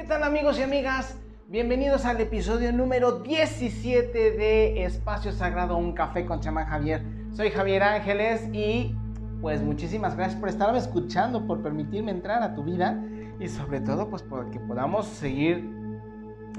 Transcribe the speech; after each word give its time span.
¿Qué 0.00 0.06
tal 0.06 0.22
amigos 0.22 0.58
y 0.58 0.62
amigas? 0.62 1.14
Bienvenidos 1.48 2.06
al 2.06 2.18
episodio 2.22 2.72
número 2.72 3.18
17 3.18 4.30
de 4.30 4.84
Espacio 4.84 5.30
Sagrado, 5.30 5.76
un 5.76 5.92
café 5.92 6.24
con 6.24 6.40
chamán 6.40 6.64
Javier. 6.64 7.02
Soy 7.34 7.50
Javier 7.50 7.82
Ángeles 7.82 8.48
y 8.50 8.96
pues 9.42 9.60
muchísimas 9.60 10.16
gracias 10.16 10.40
por 10.40 10.48
estarme 10.48 10.78
escuchando, 10.78 11.46
por 11.46 11.62
permitirme 11.62 12.12
entrar 12.12 12.42
a 12.42 12.54
tu 12.54 12.64
vida 12.64 12.98
y 13.38 13.46
sobre 13.48 13.82
todo 13.82 14.08
pues 14.08 14.22
por 14.22 14.50
que 14.50 14.58
podamos 14.58 15.04
seguir 15.04 15.68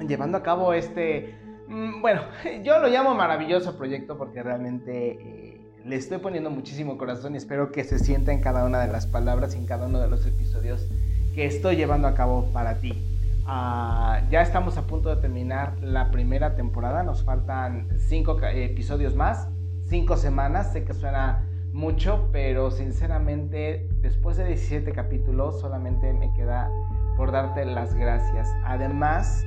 llevando 0.08 0.38
a 0.38 0.44
cabo 0.44 0.74
este, 0.74 1.34
mm, 1.68 2.00
bueno, 2.00 2.22
yo 2.64 2.78
lo 2.78 2.90
llamo 2.90 3.16
maravilloso 3.16 3.76
proyecto 3.76 4.20
porque 4.20 4.44
realmente 4.44 5.14
eh, 5.14 5.62
le 5.84 5.96
estoy 5.96 6.20
poniendo 6.20 6.52
muchísimo 6.52 6.96
corazón 6.96 7.34
y 7.34 7.38
espero 7.38 7.72
que 7.72 7.86
se 7.86 7.98
sienta 7.98 8.34
en 8.34 8.40
cada 8.40 8.66
una 8.66 8.82
de 8.82 8.92
las 8.92 9.08
palabras 9.08 9.56
y 9.56 9.58
en 9.58 9.66
cada 9.66 9.88
uno 9.88 10.00
de 10.00 10.10
los 10.10 10.28
episodios 10.28 10.88
que 11.34 11.48
estoy 11.48 11.76
llevando 11.76 12.08
a 12.08 12.14
cabo 12.14 12.46
para 12.54 12.78
ti. 12.78 13.11
Ah, 13.46 14.22
ya 14.30 14.42
estamos 14.42 14.78
a 14.78 14.84
punto 14.84 15.10
de 15.10 15.22
terminar 15.22 15.80
la 15.82 16.12
primera 16.12 16.56
temporada, 16.56 17.04
nos 17.04 17.24
faltan 17.24 17.88
cinco 17.98 18.40
episodios 18.44 19.16
más, 19.16 19.50
cinco 19.88 20.16
semanas, 20.16 20.72
sé 20.74 20.84
que 20.84 20.94
suena 20.94 21.48
mucho, 21.74 22.30
pero 22.32 22.70
sinceramente 22.70 23.88
después 24.02 24.38
de 24.38 24.46
17 24.46 24.92
capítulos 24.92 25.60
solamente 25.60 26.14
me 26.14 26.34
queda 26.34 26.70
por 27.18 27.32
darte 27.32 27.66
las 27.66 27.94
gracias. 27.96 28.50
Además 28.64 29.44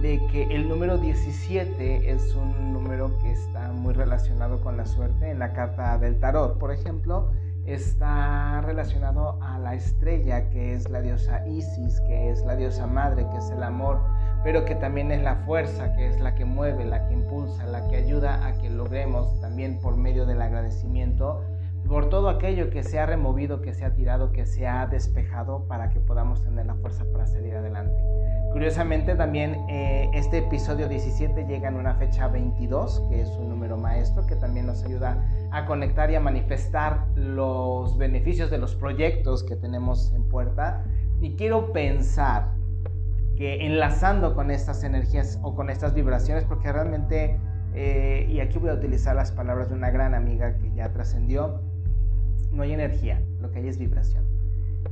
de 0.00 0.20
que 0.30 0.44
el 0.44 0.68
número 0.68 0.96
17 0.96 2.10
es 2.10 2.34
un 2.34 2.72
número 2.72 3.16
que 3.18 3.32
está 3.32 3.70
muy 3.72 3.92
relacionado 3.92 4.60
con 4.60 4.76
la 4.76 4.86
suerte 4.86 5.30
en 5.30 5.38
la 5.38 5.52
carta 5.52 5.98
del 5.98 6.18
tarot, 6.18 6.58
por 6.58 6.72
ejemplo, 6.72 7.30
está 7.66 8.60
relacionado 8.62 9.38
a 9.42 9.58
la 9.58 9.74
estrella 9.74 10.48
que 10.50 10.74
es 10.74 10.88
la 10.88 11.00
diosa 11.00 11.46
Isis, 11.46 12.00
que 12.02 12.30
es 12.30 12.44
la 12.44 12.56
diosa 12.56 12.86
madre, 12.86 13.26
que 13.30 13.38
es 13.38 13.50
el 13.50 13.62
amor, 13.62 14.00
pero 14.44 14.64
que 14.64 14.76
también 14.76 15.10
es 15.10 15.22
la 15.22 15.36
fuerza, 15.36 15.94
que 15.96 16.08
es 16.08 16.20
la 16.20 16.34
que 16.34 16.44
mueve, 16.44 16.84
la 16.84 17.06
que 17.08 17.14
impulsa, 17.14 17.66
la 17.66 17.88
que 17.88 17.96
ayuda 17.96 18.46
a 18.46 18.52
que 18.58 18.70
logremos 18.70 19.40
también 19.40 19.80
por 19.80 19.96
medio 19.96 20.26
del 20.26 20.40
agradecimiento 20.40 21.42
por 21.88 22.08
todo 22.08 22.28
aquello 22.28 22.70
que 22.70 22.82
se 22.82 22.98
ha 22.98 23.06
removido, 23.06 23.60
que 23.60 23.72
se 23.72 23.84
ha 23.84 23.94
tirado, 23.94 24.32
que 24.32 24.46
se 24.46 24.66
ha 24.66 24.86
despejado 24.86 25.66
para 25.68 25.90
que 25.90 26.00
podamos 26.00 26.42
tener 26.42 26.66
la 26.66 26.74
fuerza 26.74 27.04
para 27.12 27.26
salir 27.26 27.54
adelante. 27.54 27.96
Curiosamente 28.52 29.14
también 29.14 29.54
eh, 29.68 30.08
este 30.14 30.38
episodio 30.38 30.88
17 30.88 31.44
llega 31.46 31.68
en 31.68 31.74
una 31.76 31.94
fecha 31.94 32.28
22, 32.28 33.02
que 33.10 33.20
es 33.20 33.28
un 33.36 33.50
número 33.50 33.76
maestro 33.76 34.26
que 34.26 34.34
también 34.36 34.66
nos 34.66 34.82
ayuda 34.82 35.22
a 35.52 35.66
conectar 35.66 36.10
y 36.10 36.14
a 36.14 36.20
manifestar 36.20 37.06
los 37.14 37.98
beneficios 37.98 38.50
de 38.50 38.58
los 38.58 38.74
proyectos 38.74 39.44
que 39.44 39.56
tenemos 39.56 40.12
en 40.14 40.22
puerta. 40.28 40.84
Y 41.20 41.36
quiero 41.36 41.72
pensar 41.72 42.48
que 43.36 43.66
enlazando 43.66 44.34
con 44.34 44.50
estas 44.50 44.82
energías 44.82 45.38
o 45.42 45.54
con 45.54 45.68
estas 45.68 45.92
vibraciones, 45.92 46.44
porque 46.44 46.72
realmente, 46.72 47.38
eh, 47.74 48.26
y 48.28 48.40
aquí 48.40 48.58
voy 48.58 48.70
a 48.70 48.74
utilizar 48.74 49.14
las 49.14 49.32
palabras 49.32 49.68
de 49.68 49.74
una 49.74 49.90
gran 49.90 50.14
amiga 50.14 50.56
que 50.56 50.72
ya 50.72 50.92
trascendió, 50.92 51.60
no 52.56 52.62
hay 52.62 52.72
energía, 52.72 53.22
lo 53.40 53.50
que 53.50 53.58
hay 53.58 53.68
es 53.68 53.78
vibración. 53.78 54.24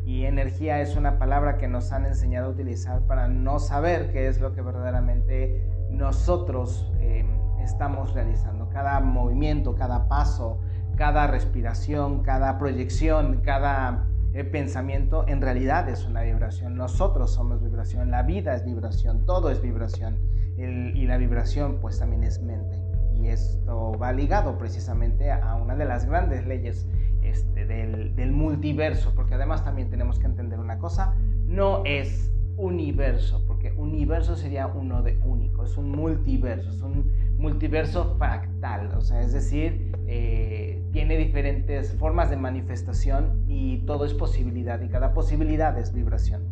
Y 0.04 0.24
energía 0.24 0.80
es 0.80 0.96
una 0.96 1.18
palabra 1.18 1.56
que 1.56 1.66
nos 1.66 1.90
han 1.92 2.04
enseñado 2.04 2.48
a 2.48 2.50
utilizar 2.50 3.00
para 3.06 3.26
no 3.28 3.58
saber 3.58 4.12
qué 4.12 4.28
es 4.28 4.40
lo 4.40 4.52
que 4.52 4.60
verdaderamente 4.60 5.64
nosotros 5.90 6.92
em, 7.00 7.26
estamos 7.62 8.12
realizando. 8.12 8.68
Cada 8.68 9.00
movimiento, 9.00 9.74
cada 9.74 10.08
paso, 10.08 10.58
cada 10.96 11.26
respiración, 11.26 12.22
cada 12.22 12.58
proyección, 12.58 13.40
cada 13.42 14.06
eh, 14.34 14.44
pensamiento 14.44 15.24
en 15.26 15.40
realidad 15.40 15.88
es 15.88 16.04
una 16.04 16.22
vibración. 16.22 16.76
Nosotros 16.76 17.32
somos 17.32 17.62
vibración, 17.62 18.10
la 18.10 18.22
vida 18.22 18.54
es 18.54 18.64
vibración, 18.64 19.24
todo 19.24 19.50
es 19.50 19.62
vibración. 19.62 20.18
y 20.56 21.06
la 21.06 21.16
vibración 21.16 21.78
pues 21.80 21.98
también 21.98 22.22
es 22.22 22.40
mente. 22.40 22.80
Y 23.14 23.28
esto 23.28 23.92
va 24.00 24.12
ligado 24.12 24.56
precisamente 24.58 25.32
a 25.32 25.56
una 25.56 25.74
de 25.74 25.84
las 25.84 26.04
grandes 26.04 26.46
leyes 26.46 26.86
este, 27.34 27.66
del, 27.66 28.30
multiverso, 28.30 29.12
porque 29.16 29.34
además 29.34 29.64
también 29.64 29.90
tenemos 29.90 30.20
que 30.20 30.26
entender 30.26 30.60
una 30.60 30.78
cosa, 30.78 31.16
no 31.46 31.82
es 31.84 32.32
universo, 32.56 33.42
porque 33.48 33.72
universo 33.72 34.36
sería 34.36 34.68
uno 34.68 35.02
de 35.02 35.18
único, 35.24 35.64
es 35.64 35.76
un 35.76 35.90
multiverso, 35.90 36.70
es 36.70 36.80
un 36.80 37.10
multiverso 37.36 38.14
fractal, 38.18 38.92
o 38.96 39.00
sea, 39.00 39.20
es 39.22 39.32
decir, 39.32 39.92
eh, 40.06 40.80
tiene 40.92 41.16
diferentes 41.16 41.92
formas 41.94 42.30
de 42.30 42.36
manifestación 42.36 43.44
y 43.48 43.78
todo 43.78 44.04
es 44.04 44.14
posibilidad 44.14 44.80
y 44.80 44.88
cada 44.88 45.12
posibilidad 45.12 45.76
es 45.76 45.92
vibración. 45.92 46.42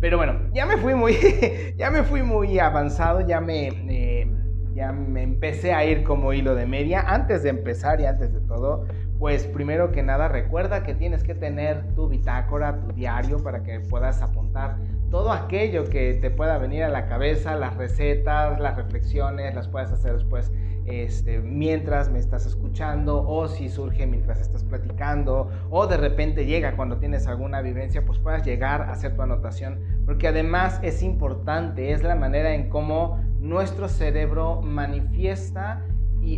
Pero 0.00 0.16
bueno, 0.16 0.34
ya 0.54 0.64
me 0.64 0.76
fui 0.76 0.94
muy, 0.94 1.16
ya 1.76 1.90
me 1.90 2.04
fui 2.04 2.22
muy 2.22 2.60
avanzado, 2.60 3.20
ya 3.20 3.40
me, 3.40 3.68
eh, 3.88 4.30
ya 4.74 4.92
me 4.92 5.22
empecé 5.22 5.72
a 5.72 5.84
ir 5.84 6.04
como 6.04 6.32
hilo 6.32 6.54
de 6.54 6.66
media. 6.66 7.00
Antes 7.00 7.42
de 7.42 7.50
empezar 7.50 8.00
y 8.00 8.06
antes 8.06 8.32
de 8.32 8.40
todo, 8.40 8.86
pues 9.20 9.46
primero 9.46 9.92
que 9.92 10.02
nada 10.02 10.28
recuerda 10.28 10.82
que 10.82 10.94
tienes 10.94 11.22
que 11.22 11.34
tener 11.34 11.94
tu 11.94 12.08
bitácora, 12.08 12.80
tu 12.80 12.92
diario 12.94 13.42
para 13.42 13.62
que 13.62 13.78
puedas 13.78 14.22
apuntar 14.22 14.78
todo 15.10 15.30
aquello 15.30 15.84
que 15.84 16.14
te 16.14 16.30
pueda 16.30 16.56
venir 16.56 16.84
a 16.84 16.88
la 16.88 17.06
cabeza, 17.06 17.54
las 17.54 17.76
recetas, 17.76 18.58
las 18.58 18.76
reflexiones, 18.76 19.54
las 19.54 19.68
puedes 19.68 19.92
hacer 19.92 20.14
después 20.14 20.50
este, 20.86 21.38
mientras 21.40 22.10
me 22.10 22.18
estás 22.18 22.46
escuchando 22.46 23.22
o 23.28 23.46
si 23.46 23.68
surge 23.68 24.06
mientras 24.06 24.40
estás 24.40 24.64
platicando 24.64 25.50
o 25.68 25.86
de 25.86 25.98
repente 25.98 26.46
llega 26.46 26.74
cuando 26.74 26.96
tienes 26.96 27.26
alguna 27.26 27.60
vivencia, 27.60 28.02
pues 28.06 28.18
puedas 28.18 28.42
llegar 28.46 28.80
a 28.80 28.92
hacer 28.92 29.14
tu 29.16 29.20
anotación, 29.20 29.80
porque 30.06 30.28
además 30.28 30.80
es 30.82 31.02
importante, 31.02 31.92
es 31.92 32.02
la 32.02 32.14
manera 32.14 32.54
en 32.54 32.70
cómo 32.70 33.22
nuestro 33.38 33.86
cerebro 33.88 34.62
manifiesta 34.62 35.84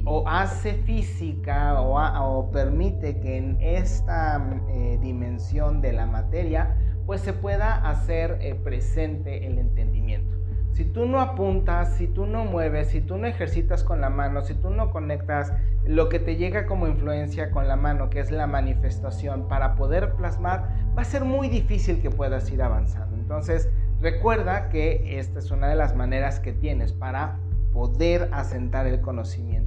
o 0.04 0.26
hace 0.26 0.74
física 0.74 1.80
o, 1.80 2.50
permite 2.50 3.20
que 3.20 3.36
en 3.36 3.58
esta 3.60 4.42
eh, 4.68 4.98
dimensión 5.00 5.80
de 5.80 5.92
la 5.92 6.06
materia 6.06 6.76
pues 7.06 7.20
se 7.20 7.32
pueda 7.32 7.88
hacer 7.88 8.38
eh, 8.40 8.54
presente 8.54 9.46
el 9.46 9.58
entendimiento. 9.58 10.36
Si 10.72 10.84
tú 10.86 11.04
no 11.04 11.20
apuntas, 11.20 11.96
si 11.96 12.06
tú 12.06 12.24
no 12.24 12.46
mueves, 12.46 12.88
si 12.88 13.02
tú 13.02 13.18
no 13.18 13.26
ejercitas 13.26 13.84
con 13.84 14.00
la 14.00 14.08
mano, 14.08 14.40
si 14.40 14.54
tú 14.54 14.70
no 14.70 14.90
conectas 14.90 15.52
lo 15.84 16.08
que 16.08 16.18
te 16.18 16.36
llega 16.36 16.66
como 16.66 16.86
influencia 16.86 17.50
con 17.50 17.68
la 17.68 17.76
mano, 17.76 18.08
que 18.08 18.20
es 18.20 18.30
la 18.30 18.46
manifestación, 18.46 19.48
para 19.48 19.74
poder 19.74 20.14
plasmar, 20.14 20.70
va 20.96 21.02
a 21.02 21.04
ser 21.04 21.24
muy 21.24 21.48
difícil 21.48 22.00
que 22.00 22.10
puedas 22.10 22.50
ir 22.50 22.62
avanzando. 22.62 23.16
Entonces, 23.16 23.68
recuerda 24.00 24.70
que 24.70 25.18
esta 25.18 25.40
es 25.40 25.50
una 25.50 25.68
de 25.68 25.76
las 25.76 25.94
maneras 25.94 26.40
que 26.40 26.52
tienes 26.52 26.92
para 26.92 27.38
poder 27.72 28.30
asentar 28.32 28.86
el 28.86 29.02
conocimiento. 29.02 29.61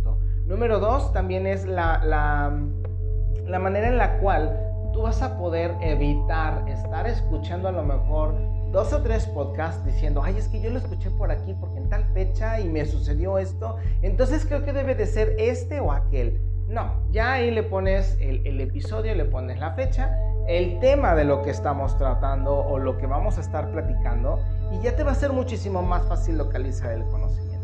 Número 0.45 0.79
dos, 0.79 1.11
también 1.11 1.47
es 1.47 1.65
la, 1.65 2.03
la, 2.05 3.59
manera 3.59 3.87
en 3.87 3.97
la 3.97 4.19
cual 4.19 4.59
tú 4.93 5.01
vas 5.01 5.23
a 5.23 5.39
poder 5.39 5.73
evitar 5.81 6.69
estar 6.69 7.07
escuchando 7.07 7.67
a 7.67 7.71
lo 7.71 7.83
mejor 7.83 8.35
dos 8.71 8.93
o 8.93 9.01
tres 9.01 9.25
podcasts 9.25 9.83
diciendo, 9.83 10.21
ay, 10.23 10.37
es 10.37 10.47
que 10.47 10.61
yo 10.61 10.69
lo 10.69 10.77
escuché 10.77 11.09
por 11.09 11.31
aquí 11.31 11.55
porque 11.59 11.77
en 11.77 11.89
tal 11.89 12.05
fecha 12.13 12.59
y 12.59 12.69
me 12.69 12.85
sucedió 12.85 13.39
esto, 13.39 13.77
entonces 14.03 14.45
creo 14.45 14.63
que 14.63 14.71
debe 14.71 14.93
de 14.93 15.07
ser 15.07 15.35
este 15.39 15.79
o 15.79 15.91
aquel. 15.91 16.39
No, 16.67 16.91
ya 17.09 17.33
ahí 17.33 17.49
le 17.49 17.63
pones 17.63 18.15
el, 18.21 18.45
el, 18.45 18.61
episodio, 18.61 19.15
le 19.15 19.25
pones 19.25 19.59
la 19.59 19.71
fecha, 19.71 20.15
el 20.47 20.79
tema 20.79 21.15
de 21.15 21.25
lo 21.25 21.41
que 21.41 21.49
estamos 21.49 21.97
tratando 21.97 22.55
o 22.55 22.77
lo 22.77 22.97
que 22.97 23.07
vamos 23.07 23.39
a 23.39 23.41
estar 23.41 23.71
platicando 23.71 24.39
y 24.71 24.83
ya 24.83 24.95
te 24.95 25.03
va 25.03 25.13
a 25.13 25.15
ser 25.15 25.31
muchísimo 25.33 25.81
más 25.81 26.07
fácil 26.07 26.37
localizar 26.37 26.91
el 26.91 27.03
conocimiento. 27.05 27.54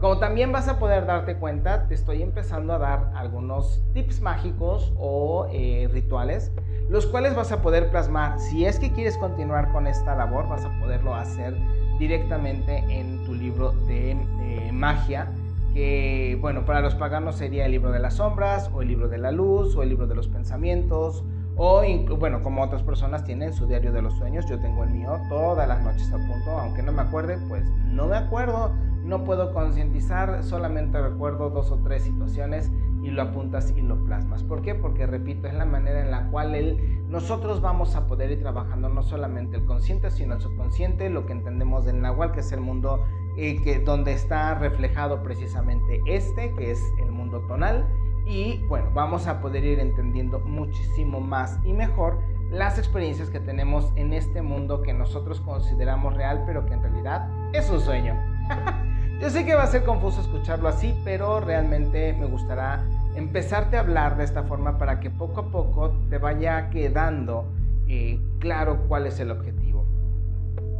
Como 0.00 0.18
también 0.18 0.52
vas 0.52 0.68
a 0.68 0.78
poder 0.78 1.06
darte 1.06 1.34
cuenta, 1.36 1.88
te 1.88 1.94
estoy 1.94 2.22
empezando 2.22 2.72
a 2.72 2.78
dar 2.78 3.10
algunos 3.16 3.82
tips 3.94 4.20
mágicos 4.20 4.92
o 4.96 5.48
eh, 5.52 5.88
rituales, 5.92 6.52
los 6.88 7.06
cuales 7.06 7.34
vas 7.34 7.50
a 7.50 7.62
poder 7.62 7.90
plasmar. 7.90 8.38
Si 8.38 8.64
es 8.64 8.78
que 8.78 8.92
quieres 8.92 9.18
continuar 9.18 9.72
con 9.72 9.88
esta 9.88 10.14
labor, 10.14 10.48
vas 10.48 10.64
a 10.64 10.80
poderlo 10.80 11.16
hacer 11.16 11.56
directamente 11.98 12.78
en 12.88 13.24
tu 13.24 13.34
libro 13.34 13.72
de 13.88 14.12
eh, 14.12 14.70
magia, 14.72 15.32
que 15.74 16.38
bueno, 16.40 16.64
para 16.64 16.80
los 16.80 16.94
paganos 16.94 17.34
sería 17.34 17.66
el 17.66 17.72
libro 17.72 17.90
de 17.90 17.98
las 17.98 18.14
sombras, 18.14 18.70
o 18.72 18.82
el 18.82 18.88
libro 18.88 19.08
de 19.08 19.18
la 19.18 19.32
luz, 19.32 19.74
o 19.74 19.82
el 19.82 19.88
libro 19.88 20.06
de 20.06 20.14
los 20.14 20.28
pensamientos, 20.28 21.24
o 21.56 21.82
bueno, 22.20 22.40
como 22.44 22.62
otras 22.62 22.84
personas 22.84 23.24
tienen 23.24 23.52
su 23.52 23.66
diario 23.66 23.92
de 23.92 24.00
los 24.00 24.14
sueños, 24.14 24.46
yo 24.46 24.60
tengo 24.60 24.84
el 24.84 24.90
mío 24.90 25.18
todas 25.28 25.66
las 25.66 25.82
noches 25.82 26.08
a 26.12 26.16
punto, 26.16 26.50
aunque 26.52 26.84
no 26.84 26.92
me 26.92 27.02
acuerde, 27.02 27.36
pues 27.48 27.64
no 27.86 28.06
me 28.06 28.16
acuerdo 28.16 28.70
no 29.08 29.24
puedo 29.24 29.54
concientizar, 29.54 30.44
solamente 30.44 31.00
recuerdo 31.00 31.48
dos 31.48 31.70
o 31.70 31.78
tres 31.78 32.02
situaciones 32.02 32.70
y 33.02 33.08
lo 33.08 33.22
apuntas 33.22 33.72
y 33.74 33.80
lo 33.80 33.96
plasmas. 34.04 34.44
¿Por 34.44 34.60
qué? 34.60 34.74
Porque, 34.74 35.06
repito, 35.06 35.48
es 35.48 35.54
la 35.54 35.64
manera 35.64 36.02
en 36.02 36.10
la 36.10 36.26
cual 36.30 36.76
nosotros 37.08 37.62
vamos 37.62 37.96
a 37.96 38.06
poder 38.06 38.30
ir 38.32 38.40
trabajando 38.40 38.90
no 38.90 39.02
solamente 39.02 39.56
el 39.56 39.64
consciente, 39.64 40.10
sino 40.10 40.34
el 40.34 40.42
subconsciente, 40.42 41.08
lo 41.08 41.24
que 41.24 41.32
entendemos 41.32 41.86
del 41.86 42.02
Nahual, 42.02 42.32
que 42.32 42.40
es 42.40 42.52
el 42.52 42.60
mundo 42.60 43.02
eh, 43.38 43.62
que, 43.62 43.78
donde 43.78 44.12
está 44.12 44.54
reflejado 44.56 45.22
precisamente 45.22 46.02
este, 46.04 46.52
que 46.52 46.70
es 46.70 46.82
el 46.98 47.10
mundo 47.10 47.40
tonal. 47.48 47.86
Y 48.26 48.58
bueno, 48.68 48.90
vamos 48.92 49.26
a 49.26 49.40
poder 49.40 49.64
ir 49.64 49.78
entendiendo 49.78 50.40
muchísimo 50.40 51.18
más 51.18 51.58
y 51.64 51.72
mejor 51.72 52.18
las 52.50 52.78
experiencias 52.78 53.30
que 53.30 53.40
tenemos 53.40 53.90
en 53.96 54.12
este 54.12 54.42
mundo 54.42 54.82
que 54.82 54.92
nosotros 54.92 55.40
consideramos 55.40 56.12
real, 56.12 56.42
pero 56.44 56.66
que 56.66 56.74
en 56.74 56.82
realidad 56.82 57.26
es 57.54 57.70
un 57.70 57.80
sueño. 57.80 58.14
Yo 59.20 59.30
sé 59.30 59.44
que 59.44 59.56
va 59.56 59.64
a 59.64 59.66
ser 59.66 59.84
confuso 59.84 60.20
escucharlo 60.20 60.68
así, 60.68 60.94
pero 61.04 61.40
realmente 61.40 62.12
me 62.12 62.26
gustará 62.26 62.84
empezarte 63.16 63.76
a 63.76 63.80
hablar 63.80 64.16
de 64.16 64.22
esta 64.22 64.44
forma 64.44 64.78
para 64.78 65.00
que 65.00 65.10
poco 65.10 65.40
a 65.40 65.50
poco 65.50 65.92
te 66.08 66.18
vaya 66.18 66.70
quedando 66.70 67.46
eh, 67.88 68.20
claro 68.38 68.84
cuál 68.86 69.06
es 69.06 69.18
el 69.18 69.32
objetivo. 69.32 69.84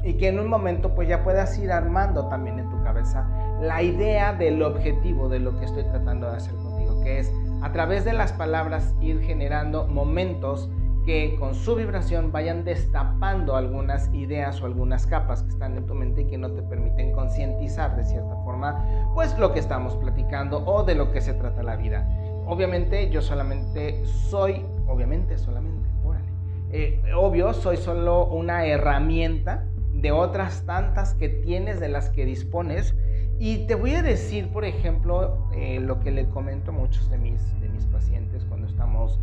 Y 0.05 0.14
que 0.14 0.29
en 0.29 0.38
un 0.38 0.46
momento 0.46 0.94
pues 0.94 1.08
ya 1.08 1.25
puedas 1.25 1.58
ir 1.58 1.73
armando 1.73 2.29
también 2.29 2.61
en 2.61 2.70
tu 2.70 2.81
cabeza 2.85 3.29
la 3.61 3.82
idea 3.82 4.32
del 4.32 4.62
objetivo 4.62 5.29
de 5.29 5.41
lo 5.41 5.58
que 5.58 5.64
estoy 5.64 5.82
tratando 5.82 6.31
de 6.31 6.37
hacer 6.37 6.55
contigo, 6.55 7.02
que 7.02 7.19
es 7.19 7.32
a 7.61 7.73
través 7.73 8.05
de 8.05 8.12
las 8.12 8.32
palabras 8.32 8.94
ir 9.00 9.20
generando 9.20 9.88
momentos 9.88 10.70
que 11.08 11.37
con 11.38 11.55
su 11.55 11.75
vibración 11.75 12.32
vayan 12.32 12.64
destapando 12.64 13.56
algunas 13.56 14.12
ideas 14.12 14.60
o 14.60 14.66
algunas 14.66 15.06
capas 15.06 15.43
que 15.43 15.49
están 15.49 15.75
en 15.78 15.87
tu 15.87 15.94
mente 15.94 16.20
y 16.20 16.25
que 16.26 16.37
no 16.37 16.50
te 16.50 16.60
permiten 16.60 17.12
concientizar 17.12 17.96
de 17.96 18.05
cierta 18.05 18.37
forma 18.44 19.10
pues 19.14 19.38
lo 19.38 19.55
que 19.55 19.58
estamos 19.58 19.96
platicando 19.96 20.62
o 20.66 20.84
de 20.84 20.94
lo 20.94 21.10
que 21.10 21.22
se 21.22 21.32
trata 21.32 21.62
la 21.62 21.76
vida. 21.76 22.06
Obviamente 22.46 23.08
yo 23.08 23.22
solamente 23.22 24.05
soy, 24.05 24.62
obviamente 24.87 25.38
solamente, 25.38 25.88
órale, 26.05 26.28
eh, 26.72 27.00
obvio 27.16 27.55
soy 27.55 27.78
solo 27.78 28.26
una 28.26 28.66
herramienta 28.66 29.64
de 29.94 30.12
otras 30.12 30.66
tantas 30.66 31.14
que 31.14 31.31
tienes, 31.31 31.81
de 31.81 31.88
las 31.88 32.10
que 32.10 32.26
dispones. 32.26 32.94
Y 33.38 33.66
te 33.66 33.76
voy 33.76 33.94
a 33.94 34.02
decir, 34.02 34.52
por 34.52 34.66
ejemplo, 34.66 35.49
eh, 35.55 35.81
lo 35.81 36.00
que 36.00 36.10
le 36.10 36.28
comento 36.28 36.70
a 36.70 36.75
muchos 36.75 37.08
de 37.08 37.16
mis, 37.16 37.58
de 37.62 37.70
mis 37.70 37.87
pacientes 37.87 38.44
cuando 38.44 38.66
estamos 38.66 39.19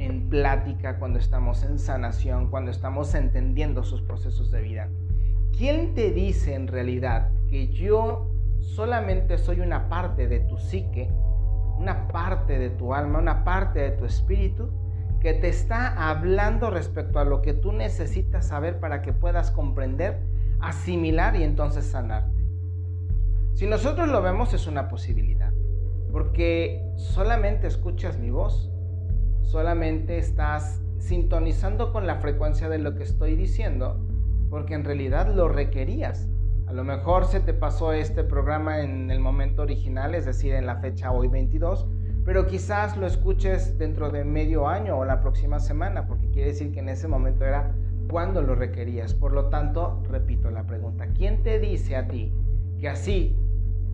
en 0.00 0.30
plática, 0.30 0.98
cuando 0.98 1.18
estamos 1.18 1.62
en 1.62 1.78
sanación, 1.78 2.48
cuando 2.48 2.70
estamos 2.70 3.14
entendiendo 3.14 3.84
sus 3.84 4.00
procesos 4.00 4.50
de 4.50 4.62
vida. 4.62 4.88
¿Quién 5.56 5.94
te 5.94 6.10
dice 6.10 6.54
en 6.54 6.68
realidad 6.68 7.30
que 7.50 7.68
yo 7.68 8.26
solamente 8.60 9.36
soy 9.36 9.60
una 9.60 9.90
parte 9.90 10.26
de 10.26 10.40
tu 10.40 10.56
psique, 10.56 11.10
una 11.78 12.08
parte 12.08 12.58
de 12.58 12.70
tu 12.70 12.94
alma, 12.94 13.18
una 13.18 13.44
parte 13.44 13.80
de 13.80 13.90
tu 13.90 14.06
espíritu 14.06 14.70
que 15.20 15.34
te 15.34 15.48
está 15.48 16.08
hablando 16.08 16.70
respecto 16.70 17.18
a 17.18 17.24
lo 17.24 17.42
que 17.42 17.52
tú 17.52 17.72
necesitas 17.72 18.48
saber 18.48 18.80
para 18.80 19.02
que 19.02 19.12
puedas 19.12 19.50
comprender, 19.50 20.18
asimilar 20.60 21.36
y 21.36 21.42
entonces 21.42 21.84
sanarte? 21.84 22.40
Si 23.52 23.66
nosotros 23.66 24.08
lo 24.08 24.22
vemos 24.22 24.54
es 24.54 24.66
una 24.66 24.88
posibilidad, 24.88 25.52
porque 26.10 26.82
solamente 26.96 27.66
escuchas 27.66 28.18
mi 28.18 28.30
voz, 28.30 28.70
solamente 29.42 30.18
estás 30.18 30.80
sintonizando 30.98 31.92
con 31.92 32.06
la 32.06 32.16
frecuencia 32.16 32.68
de 32.68 32.78
lo 32.78 32.94
que 32.94 33.02
estoy 33.02 33.36
diciendo, 33.36 33.98
porque 34.48 34.74
en 34.74 34.84
realidad 34.84 35.34
lo 35.34 35.48
requerías. 35.48 36.28
A 36.66 36.72
lo 36.72 36.84
mejor 36.84 37.24
se 37.24 37.40
te 37.40 37.52
pasó 37.52 37.92
este 37.92 38.22
programa 38.22 38.80
en 38.80 39.10
el 39.10 39.18
momento 39.18 39.62
original, 39.62 40.14
es 40.14 40.24
decir, 40.24 40.52
en 40.54 40.66
la 40.66 40.76
fecha 40.76 41.10
hoy 41.10 41.26
22, 41.28 41.86
pero 42.24 42.46
quizás 42.46 42.96
lo 42.96 43.06
escuches 43.06 43.76
dentro 43.76 44.10
de 44.10 44.24
medio 44.24 44.68
año 44.68 44.98
o 44.98 45.04
la 45.04 45.20
próxima 45.20 45.58
semana, 45.58 46.06
porque 46.06 46.30
quiere 46.30 46.50
decir 46.50 46.70
que 46.70 46.80
en 46.80 46.88
ese 46.88 47.08
momento 47.08 47.44
era 47.44 47.74
cuando 48.08 48.42
lo 48.42 48.54
requerías. 48.54 49.14
Por 49.14 49.32
lo 49.32 49.46
tanto, 49.46 50.02
repito 50.08 50.50
la 50.50 50.64
pregunta, 50.64 51.08
¿quién 51.08 51.42
te 51.42 51.58
dice 51.58 51.96
a 51.96 52.06
ti 52.06 52.32
que 52.78 52.88
así, 52.88 53.36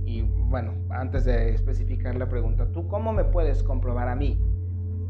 y 0.04 0.22
bueno, 0.22 0.75
antes 0.90 1.25
de 1.25 1.54
especificar 1.54 2.14
la 2.16 2.28
pregunta, 2.28 2.66
¿tú 2.72 2.88
cómo 2.88 3.12
me 3.12 3.25
puedes 3.25 3.62
comprobar 3.62 4.08
a 4.08 4.16
mí 4.16 4.38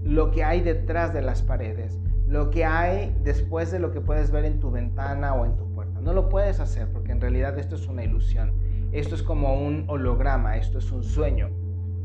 lo 0.06 0.30
que 0.30 0.44
hay 0.44 0.60
detrás 0.60 1.12
de 1.12 1.22
las 1.22 1.42
paredes, 1.42 1.98
lo 2.28 2.50
que 2.50 2.64
hay 2.64 3.16
después 3.22 3.70
de 3.72 3.78
lo 3.78 3.90
que 3.90 4.00
puedes 4.00 4.30
ver 4.30 4.44
en 4.44 4.60
tu 4.60 4.70
ventana 4.70 5.34
o 5.34 5.44
en 5.44 5.56
tu 5.56 5.66
puerta. 5.72 6.00
No 6.00 6.12
lo 6.12 6.28
puedes 6.28 6.60
hacer 6.60 6.88
porque 6.92 7.12
en 7.12 7.20
realidad 7.20 7.58
esto 7.58 7.74
es 7.74 7.86
una 7.88 8.04
ilusión. 8.04 8.52
Esto 8.92 9.14
es 9.14 9.22
como 9.22 9.54
un 9.60 9.84
holograma, 9.88 10.56
esto 10.56 10.78
es 10.78 10.90
un 10.92 11.02
sueño. 11.02 11.50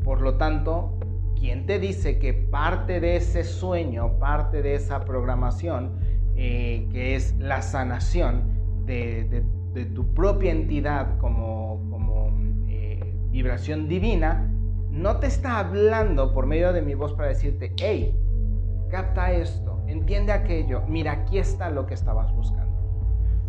Por 0.04 0.20
lo 0.20 0.34
tanto, 0.34 0.98
¿quién 1.36 1.64
te 1.64 1.78
dice 1.78 2.18
que 2.18 2.34
parte 2.34 3.00
de 3.00 3.16
ese 3.16 3.44
sueño, 3.44 4.18
parte 4.18 4.62
de 4.62 4.74
esa 4.74 5.04
programación, 5.04 5.92
eh, 6.34 6.88
que 6.90 7.14
es 7.14 7.36
la 7.38 7.62
sanación 7.62 8.42
de, 8.84 9.44
tu 9.94 10.12
propia 10.12 10.50
entidad 10.50 11.18
como, 11.18 11.80
eh, 12.68 13.14
vibración 13.30 13.88
divina, 13.88 14.51
no 14.92 15.16
te 15.16 15.26
está 15.26 15.58
hablando 15.58 16.34
por 16.34 16.46
medio 16.46 16.72
de 16.74 16.82
mi 16.82 16.94
voz 16.94 17.14
para 17.14 17.28
decirte, 17.28 17.72
hey, 17.78 18.14
capta 18.90 19.32
esto, 19.32 19.82
entiende 19.86 20.32
aquello, 20.32 20.82
mira, 20.86 21.12
aquí 21.12 21.38
está 21.38 21.70
lo 21.70 21.86
que 21.86 21.94
estabas 21.94 22.30
buscando. 22.34 22.70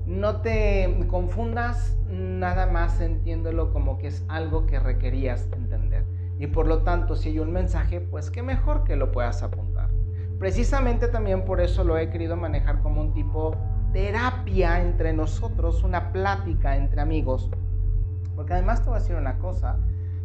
No 0.05 0.41
te 0.41 1.05
confundas, 1.07 1.97
nada 2.09 2.67
más 2.67 3.01
entiéndelo 3.01 3.73
como 3.73 3.97
que 3.97 4.07
es 4.07 4.25
algo 4.29 4.65
que 4.65 4.79
requerías 4.79 5.49
entender. 5.51 6.05
Y 6.39 6.47
por 6.47 6.65
lo 6.65 6.83
tanto, 6.83 7.15
si 7.15 7.29
hay 7.29 7.39
un 7.39 7.51
mensaje, 7.51 7.99
pues 7.99 8.31
qué 8.31 8.41
mejor 8.41 8.85
que 8.85 8.95
lo 8.95 9.11
puedas 9.11 9.43
apuntar. 9.43 9.89
Precisamente 10.39 11.09
también 11.09 11.43
por 11.43 11.59
eso 11.59 11.83
lo 11.83 11.97
he 11.97 12.09
querido 12.09 12.37
manejar 12.37 12.81
como 12.81 13.01
un 13.01 13.13
tipo 13.13 13.55
terapia 13.91 14.81
entre 14.81 15.11
nosotros, 15.11 15.83
una 15.83 16.13
plática 16.13 16.77
entre 16.77 17.01
amigos. 17.01 17.49
Porque 18.33 18.53
además 18.53 18.81
te 18.81 18.89
voy 18.89 18.97
a 18.97 18.99
decir 19.01 19.15
una 19.17 19.37
cosa, 19.39 19.77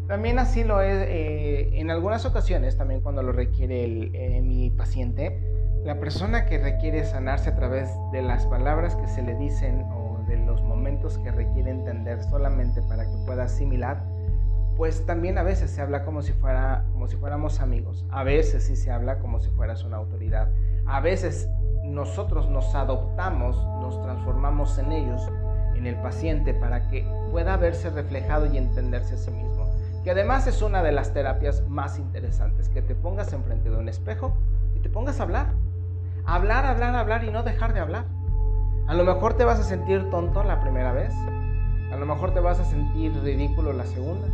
también 0.08 0.38
así 0.38 0.64
lo 0.64 0.80
es 0.80 1.06
eh, 1.06 1.68
en 1.74 1.90
algunas 1.90 2.24
ocasiones, 2.24 2.78
también 2.78 3.02
cuando 3.02 3.22
lo 3.22 3.30
requiere 3.30 3.84
eh, 4.14 4.40
mi 4.40 4.70
paciente, 4.70 5.38
la 5.84 6.00
persona 6.00 6.46
que 6.46 6.56
requiere 6.58 7.04
sanarse 7.04 7.50
a 7.50 7.54
través 7.54 7.90
de 8.10 8.22
las 8.22 8.46
palabras 8.46 8.96
que 8.96 9.06
se 9.06 9.22
le 9.22 9.34
dicen 9.34 9.82
o 9.82 10.24
de 10.26 10.38
los 10.38 10.62
momentos 10.62 11.18
que 11.18 11.30
requiere 11.30 11.70
entender 11.70 12.22
solamente 12.22 12.80
para 12.88 13.04
que 13.04 13.16
pueda 13.26 13.44
asimilar, 13.44 14.02
pues 14.78 15.04
también 15.04 15.36
a 15.36 15.42
veces 15.42 15.70
se 15.70 15.82
habla 15.82 16.04
como 16.04 16.22
si, 16.22 16.32
fuera, 16.32 16.84
como 16.92 17.06
si 17.06 17.16
fuéramos 17.16 17.60
amigos, 17.60 18.06
a 18.08 18.24
veces 18.24 18.64
sí 18.64 18.76
se 18.76 18.90
habla 18.90 19.18
como 19.18 19.40
si 19.40 19.50
fueras 19.50 19.84
una 19.84 19.98
autoridad, 19.98 20.48
a 20.86 21.00
veces 21.00 21.50
nosotros 21.84 22.48
nos 22.48 22.74
adoptamos, 22.74 23.56
nos 23.82 24.00
transformamos 24.02 24.78
en 24.78 24.90
ellos, 24.92 25.30
en 25.76 25.86
el 25.86 25.96
paciente, 25.96 26.54
para 26.54 26.88
que 26.88 27.06
pueda 27.30 27.58
verse 27.58 27.90
reflejado 27.90 28.46
y 28.46 28.56
entenderse 28.56 29.14
a 29.14 29.18
sí 29.18 29.30
mismo 29.30 29.57
que 30.08 30.12
además 30.12 30.46
es 30.46 30.62
una 30.62 30.82
de 30.82 30.90
las 30.90 31.12
terapias 31.12 31.68
más 31.68 31.98
interesantes, 31.98 32.70
que 32.70 32.80
te 32.80 32.94
pongas 32.94 33.30
enfrente 33.34 33.68
de 33.68 33.76
un 33.76 33.90
espejo 33.90 34.32
y 34.74 34.80
te 34.80 34.88
pongas 34.88 35.20
a 35.20 35.24
hablar. 35.24 35.48
Hablar, 36.24 36.64
hablar, 36.64 36.96
hablar 36.96 37.24
y 37.24 37.30
no 37.30 37.42
dejar 37.42 37.74
de 37.74 37.80
hablar. 37.80 38.06
A 38.86 38.94
lo 38.94 39.04
mejor 39.04 39.34
te 39.34 39.44
vas 39.44 39.60
a 39.60 39.64
sentir 39.64 40.08
tonto 40.08 40.42
la 40.44 40.62
primera 40.62 40.92
vez, 40.92 41.12
a 41.92 41.96
lo 41.98 42.06
mejor 42.06 42.32
te 42.32 42.40
vas 42.40 42.58
a 42.58 42.64
sentir 42.64 43.12
ridículo 43.22 43.74
la 43.74 43.84
segunda, 43.84 44.26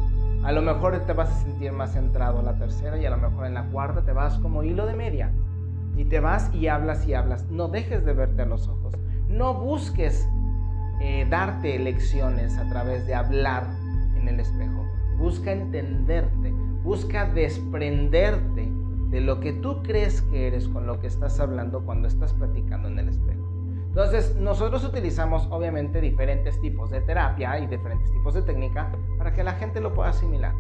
a 0.44 0.52
lo 0.52 0.62
mejor 0.62 0.96
te 1.06 1.12
vas 1.12 1.28
a 1.28 1.42
sentir 1.42 1.72
más 1.72 1.94
centrado 1.94 2.40
la 2.40 2.56
tercera 2.56 2.96
y 2.96 3.04
a 3.04 3.10
lo 3.10 3.16
mejor 3.16 3.44
en 3.44 3.54
la 3.54 3.64
cuarta 3.64 4.02
te 4.02 4.12
vas 4.12 4.38
como 4.38 4.62
hilo 4.62 4.86
de 4.86 4.94
media 4.94 5.32
y 5.96 6.04
te 6.04 6.20
vas 6.20 6.54
y 6.54 6.68
hablas 6.68 7.04
y 7.08 7.14
hablas. 7.14 7.50
No 7.50 7.66
dejes 7.66 8.04
de 8.04 8.12
verte 8.12 8.42
a 8.42 8.46
los 8.46 8.68
ojos, 8.68 8.94
no 9.26 9.54
busques 9.54 10.24
eh, 11.00 11.26
darte 11.28 11.80
lecciones 11.80 12.58
a 12.58 12.68
través 12.68 13.08
de 13.08 13.16
hablar 13.16 13.66
en 14.14 14.28
el 14.28 14.38
espejo 14.38 14.83
busca 15.18 15.52
entenderte, 15.52 16.52
busca 16.82 17.26
desprenderte 17.26 18.70
de 19.10 19.20
lo 19.20 19.40
que 19.40 19.52
tú 19.52 19.82
crees 19.82 20.22
que 20.22 20.48
eres 20.48 20.68
con 20.68 20.86
lo 20.86 21.00
que 21.00 21.06
estás 21.06 21.38
hablando 21.40 21.84
cuando 21.84 22.08
estás 22.08 22.32
platicando 22.32 22.88
en 22.88 22.98
el 22.98 23.08
espejo. 23.08 23.42
Entonces, 23.88 24.34
nosotros 24.34 24.82
utilizamos 24.82 25.46
obviamente 25.52 26.00
diferentes 26.00 26.60
tipos 26.60 26.90
de 26.90 27.00
terapia 27.00 27.60
y 27.60 27.68
diferentes 27.68 28.10
tipos 28.12 28.34
de 28.34 28.42
técnica 28.42 28.90
para 29.16 29.32
que 29.32 29.44
la 29.44 29.52
gente 29.52 29.80
lo 29.80 29.94
pueda 29.94 30.10
asimilar. 30.10 30.52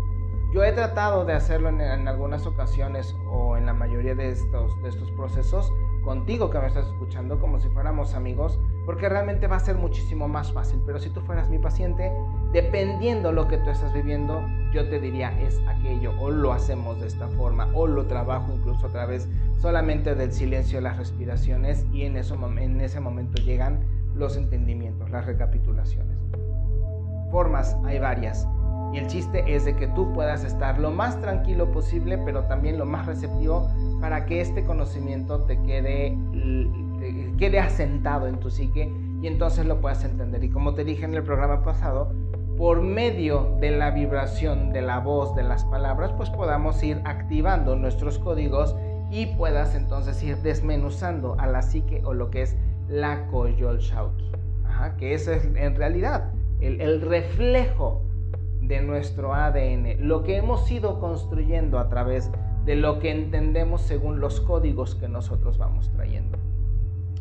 Yo 0.52 0.62
he 0.62 0.70
tratado 0.70 1.24
de 1.24 1.32
hacerlo 1.32 1.68
en, 1.68 2.06
algunas 2.06 2.46
ocasiones 2.46 3.16
o 3.28 3.56
en 3.56 3.66
la 3.66 3.74
mayoría 3.74 4.14
de 4.14 4.30
estos, 4.30 4.80
de 4.84 4.88
estos 4.88 5.10
procesos 5.10 5.72
contigo 6.04 6.48
que 6.48 6.60
me 6.60 6.68
estás 6.68 6.86
escuchando 6.86 7.40
como 7.40 7.58
si 7.58 7.68
fuéramos 7.70 8.14
amigos, 8.14 8.60
porque 8.86 9.08
realmente 9.08 9.46
va 9.46 9.56
a 9.56 9.60
ser 9.60 9.76
muchísimo 9.76 10.28
más 10.28 10.52
fácil. 10.52 10.80
Pero 10.86 10.98
si 10.98 11.10
tú 11.10 11.20
fueras 11.20 11.48
mi 11.48 11.58
paciente, 11.58 12.12
dependiendo 12.52 13.32
lo 13.32 13.48
que 13.48 13.58
tú 13.58 13.70
estás 13.70 13.92
viviendo, 13.92 14.42
yo 14.72 14.88
te 14.88 15.00
diría 15.00 15.38
es 15.40 15.60
aquello, 15.68 16.12
o 16.20 16.30
lo 16.30 16.52
hacemos 16.52 17.00
de 17.00 17.06
esta 17.06 17.28
forma, 17.28 17.68
o 17.74 17.86
lo 17.86 18.06
trabajo 18.06 18.52
incluso 18.52 18.86
a 18.86 18.90
través 18.90 19.28
solamente 19.60 20.14
del 20.14 20.32
silencio 20.32 20.80
las 20.80 20.98
respiraciones 20.98 21.86
y 21.92 22.02
en, 22.02 22.16
eso, 22.16 22.38
en 22.58 22.80
ese 22.80 23.00
momento 23.00 23.40
llegan 23.42 23.78
los 24.14 24.36
entendimientos, 24.36 25.10
las 25.10 25.26
recapitulaciones. 25.26 26.18
Formas 27.30 27.76
hay 27.84 27.98
varias. 27.98 28.46
Y 28.92 28.98
el 28.98 29.08
chiste 29.08 29.42
es 29.52 29.64
de 29.64 29.74
que 29.74 29.88
tú 29.88 30.12
puedas 30.12 30.44
estar 30.44 30.78
lo 30.78 30.92
más 30.92 31.20
tranquilo 31.20 31.72
posible, 31.72 32.16
pero 32.18 32.44
también 32.44 32.78
lo 32.78 32.86
más 32.86 33.06
receptivo 33.06 33.68
para 34.00 34.24
que 34.24 34.40
este 34.40 34.64
conocimiento 34.64 35.40
te 35.46 35.60
quede, 35.62 36.16
quede 37.36 37.58
asentado 37.58 38.26
en 38.26 38.38
tu 38.40 38.50
psique 38.50 38.92
y 39.22 39.26
entonces 39.26 39.66
lo 39.66 39.80
puedas 39.80 40.04
entender. 40.04 40.44
Y 40.44 40.50
como 40.50 40.74
te 40.74 40.84
dije 40.84 41.04
en 41.04 41.14
el 41.14 41.22
programa 41.22 41.62
pasado, 41.62 42.12
por 42.56 42.82
medio 42.82 43.56
de 43.60 43.72
la 43.72 43.90
vibración 43.90 44.72
de 44.72 44.82
la 44.82 45.00
voz, 45.00 45.34
de 45.34 45.42
las 45.42 45.64
palabras, 45.64 46.12
pues 46.12 46.30
podamos 46.30 46.82
ir 46.82 47.00
activando 47.04 47.74
nuestros 47.74 48.18
códigos 48.18 48.76
y 49.10 49.26
puedas 49.26 49.74
entonces 49.74 50.22
ir 50.22 50.36
desmenuzando 50.38 51.36
a 51.38 51.46
la 51.46 51.62
psique 51.62 52.02
o 52.04 52.14
lo 52.14 52.30
que 52.30 52.42
es 52.42 52.56
la 52.88 53.26
Koyol 53.28 53.78
Shauki, 53.78 54.30
que 54.98 55.14
eso 55.14 55.32
es 55.32 55.44
en 55.44 55.74
realidad 55.74 56.32
el, 56.60 56.80
el 56.80 57.00
reflejo 57.00 58.02
de 58.60 58.80
nuestro 58.82 59.34
ADN, 59.34 60.06
lo 60.06 60.22
que 60.22 60.36
hemos 60.36 60.70
ido 60.70 61.00
construyendo 61.00 61.78
a 61.78 61.88
través 61.88 62.30
de 62.64 62.76
lo 62.76 62.98
que 62.98 63.10
entendemos 63.10 63.82
según 63.82 64.20
los 64.20 64.40
códigos 64.40 64.94
que 64.94 65.08
nosotros 65.08 65.58
vamos 65.58 65.90
trayendo. 65.92 66.38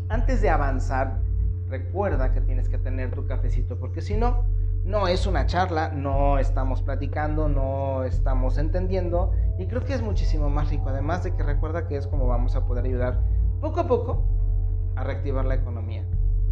Antes 0.09 0.41
de 0.41 0.49
avanzar, 0.49 1.19
recuerda 1.67 2.33
que 2.33 2.41
tienes 2.41 2.69
que 2.69 2.77
tener 2.77 3.11
tu 3.11 3.25
cafecito, 3.25 3.77
porque 3.77 4.01
si 4.01 4.15
no, 4.15 4.45
no 4.83 5.07
es 5.07 5.25
una 5.25 5.45
charla, 5.45 5.89
no 5.89 6.37
estamos 6.37 6.81
platicando, 6.81 7.47
no 7.47 8.03
estamos 8.03 8.57
entendiendo 8.57 9.31
y 9.57 9.67
creo 9.67 9.83
que 9.85 9.93
es 9.93 10.01
muchísimo 10.01 10.49
más 10.49 10.69
rico, 10.69 10.89
además 10.89 11.23
de 11.23 11.33
que 11.35 11.43
recuerda 11.43 11.87
que 11.87 11.95
es 11.95 12.07
como 12.07 12.27
vamos 12.27 12.55
a 12.55 12.65
poder 12.65 12.85
ayudar 12.85 13.21
poco 13.61 13.79
a 13.79 13.87
poco 13.87 14.25
a 14.95 15.03
reactivar 15.03 15.45
la 15.45 15.55
economía. 15.55 16.05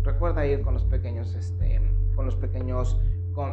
Recuerda 0.04 0.46
ir 0.46 0.62
con 0.62 0.74
los 0.74 0.86
pequeños, 0.86 1.36
este, 1.36 1.82
con 2.16 2.26
los 2.26 2.36
pequeños 2.36 3.00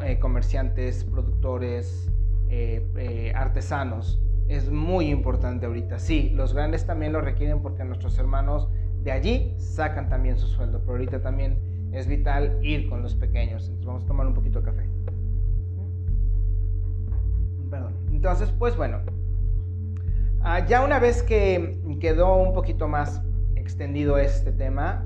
eh, 0.05 0.19
comerciantes, 0.19 1.05
productores, 1.05 2.11
eh, 2.49 2.87
eh, 2.97 3.33
artesanos. 3.35 4.21
Es 4.49 4.71
muy 4.71 5.11
importante 5.11 5.67
ahorita. 5.67 5.99
Sí, 5.99 6.31
los 6.31 6.55
grandes 6.55 6.87
también 6.87 7.13
lo 7.13 7.21
requieren 7.21 7.61
porque 7.61 7.85
nuestros 7.85 8.19
hermanos 8.19 8.69
de 9.03 9.13
allí 9.13 9.55
sacan 9.59 10.09
también 10.09 10.39
su 10.39 10.47
sueldo, 10.47 10.81
pero 10.81 10.93
ahorita 10.93 11.21
también 11.21 11.59
es 11.93 12.07
vital 12.07 12.59
ir 12.63 12.89
con 12.89 13.03
los 13.03 13.15
pequeños. 13.15 13.65
Entonces 13.69 13.87
vamos 13.87 14.05
a 14.05 14.07
tomar 14.07 14.27
un 14.27 14.35
poquito 14.35 14.61
de 14.61 14.65
café. 14.67 14.83
Perdón. 17.71 17.95
Entonces, 18.11 18.53
pues 18.59 18.77
bueno, 18.77 19.01
ah, 20.41 20.65
ya 20.67 20.85
una 20.85 20.99
vez 20.99 21.23
que 21.23 21.79
quedó 22.01 22.37
un 22.37 22.55
poquito 22.55 22.89
más 22.89 23.23
extendido 23.57 24.19
este 24.19 24.53
tema, 24.53 25.05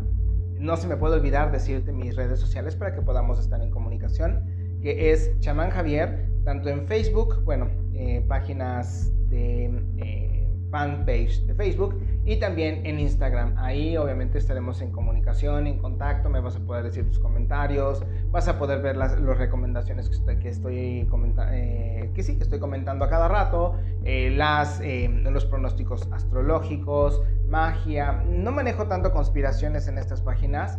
no 0.59 0.77
se 0.77 0.87
me 0.87 0.97
puede 0.97 1.17
olvidar 1.17 1.51
decirte 1.51 1.93
mis 1.93 2.15
redes 2.15 2.39
sociales 2.39 2.77
para 2.77 2.95
que 2.95 3.03
podamos 3.03 3.41
estar 3.41 3.61
en 3.61 3.71
comunicación, 3.71 4.45
que 4.81 5.11
es 5.11 5.37
Chamán 5.41 5.71
Javier, 5.71 6.29
tanto 6.45 6.69
en 6.69 6.87
Facebook, 6.87 7.43
bueno, 7.45 7.69
eh, 7.95 8.25
páginas 8.29 9.13
de 9.29 9.65
eh, 9.99 10.49
fanpage 10.71 11.45
de 11.47 11.55
Facebook 11.55 12.01
y 12.25 12.37
también 12.37 12.87
en 12.87 13.01
Instagram. 13.01 13.55
Ahí 13.59 13.97
obviamente 13.97 14.39
estaremos 14.39 14.81
en 14.81 14.93
comunicación, 14.93 15.67
en 15.67 15.79
contacto, 15.79 16.29
me 16.29 16.41
vas 16.41 16.57
a 16.57 16.61
poder 16.61 16.85
decir 16.85 17.05
tus 17.07 17.19
comentarios, 17.19 18.05
vas 18.31 18.47
a 18.49 18.59
poder 18.59 18.81
ver 18.81 18.97
las, 18.97 19.21
recomendaciones 19.21 20.09
que 20.09 20.15
estoy, 20.15 20.37
que 20.39 20.49
estoy 20.49 21.07
comentando, 21.11 21.53
eh, 21.53 22.11
que 22.15 22.23
sí, 22.23 22.37
que 22.37 22.45
estoy 22.45 22.61
comentando 22.61 23.05
a 23.05 23.09
cada 23.09 23.29
rato, 23.29 23.77
eh, 24.05 24.31
las, 24.31 24.81
eh, 24.81 25.09
los 25.09 25.45
pronósticos 25.47 26.09
astrológicos, 26.13 27.23
magia. 27.49 28.23
No 28.29 28.53
manejo 28.53 28.87
tanto 28.87 29.13
conspiraciones 29.13 29.89
en 29.89 29.99
estas 29.99 30.21
páginas 30.21 30.79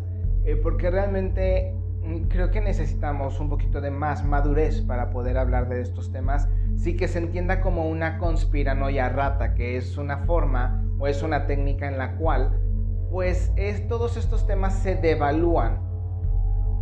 porque 0.62 0.90
realmente 0.90 1.74
mm, 2.02 2.24
creo 2.28 2.50
que 2.50 2.60
necesitamos 2.60 3.40
un 3.40 3.48
poquito 3.48 3.80
de 3.80 3.90
más 3.90 4.24
madurez 4.24 4.82
para 4.82 5.10
poder 5.10 5.38
hablar 5.38 5.68
de 5.68 5.80
estos 5.80 6.12
temas, 6.12 6.48
sí 6.76 6.96
que 6.96 7.08
se 7.08 7.18
entienda 7.18 7.60
como 7.60 7.88
una 7.88 8.18
conspiranoia 8.18 9.08
rata, 9.08 9.54
que 9.54 9.76
es 9.76 9.96
una 9.96 10.18
forma 10.18 10.83
o 10.98 11.06
es 11.06 11.22
una 11.22 11.46
técnica 11.46 11.88
en 11.88 11.98
la 11.98 12.16
cual 12.16 12.60
pues 13.10 13.52
es, 13.56 13.86
todos 13.88 14.16
estos 14.16 14.46
temas 14.46 14.74
se 14.78 14.96
devalúan 14.96 15.80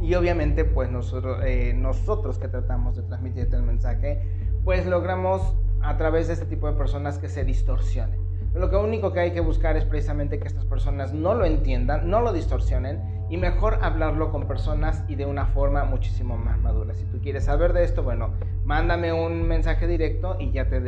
y 0.01 0.15
obviamente 0.15 0.65
pues 0.65 0.91
nosotros, 0.91 1.41
eh, 1.45 1.75
nosotros 1.77 2.39
que 2.39 2.49
tratamos 2.49 2.97
de 2.97 3.03
transmitirte 3.03 3.57
el 3.57 3.63
mensaje 3.63 4.23
pues 4.65 4.87
logramos 4.87 5.55
a 5.83 5.97
través 5.97 6.29
de 6.29 6.35
este 6.35 6.47
tipo 6.47 6.69
de 6.69 6.75
personas 6.75 7.19
que 7.19 7.29
se 7.29 7.45
distorsionen. 7.45 8.21
Lo 8.55 8.83
único 8.83 9.13
que 9.13 9.21
hay 9.21 9.31
que 9.33 9.41
buscar 9.41 9.77
es 9.77 9.85
precisamente 9.87 10.39
que 10.39 10.47
estas 10.47 10.67
personas 10.67 11.15
no 11.15 11.35
lo 11.35 11.47
entiendan, 11.47 12.11
no 12.11 12.21
lo 12.21 12.35
distorsionen 12.35 13.01
y 13.31 13.39
mejor 13.39 13.79
hablarlo 13.81 14.31
con 14.31 14.47
personas 14.47 15.05
y 15.09 15.15
de 15.15 15.25
una 15.25 15.47
forma 15.47 15.85
muchísimo 15.85 16.37
más 16.37 16.59
madura. 16.61 16.95
Si 16.95 17.05
tú 17.07 17.19
quieres 17.23 17.45
saber 17.45 17.73
de 17.73 17.85
esto, 17.85 18.03
bueno, 18.03 18.35
mándame 18.65 19.13
un 19.13 19.47
mensaje 19.47 19.87
directo 19.87 20.37
y 20.39 20.53
ya 20.53 20.69
te, 20.69 20.81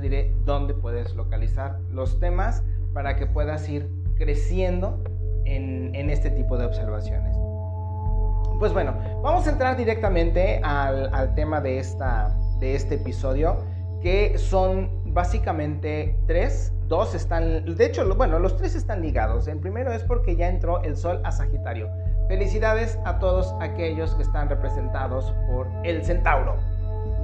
diré 0.00 0.32
dónde 0.44 0.74
puedes 0.74 1.14
localizar 1.14 1.78
los 1.90 2.20
temas 2.20 2.62
para 2.92 3.16
que 3.16 3.26
puedas 3.26 3.68
ir 3.68 3.88
creciendo 4.16 5.02
en, 5.44 5.94
en 5.94 6.10
este 6.10 6.30
tipo 6.30 6.56
de 6.56 6.66
observaciones. 6.66 7.36
Pues 8.58 8.72
bueno, 8.72 8.94
vamos 9.22 9.46
a 9.46 9.50
entrar 9.50 9.76
directamente 9.76 10.60
al, 10.62 11.12
al 11.14 11.34
tema 11.34 11.60
de, 11.60 11.78
esta, 11.78 12.34
de 12.58 12.74
este 12.74 12.94
episodio, 12.94 13.58
que 14.00 14.38
son 14.38 14.90
básicamente 15.12 16.18
tres 16.26 16.72
dos 16.88 17.14
están, 17.14 17.64
de 17.76 17.84
hecho, 17.84 18.06
bueno, 18.14 18.38
los 18.38 18.56
tres 18.56 18.74
están 18.74 19.02
ligados. 19.02 19.48
El 19.48 19.58
primero 19.58 19.92
es 19.92 20.02
porque 20.04 20.36
ya 20.36 20.48
entró 20.48 20.82
el 20.82 20.96
Sol 20.96 21.20
a 21.24 21.32
Sagitario. 21.32 21.90
Felicidades 22.28 22.98
a 23.04 23.18
todos 23.18 23.54
aquellos 23.60 24.14
que 24.14 24.22
están 24.22 24.48
representados 24.48 25.32
por 25.48 25.68
el 25.84 26.04
Centauro. 26.04 26.56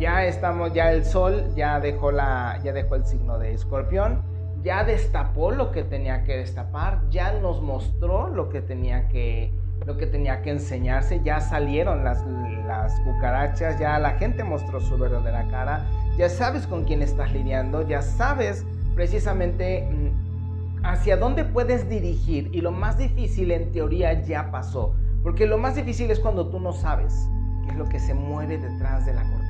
Ya 0.03 0.25
estamos, 0.25 0.73
ya 0.73 0.91
el 0.91 1.05
Sol 1.05 1.55
ya 1.55 1.79
dejó 1.79 2.11
la, 2.11 2.59
ya 2.65 2.73
dejó 2.73 2.97
el 2.97 3.07
signo 3.07 3.39
de 3.39 3.55
Escorpión, 3.55 4.21
ya 4.65 4.83
destapó 4.83 5.53
lo 5.53 5.71
que 5.71 5.85
tenía 5.85 6.25
que 6.25 6.39
destapar, 6.39 7.09
ya 7.09 7.31
nos 7.35 7.63
mostró 7.63 8.27
lo 8.27 8.49
que 8.49 8.61
tenía 8.61 9.07
que, 9.07 9.53
lo 9.87 9.97
que 9.97 10.07
tenía 10.07 10.43
que 10.43 10.51
enseñarse, 10.51 11.21
ya 11.23 11.39
salieron 11.39 12.03
las, 12.03 12.21
las 12.67 12.99
cucarachas, 13.03 13.79
ya 13.79 13.97
la 14.01 14.19
gente 14.19 14.43
mostró 14.43 14.81
su 14.81 14.99
verdadera 14.99 15.47
cara, 15.53 15.87
ya 16.19 16.29
sabes 16.29 16.67
con 16.67 16.83
quién 16.83 17.01
estás 17.01 17.33
lidiando, 17.33 17.87
ya 17.87 18.03
sabes 18.03 18.67
precisamente 18.97 19.89
mm, 19.89 20.85
hacia 20.85 21.17
dónde 21.17 21.45
puedes 21.45 21.89
dirigir. 21.89 22.51
Y 22.53 22.61
lo 22.61 22.73
más 22.73 22.99
difícil 22.99 23.53
en 23.53 23.71
teoría 23.71 24.21
ya 24.21 24.51
pasó, 24.51 24.97
porque 25.23 25.47
lo 25.47 25.59
más 25.59 25.77
difícil 25.77 26.11
es 26.11 26.19
cuando 26.19 26.49
tú 26.49 26.59
no 26.59 26.73
sabes 26.73 27.29
qué 27.63 27.71
es 27.71 27.77
lo 27.77 27.85
que 27.85 28.01
se 28.01 28.15
mueve 28.15 28.59
detrás 28.59 29.07
de 29.07 29.15
la 29.15 29.23
cortina. 29.23 29.42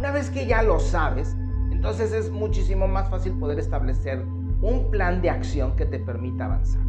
Una 0.00 0.12
vez 0.12 0.30
que 0.30 0.46
ya 0.46 0.62
lo 0.62 0.80
sabes, 0.80 1.36
entonces 1.70 2.12
es 2.12 2.30
muchísimo 2.30 2.88
más 2.88 3.10
fácil 3.10 3.34
poder 3.34 3.58
establecer 3.58 4.24
un 4.62 4.90
plan 4.90 5.20
de 5.20 5.28
acción 5.28 5.76
que 5.76 5.84
te 5.84 5.98
permita 5.98 6.46
avanzar. 6.46 6.80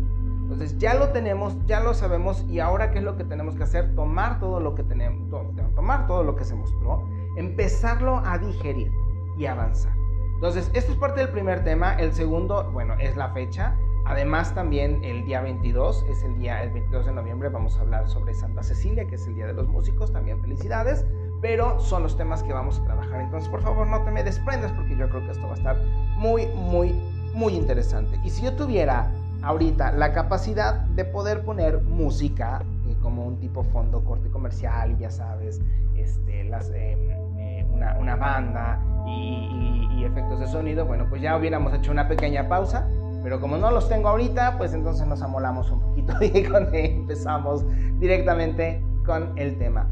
Entonces 0.43 0.77
ya 0.77 0.93
lo 0.93 1.09
tenemos, 1.09 1.57
ya 1.65 1.81
lo 1.81 1.93
sabemos 1.93 2.45
y 2.47 2.61
ahora 2.61 2.89
qué 2.91 2.99
es 2.99 3.03
lo 3.03 3.17
que 3.17 3.25
tenemos 3.25 3.57
que 3.57 3.63
hacer? 3.63 3.93
Tomar 3.95 4.39
todo 4.39 4.61
lo 4.61 4.75
que 4.75 4.83
tenemos, 4.83 5.29
tomar 5.75 6.07
todo 6.07 6.23
lo 6.23 6.37
que 6.37 6.45
se 6.45 6.55
mostró, 6.55 7.05
empezarlo 7.35 8.21
a 8.25 8.37
digerir 8.37 8.93
y 9.37 9.45
avanzar. 9.45 9.91
Entonces, 10.35 10.71
esto 10.73 10.93
es 10.93 10.97
parte 10.97 11.19
del 11.19 11.31
primer 11.31 11.65
tema. 11.65 11.95
El 11.95 12.13
segundo, 12.13 12.71
bueno, 12.71 12.93
es 12.97 13.17
la 13.17 13.33
fecha. 13.33 13.75
Además, 14.05 14.55
también 14.55 15.03
el 15.03 15.25
día 15.25 15.41
22 15.41 16.05
es 16.09 16.23
el 16.23 16.37
día, 16.37 16.63
el 16.63 16.71
22 16.71 17.07
de 17.07 17.11
noviembre, 17.11 17.49
vamos 17.49 17.77
a 17.77 17.81
hablar 17.81 18.07
sobre 18.07 18.33
Santa 18.33 18.63
Cecilia, 18.63 19.05
que 19.05 19.15
es 19.15 19.27
el 19.27 19.35
Día 19.35 19.47
de 19.47 19.53
los 19.53 19.67
Músicos. 19.67 20.13
También 20.13 20.39
felicidades. 20.41 21.05
Pero 21.41 21.79
son 21.79 22.03
los 22.03 22.15
temas 22.15 22.43
que 22.43 22.53
vamos 22.53 22.79
a 22.79 22.83
trabajar. 22.83 23.21
Entonces, 23.21 23.49
por 23.49 23.61
favor, 23.61 23.87
no 23.87 24.03
te 24.03 24.11
me 24.11 24.23
desprendas 24.23 24.71
porque 24.73 24.95
yo 24.95 25.09
creo 25.09 25.25
que 25.25 25.31
esto 25.31 25.43
va 25.45 25.53
a 25.53 25.55
estar 25.55 25.77
muy, 26.15 26.47
muy, 26.47 26.93
muy 27.33 27.55
interesante. 27.55 28.19
Y 28.23 28.29
si 28.29 28.43
yo 28.43 28.53
tuviera 28.55 29.11
ahorita 29.41 29.91
la 29.93 30.13
capacidad 30.13 30.81
de 30.81 31.05
poder 31.05 31.43
poner 31.43 31.81
música 31.81 32.63
eh, 32.87 32.95
como 33.01 33.25
un 33.25 33.39
tipo 33.39 33.63
fondo 33.63 34.03
corte 34.03 34.29
comercial 34.29 34.91
y 34.91 34.97
ya 34.97 35.09
sabes, 35.09 35.61
este, 35.95 36.43
las, 36.45 36.69
em, 36.69 37.09
eh, 37.39 37.65
una, 37.71 37.97
una, 37.97 38.15
banda 38.15 38.79
y, 39.07 40.03
efectos 40.03 40.39
de 40.39 40.47
sonido, 40.47 40.85
bueno, 40.85 41.05
pues 41.09 41.21
ya 41.21 41.37
hubiéramos 41.37 41.73
hecho 41.73 41.91
una 41.91 42.07
pequeña 42.07 42.49
pausa, 42.49 42.87
pero 43.23 43.39
como 43.39 43.55
no 43.57 43.69
los 43.69 43.87
tengo 43.87 44.09
ahorita, 44.09 44.57
pues 44.57 44.73
entonces 44.73 45.05
nos 45.07 45.21
amolamos 45.21 45.69
un 45.71 45.79
poquito 45.79 46.13
y 46.21 46.31
empezamos 46.73 47.63
directamente 47.99 48.83
con 49.05 49.37
el 49.37 49.57
tema. 49.57 49.87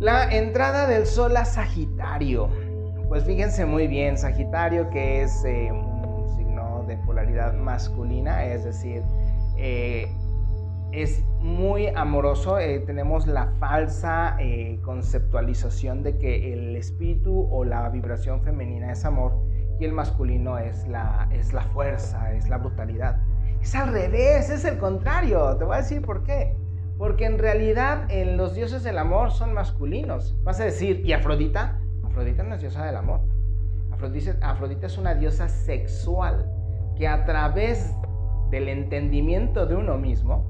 La 0.00 0.24
entrada 0.34 0.88
del 0.88 1.06
Sol 1.06 1.36
a 1.36 1.44
Sagitario. 1.44 2.48
Pues 3.08 3.24
fíjense 3.24 3.64
muy 3.64 3.86
bien, 3.86 4.18
Sagitario 4.18 4.90
que 4.90 5.22
es 5.22 5.44
eh, 5.44 5.70
un 5.70 6.26
signo 6.36 6.84
de 6.88 6.96
polaridad 6.98 7.54
masculina, 7.54 8.44
es 8.44 8.64
decir, 8.64 9.02
eh, 9.56 10.08
es 10.90 11.22
muy 11.40 11.86
amoroso. 11.88 12.58
Eh, 12.58 12.80
tenemos 12.80 13.26
la 13.28 13.52
falsa 13.60 14.36
eh, 14.40 14.80
conceptualización 14.82 16.02
de 16.02 16.18
que 16.18 16.52
el 16.52 16.76
espíritu 16.76 17.48
o 17.50 17.64
la 17.64 17.88
vibración 17.88 18.42
femenina 18.42 18.90
es 18.90 19.04
amor 19.04 19.32
y 19.78 19.84
el 19.84 19.92
masculino 19.92 20.58
es 20.58 20.86
la, 20.88 21.28
es 21.32 21.52
la 21.52 21.62
fuerza, 21.62 22.32
es 22.34 22.48
la 22.48 22.58
brutalidad. 22.58 23.20
Es 23.60 23.74
al 23.74 23.92
revés, 23.92 24.50
es 24.50 24.64
el 24.64 24.78
contrario. 24.78 25.56
Te 25.56 25.64
voy 25.64 25.74
a 25.74 25.78
decir 25.78 26.02
por 26.02 26.24
qué. 26.24 26.56
Porque 26.98 27.26
en 27.26 27.38
realidad 27.38 28.10
en 28.10 28.36
los 28.36 28.54
dioses 28.54 28.82
del 28.82 28.98
amor 28.98 29.30
son 29.30 29.52
masculinos. 29.52 30.36
Vas 30.42 30.60
a 30.60 30.64
decir, 30.64 31.02
¿y 31.04 31.12
Afrodita? 31.12 31.80
Afrodita 32.04 32.42
no 32.42 32.54
es 32.54 32.60
diosa 32.60 32.84
del 32.86 32.96
amor. 32.96 33.20
Afrodita, 33.90 34.36
Afrodita 34.40 34.86
es 34.86 34.98
una 34.98 35.14
diosa 35.14 35.48
sexual 35.48 36.50
que 36.96 37.08
a 37.08 37.24
través 37.24 37.94
del 38.50 38.68
entendimiento 38.68 39.66
de 39.66 39.74
uno 39.74 39.98
mismo, 39.98 40.46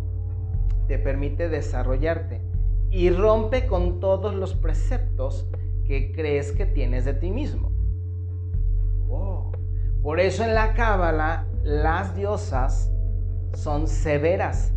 te 0.86 0.98
permite 0.98 1.48
desarrollarte 1.48 2.42
y 2.90 3.10
rompe 3.10 3.66
con 3.66 4.00
todos 4.00 4.34
los 4.34 4.54
preceptos 4.54 5.48
que 5.86 6.12
crees 6.12 6.52
que 6.52 6.66
tienes 6.66 7.04
de 7.04 7.14
ti 7.14 7.30
mismo. 7.30 7.72
Por 10.02 10.20
eso 10.20 10.44
en 10.44 10.54
la 10.54 10.74
cábala 10.74 11.46
las 11.62 12.14
diosas 12.14 12.92
son 13.54 13.86
severas, 13.86 14.74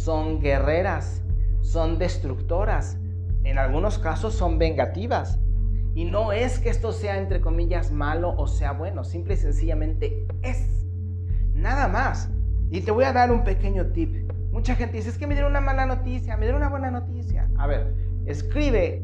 son 0.00 0.40
guerreras, 0.40 1.22
son 1.60 1.98
destructoras, 1.98 2.96
en 3.44 3.58
algunos 3.58 3.98
casos 3.98 4.32
son 4.34 4.58
vengativas. 4.58 5.38
Y 5.94 6.06
no 6.06 6.32
es 6.32 6.58
que 6.58 6.70
esto 6.70 6.92
sea 6.92 7.18
entre 7.18 7.42
comillas 7.42 7.92
malo 7.92 8.34
o 8.38 8.46
sea 8.46 8.72
bueno, 8.72 9.04
simple 9.04 9.34
y 9.34 9.36
sencillamente 9.36 10.26
es. 10.40 10.86
Nada 11.52 11.86
más. 11.86 12.30
Y 12.70 12.80
te 12.80 12.92
voy 12.92 13.04
a 13.04 13.12
dar 13.12 13.30
un 13.30 13.44
pequeño 13.44 13.88
tip. 13.88 14.32
Mucha 14.52 14.74
gente 14.74 14.96
dice, 14.96 15.10
es 15.10 15.18
que 15.18 15.26
me 15.26 15.34
dieron 15.34 15.52
una 15.52 15.60
mala 15.60 15.84
noticia, 15.84 16.36
me 16.36 16.46
dieron 16.46 16.62
una 16.62 16.70
buena 16.70 16.90
noticia. 16.90 17.50
A 17.58 17.66
ver, 17.66 17.92
escribe 18.24 19.02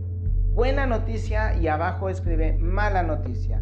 buena 0.54 0.86
noticia 0.86 1.56
y 1.56 1.68
abajo 1.68 2.08
escribe 2.08 2.56
mala 2.56 3.02
noticia. 3.02 3.60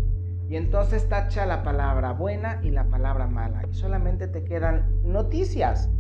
Y 0.49 0.57
entonces 0.57 1.09
tacha 1.09 1.47
la 1.47 1.65
palabra 1.65 2.13
buena 2.13 2.61
y 2.63 2.71
la 2.71 2.85
palabra 2.85 3.27
mala. 3.27 3.65
Y 3.69 3.75
solamente 3.75 4.29
te 4.29 4.45
quedan 4.45 4.87
noticias. 5.03 5.91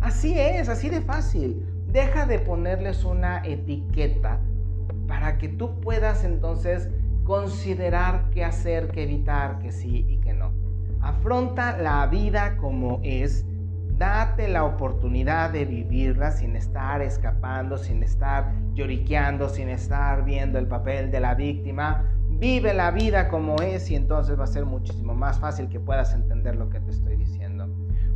Así 0.00 0.38
es, 0.38 0.68
así 0.68 0.88
de 0.88 1.00
fácil. 1.00 1.64
Deja 1.86 2.26
de 2.26 2.38
ponerles 2.38 3.04
una 3.04 3.44
etiqueta 3.44 4.38
para 5.06 5.38
que 5.38 5.48
tú 5.48 5.80
puedas 5.80 6.24
entonces 6.24 6.88
considerar 7.24 8.30
qué 8.30 8.44
hacer, 8.44 8.88
qué 8.88 9.02
evitar, 9.02 9.58
que 9.58 9.72
sí 9.72 10.06
y 10.08 10.18
que 10.18 10.32
no. 10.32 10.52
Afronta 11.00 11.76
la 11.78 12.06
vida 12.06 12.56
como 12.56 13.00
es 13.02 13.44
Date 14.00 14.48
la 14.48 14.64
oportunidad 14.64 15.50
de 15.50 15.66
vivirla 15.66 16.30
sin 16.30 16.56
estar 16.56 17.02
escapando, 17.02 17.76
sin 17.76 18.02
estar 18.02 18.50
lloriqueando, 18.72 19.50
sin 19.50 19.68
estar 19.68 20.24
viendo 20.24 20.58
el 20.58 20.66
papel 20.66 21.10
de 21.10 21.20
la 21.20 21.34
víctima. 21.34 22.06
Vive 22.30 22.72
la 22.72 22.92
vida 22.92 23.28
como 23.28 23.56
es 23.56 23.90
y 23.90 23.96
entonces 23.96 24.40
va 24.40 24.44
a 24.44 24.46
ser 24.46 24.64
muchísimo 24.64 25.14
más 25.14 25.38
fácil 25.38 25.68
que 25.68 25.80
puedas 25.80 26.14
entender 26.14 26.56
lo 26.56 26.70
que 26.70 26.80
te 26.80 26.92
estoy 26.92 27.16
diciendo. 27.16 27.49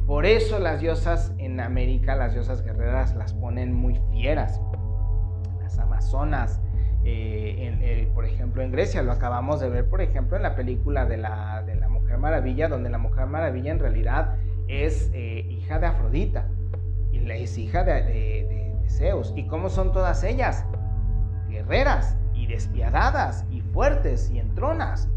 Por 0.06 0.26
eso 0.26 0.58
las 0.58 0.80
diosas 0.80 1.32
en 1.38 1.61
América, 1.61 2.14
las 2.14 2.34
diosas 2.34 2.62
guerreras, 2.62 3.14
las 3.16 3.32
ponen 3.32 3.73
muy 3.73 3.99
fieras. 4.11 4.61
Las 5.61 5.78
amazonas, 5.78 6.61
eh, 7.04 7.75
eh, 7.80 8.11
por 8.14 8.26
ejemplo, 8.26 8.62
en 8.62 8.70
Grecia, 8.70 9.02
lo 9.02 9.12
acabamos 9.12 9.61
de 9.61 9.70
ver, 9.70 9.88
por 9.88 10.02
ejemplo, 10.02 10.37
en 10.37 10.42
la 10.42 10.54
película 10.54 11.06
de 11.06 11.16
la, 11.16 11.62
de 11.62 11.76
la 11.76 11.88
Mujer 11.88 12.18
Maravilla, 12.18 12.68
donde 12.68 12.90
la 12.90 12.99
Mujer 12.99 13.26
Maravilla 13.26 13.73
en 13.73 13.78
realidad 13.78 14.37
es 14.68 15.11
eh, 15.14 15.46
hija 15.49 15.78
de 15.78 15.87
Afrodita 15.87 16.49
y 17.12 17.30
es 17.30 17.58
hija 17.58 17.84
de, 17.84 18.75
Zeus. 18.88 19.32
¿Y 19.34 19.46
cómo 19.46 19.70
son 19.70 19.92
todas 19.92 20.23
ellas? 20.25 20.64
Guerreras 21.49 22.16
y 22.34 22.46
despiadadas 22.46 23.44
y 23.50 23.61
fuertes 23.61 24.30
y 24.30 24.38
entronas. 24.38 25.08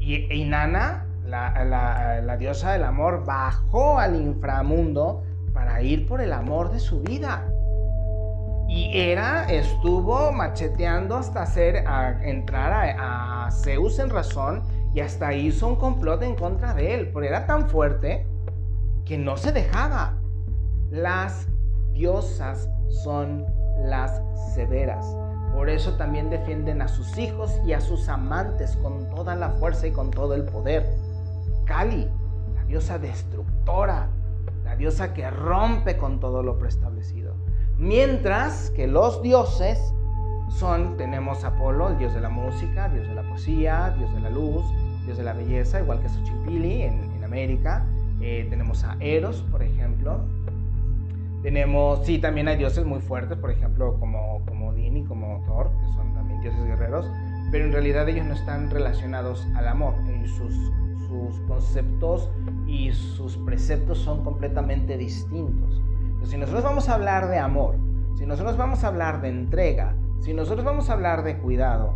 Y 0.00 0.32
Inanna, 0.34 1.06
la, 1.28 2.36
diosa 2.38 2.72
del 2.72 2.84
amor, 2.84 3.24
bajó 3.24 3.98
al 3.98 4.16
inframundo 4.16 5.22
para 5.52 5.82
ir 5.82 6.06
por 6.06 6.20
el 6.20 6.32
amor 6.32 6.70
de 6.70 6.80
su 6.80 7.00
vida. 7.00 7.46
Y 8.68 8.98
era, 8.98 9.50
estuvo 9.50 10.30
macheteando 10.32 11.16
hasta 11.16 11.42
hacer, 11.42 11.84
entrar 12.22 12.72
a, 12.72 13.46
a, 13.46 13.50
Zeus 13.50 13.98
en 13.98 14.10
razón 14.10 14.62
y 14.92 15.00
hasta 15.00 15.32
hizo 15.32 15.66
un 15.66 15.76
complot 15.76 16.22
en 16.22 16.34
contra 16.34 16.74
de 16.74 16.94
él. 16.94 17.10
Pero 17.12 17.24
era 17.24 17.46
tan 17.46 17.68
fuerte 17.68 18.26
que 19.04 19.16
no 19.16 19.36
se 19.36 19.52
dejaba. 19.52 20.18
Las 20.90 21.48
diosas 21.92 22.68
son 22.88 23.46
las 23.84 24.22
severas. 24.54 25.06
Por 25.54 25.70
eso 25.70 25.96
también 25.96 26.30
defienden 26.30 26.82
a 26.82 26.88
sus 26.88 27.18
hijos 27.18 27.58
y 27.66 27.72
a 27.72 27.80
sus 27.80 28.08
amantes 28.08 28.76
con 28.76 29.08
toda 29.10 29.34
la 29.34 29.50
fuerza 29.50 29.86
y 29.86 29.92
con 29.92 30.10
todo 30.10 30.34
el 30.34 30.44
poder. 30.44 30.86
Kali, 31.68 32.08
la 32.54 32.64
diosa 32.64 32.98
destructora, 32.98 34.08
la 34.64 34.74
diosa 34.74 35.12
que 35.12 35.30
rompe 35.30 35.98
con 35.98 36.18
todo 36.18 36.42
lo 36.42 36.58
preestablecido. 36.58 37.34
Mientras 37.76 38.70
que 38.70 38.86
los 38.86 39.20
dioses 39.20 39.78
son, 40.48 40.96
tenemos 40.96 41.44
Apolo, 41.44 41.88
el 41.88 41.98
dios 41.98 42.14
de 42.14 42.22
la 42.22 42.30
música, 42.30 42.88
dios 42.88 43.06
de 43.06 43.14
la 43.14 43.22
poesía, 43.22 43.94
dios 43.98 44.12
de 44.14 44.20
la 44.20 44.30
luz, 44.30 44.64
dios 45.04 45.18
de 45.18 45.24
la 45.24 45.34
belleza, 45.34 45.80
igual 45.80 46.00
que 46.00 46.08
Xochipilli 46.08 46.82
en, 46.84 47.02
en 47.16 47.22
América, 47.22 47.84
eh, 48.22 48.46
tenemos 48.48 48.82
a 48.84 48.96
Eros, 49.00 49.44
por 49.50 49.62
ejemplo. 49.62 50.20
Tenemos, 51.42 52.04
sí, 52.06 52.18
también 52.18 52.48
hay 52.48 52.56
dioses 52.56 52.86
muy 52.86 53.00
fuertes, 53.00 53.36
por 53.36 53.50
ejemplo, 53.50 54.00
como, 54.00 54.42
como 54.46 54.70
Odín 54.70 54.96
y 54.96 55.04
como 55.04 55.44
Thor, 55.46 55.70
que 55.78 55.92
son 55.92 56.14
también 56.14 56.40
dioses 56.40 56.64
guerreros, 56.64 57.06
pero 57.52 57.66
en 57.66 57.72
realidad 57.72 58.08
ellos 58.08 58.26
no 58.26 58.32
están 58.32 58.70
relacionados 58.70 59.46
al 59.54 59.68
amor. 59.68 59.94
Y 60.08 60.26
sus, 60.26 60.72
sus 61.08 61.40
conceptos 61.48 62.30
y 62.66 62.92
sus 62.92 63.36
preceptos 63.38 63.98
son 63.98 64.22
completamente 64.24 64.96
distintos. 64.96 65.82
Entonces, 66.00 66.30
si 66.30 66.38
nosotros 66.38 66.64
vamos 66.64 66.88
a 66.88 66.94
hablar 66.94 67.28
de 67.28 67.38
amor, 67.38 67.76
si 68.16 68.26
nosotros 68.26 68.56
vamos 68.56 68.84
a 68.84 68.88
hablar 68.88 69.20
de 69.20 69.28
entrega, 69.28 69.94
si 70.20 70.34
nosotros 70.34 70.64
vamos 70.64 70.90
a 70.90 70.92
hablar 70.92 71.22
de 71.22 71.38
cuidado, 71.38 71.94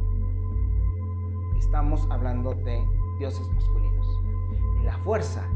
estamos 1.59 2.07
hablando 2.11 2.55
de 2.55 2.85
dioses 3.19 3.47
masculinos. 3.49 4.07
Y 4.81 4.85
la 4.85 4.97
fuerza 4.99 5.47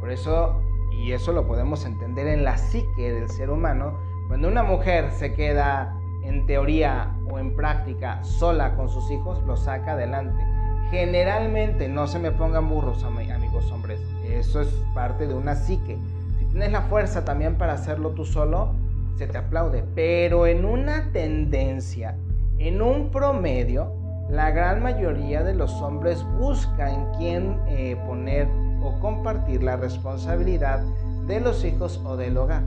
por 0.00 0.10
eso, 0.10 0.62
y 0.90 1.12
eso 1.12 1.32
lo 1.32 1.46
podemos 1.46 1.84
entender 1.84 2.26
en 2.26 2.42
la 2.42 2.56
psique 2.56 3.12
del 3.12 3.28
ser 3.28 3.50
humano, 3.50 3.98
cuando 4.28 4.48
una 4.48 4.62
mujer 4.62 5.10
se 5.12 5.34
queda 5.34 5.94
en 6.22 6.46
teoría 6.46 7.14
o 7.30 7.38
en 7.38 7.54
práctica 7.54 8.24
sola 8.24 8.76
con 8.76 8.88
sus 8.88 9.10
hijos, 9.10 9.42
lo 9.44 9.56
saca 9.56 9.92
adelante. 9.92 10.42
Generalmente, 10.90 11.88
no 11.88 12.06
se 12.08 12.18
me 12.18 12.32
pongan 12.32 12.68
burros, 12.68 13.04
amigos 13.04 13.70
hombres, 13.70 14.00
eso 14.24 14.60
es 14.60 14.68
parte 14.94 15.26
de 15.26 15.34
una 15.34 15.54
psique. 15.54 15.96
Si 16.38 16.44
tienes 16.46 16.72
la 16.72 16.82
fuerza 16.82 17.24
también 17.24 17.56
para 17.56 17.74
hacerlo 17.74 18.10
tú 18.10 18.24
solo, 18.24 18.74
se 19.16 19.26
te 19.26 19.38
aplaude. 19.38 19.84
Pero 19.94 20.46
en 20.46 20.64
una 20.64 21.12
tendencia, 21.12 22.16
en 22.58 22.82
un 22.82 23.10
promedio, 23.10 23.92
la 24.30 24.50
gran 24.50 24.82
mayoría 24.82 25.42
de 25.42 25.54
los 25.54 25.72
hombres 25.82 26.24
busca 26.38 26.92
en 26.92 27.04
quién 27.18 27.60
eh, 27.68 27.96
poner 28.06 28.48
o 28.82 28.98
compartir 29.00 29.62
la 29.62 29.76
responsabilidad 29.76 30.80
de 31.26 31.40
los 31.40 31.64
hijos 31.64 32.00
o 32.04 32.16
del 32.16 32.36
hogar. 32.36 32.62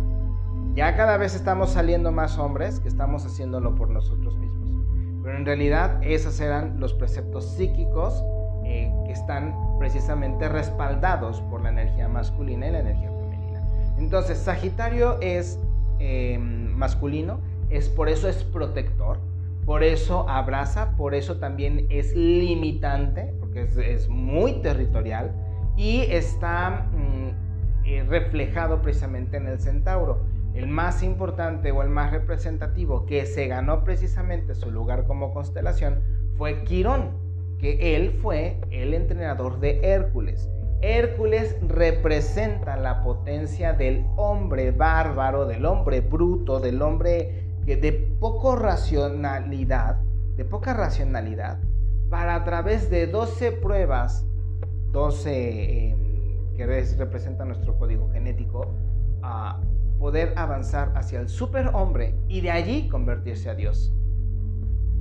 Ya 0.76 0.96
cada 0.96 1.18
vez 1.18 1.36
estamos 1.36 1.72
saliendo 1.72 2.12
más 2.12 2.38
hombres 2.38 2.80
que 2.80 2.88
estamos 2.88 3.26
haciéndolo 3.26 3.76
por 3.76 3.90
nosotros 3.90 4.36
mismos. 4.38 4.63
Pero 5.24 5.38
en 5.38 5.46
realidad 5.46 6.00
esos 6.04 6.40
eran 6.40 6.80
los 6.80 6.94
preceptos 6.94 7.46
psíquicos 7.56 8.24
eh, 8.66 8.92
que 9.06 9.14
están 9.14 9.56
precisamente 9.80 10.50
respaldados 10.50 11.42
por 11.42 11.62
la 11.62 11.70
energía 11.70 12.08
masculina 12.10 12.68
y 12.68 12.72
la 12.72 12.80
energía 12.80 13.10
femenina. 13.10 13.62
Entonces 13.98 14.38
Sagitario 14.38 15.20
es 15.22 15.60
eh, 16.00 16.38
masculino, 16.40 17.40
es 17.70 17.88
por 17.88 18.10
eso 18.10 18.28
es 18.28 18.44
protector, 18.44 19.20
por 19.66 19.84
eso 19.84 20.28
abraza, 20.30 20.96
por 20.98 21.16
eso 21.16 21.38
también 21.38 21.88
es 21.90 22.14
limitante, 22.16 23.34
porque 23.40 23.64
es, 23.64 23.78
es 23.78 24.10
muy 24.10 24.62
territorial 24.62 25.32
y 25.78 26.02
está 26.02 26.88
mm, 26.92 27.86
eh, 27.86 28.04
reflejado 28.08 28.82
precisamente 28.82 29.38
en 29.38 29.48
el 29.48 29.60
centauro. 29.60 30.26
El 30.54 30.68
más 30.68 31.04
importante 31.04 31.72
o 31.72 31.82
el 31.82 31.90
más 31.90 32.12
representativo 32.12 33.06
que 33.06 33.26
se 33.26 33.48
ganó 33.48 33.84
precisamente 33.84 34.54
su 34.54 34.72
lugar 34.72 35.06
como 35.06 35.34
constelación 35.34 36.02
fue 36.38 36.64
Quirón, 36.64 37.12
que 37.60 37.96
él 37.96 38.12
fue 38.22 38.58
el 38.72 38.94
entrenador 38.94 39.60
de 39.60 39.80
Hércules. 39.84 40.50
Hércules 40.82 41.56
representa 41.68 42.76
la 42.76 43.04
potencia 43.04 43.74
del 43.74 44.06
hombre 44.18 44.72
bárbaro, 44.72 45.46
del 45.46 45.66
hombre 45.66 46.02
bruto, 46.02 46.60
del 46.60 46.82
hombre 46.82 47.46
de 47.66 48.16
poco 48.20 48.56
racionalidad, 48.56 50.02
de 50.36 50.44
poca 50.44 50.74
racionalidad, 50.74 51.60
para 52.10 52.36
a 52.36 52.44
través 52.44 52.90
de 52.90 53.08
12 53.08 53.54
pruebas 53.54 54.26
12 54.94 55.90
em, 55.90 55.98
que 56.56 56.66
representa 56.68 57.44
nuestro 57.46 57.78
código 57.80 58.10
genético, 58.12 58.68
a 59.24 59.60
poder 60.04 60.34
avanzar 60.36 60.92
hacia 60.98 61.22
el 61.22 61.30
superhombre 61.30 62.14
y 62.28 62.42
de 62.42 62.52
allí 62.52 62.90
convertirse 62.90 63.50
a 63.50 63.56
Dios, 63.56 63.94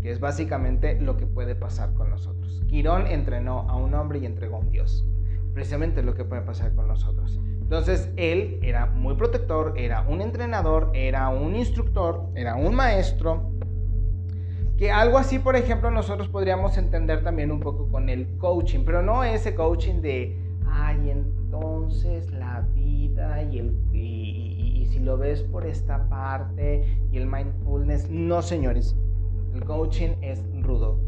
que 0.00 0.12
es 0.12 0.20
básicamente 0.20 1.00
lo 1.00 1.16
que 1.16 1.26
puede 1.26 1.56
pasar 1.56 1.92
con 1.94 2.08
nosotros. 2.08 2.62
Quirón 2.68 3.08
entrenó 3.08 3.68
a 3.68 3.74
un 3.74 3.94
hombre 3.94 4.20
y 4.20 4.26
entregó 4.26 4.58
a 4.58 4.60
un 4.60 4.70
Dios, 4.70 5.04
precisamente 5.54 6.04
lo 6.04 6.14
que 6.14 6.24
puede 6.24 6.42
pasar 6.42 6.72
con 6.76 6.86
nosotros. 6.86 7.40
Entonces 7.62 8.12
él 8.16 8.60
era 8.62 8.86
muy 8.86 9.16
protector, 9.16 9.74
era 9.76 10.02
un 10.02 10.20
entrenador, 10.20 10.92
era 10.94 11.30
un 11.30 11.56
instructor, 11.56 12.28
era 12.36 12.54
un 12.54 12.72
maestro, 12.72 13.50
que 14.78 14.92
algo 14.92 15.18
así, 15.18 15.40
por 15.40 15.56
ejemplo, 15.56 15.90
nosotros 15.90 16.28
podríamos 16.28 16.78
entender 16.78 17.24
también 17.24 17.50
un 17.50 17.58
poco 17.58 17.88
con 17.88 18.08
el 18.08 18.38
coaching, 18.38 18.84
pero 18.86 19.02
no 19.02 19.24
ese 19.24 19.56
coaching 19.56 20.00
de, 20.00 20.38
ay, 20.64 21.10
entonces 21.10 22.30
la 22.32 22.60
vida 22.72 23.42
y, 23.42 23.58
el, 23.58 23.76
y, 23.92 24.41
si 24.92 25.00
lo 25.00 25.16
ves 25.16 25.42
por 25.42 25.66
esta 25.66 26.06
parte 26.08 26.84
y 27.10 27.16
el 27.16 27.26
mindfulness, 27.26 28.10
no 28.10 28.42
señores, 28.42 28.94
el 29.54 29.64
coaching 29.64 30.10
es 30.20 30.42
rudo. 30.60 30.98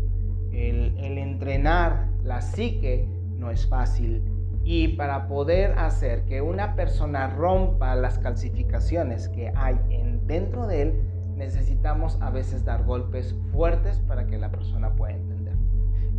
El, 0.52 0.94
entrenar 1.18 2.08
la 2.22 2.40
psique 2.40 3.06
no 3.38 3.50
es 3.50 3.66
fácil. 3.66 4.22
Y 4.64 4.88
para 4.96 5.28
poder 5.28 5.78
hacer 5.78 6.24
que 6.24 6.40
una 6.40 6.74
persona 6.74 7.28
rompa 7.28 7.94
las 7.94 8.18
calcificaciones 8.18 9.28
que 9.28 9.52
hay 9.54 9.78
en, 9.90 10.26
dentro 10.26 10.66
de 10.66 10.82
él, 10.82 11.02
necesitamos 11.36 12.16
a 12.22 12.30
veces 12.30 12.64
dar 12.64 12.84
golpes 12.84 13.34
fuertes 13.52 13.98
para 14.08 14.26
que 14.26 14.38
la 14.38 14.50
persona 14.50 14.94
pueda 14.94 15.12
entender. 15.12 15.33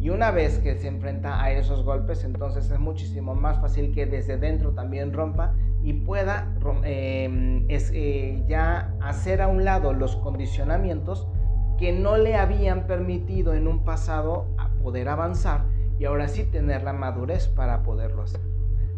Y 0.06 0.12
una 0.12 0.30
vez 0.30 0.60
que 0.60 0.76
se 0.76 0.88
enfrenta 0.88 1.42
a 1.42 1.52
esos 1.52 1.84
golpes, 1.84 2.24
entonces 2.26 2.70
es 2.70 2.78
muchísimo 2.78 3.34
más 3.34 3.60
fácil 3.60 3.92
que 3.92 4.06
desde 4.06 4.38
dentro 4.38 4.70
también 4.70 5.12
rompa 5.12 5.56
y 5.82 5.94
pueda 5.94 6.54
em, 6.84 7.66
eh, 7.68 8.44
ya 8.48 8.94
hacer 9.02 9.42
a 9.42 9.48
un 9.48 9.66
lado 9.66 9.94
los 9.94 10.16
condicionamientos 10.18 11.28
que 11.80 11.92
no 11.92 12.18
le 12.18 12.36
habían 12.36 12.86
permitido 12.86 13.56
en 13.56 13.68
un 13.68 13.84
pasado 13.84 14.46
poder 14.84 15.10
avanzar 15.10 15.64
y 15.98 16.06
ahora 16.06 16.28
sí 16.28 16.44
tener 16.44 16.84
la 16.84 16.94
madurez 16.94 17.48
para 17.48 17.82
poderlo 17.82 18.22
hacer. 18.22 18.42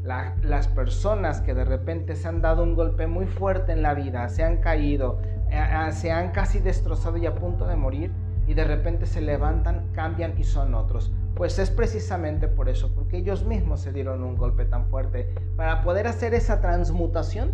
las 0.04 0.68
personas 0.68 1.40
que 1.40 1.54
de 1.54 1.64
repente 1.64 2.18
se 2.18 2.28
han 2.28 2.42
dado 2.42 2.64
un 2.64 2.76
golpe 2.76 3.08
muy 3.08 3.28
fuerte 3.28 3.72
en 3.72 3.82
la 3.82 3.94
vida, 3.94 4.28
se 4.28 4.44
han 4.44 4.58
caído, 4.58 5.22
se 5.92 6.12
han 6.12 6.32
casi 6.32 6.60
destrozado 6.60 7.16
y 7.16 7.26
a 7.26 7.34
punto 7.34 7.66
de 7.66 7.78
morir 7.78 8.12
y 8.48 8.54
de 8.54 8.64
repente 8.64 9.06
se 9.06 9.22
levantan, 9.22 9.90
cambian 9.94 10.34
y 10.38 10.44
son 10.44 10.74
otros. 10.74 11.12
Pues 11.36 11.60
es 11.60 11.70
precisamente 11.70 12.48
por 12.48 12.70
eso, 12.70 12.90
porque 12.96 13.18
ellos 13.18 13.46
mismos 13.46 13.82
se 13.82 13.92
dieron 13.92 14.24
un 14.24 14.38
golpe 14.38 14.66
tan 14.66 14.88
fuerte 14.88 15.30
para 15.56 15.84
poder 15.84 16.08
hacer 16.08 16.34
esa 16.34 16.62
transmutación 16.62 17.52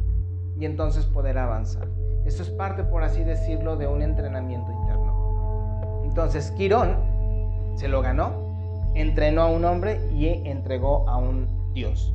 y 0.58 0.66
entonces 0.66 1.06
poder 1.06 1.38
avanzar. 1.40 1.88
Eso 2.26 2.44
es 2.44 2.50
parte, 2.52 2.84
por 2.84 3.04
así 3.04 3.24
decirlo, 3.24 3.76
de 3.76 3.88
un 3.88 4.02
entrenamiento 4.02 4.72
interno. 4.72 6.02
Entonces, 6.06 6.52
Quirón 6.52 6.96
se 7.76 7.88
lo 7.88 8.02
ganó, 8.02 8.92
entrenó 8.94 9.42
a 9.42 9.48
un 9.48 9.66
hombre 9.66 10.00
y 10.14 10.28
entregó 10.48 11.10
a 11.10 11.18
un 11.18 11.74
dios. 11.74 12.14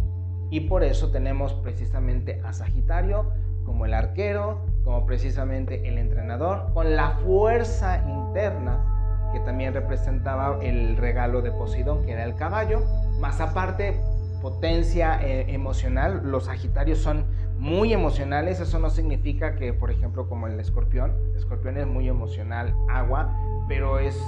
Y 0.50 0.60
por 0.60 0.84
eso 0.84 1.10
tenemos 1.10 1.52
precisamente 1.52 2.40
a 2.44 2.52
Sagitario 2.52 3.26
como 3.64 3.84
el 3.84 3.92
arquero, 3.92 4.60
como 4.88 5.04
precisamente 5.04 5.86
el 5.86 5.98
entrenador, 5.98 6.72
con 6.72 6.96
la 6.96 7.10
fuerza 7.22 8.02
interna 8.08 9.30
que 9.34 9.40
también 9.40 9.74
representaba 9.74 10.58
el 10.62 10.96
regalo 10.96 11.42
de 11.42 11.50
Poseidón, 11.50 12.06
que 12.06 12.12
era 12.12 12.24
el 12.24 12.34
caballo, 12.36 12.80
más 13.20 13.38
aparte 13.42 14.00
potencia 14.40 15.20
eh, 15.20 15.52
emocional, 15.52 16.22
los 16.24 16.46
Sagitarios 16.46 17.00
son 17.00 17.26
muy 17.58 17.92
emocionales, 17.92 18.60
eso 18.60 18.78
no 18.78 18.88
significa 18.88 19.56
que, 19.56 19.74
por 19.74 19.90
ejemplo, 19.90 20.26
como 20.26 20.46
el 20.46 20.58
escorpión, 20.58 21.12
el 21.32 21.36
escorpión 21.36 21.76
es 21.76 21.86
muy 21.86 22.08
emocional, 22.08 22.74
agua, 22.88 23.36
pero 23.68 23.98
es 23.98 24.18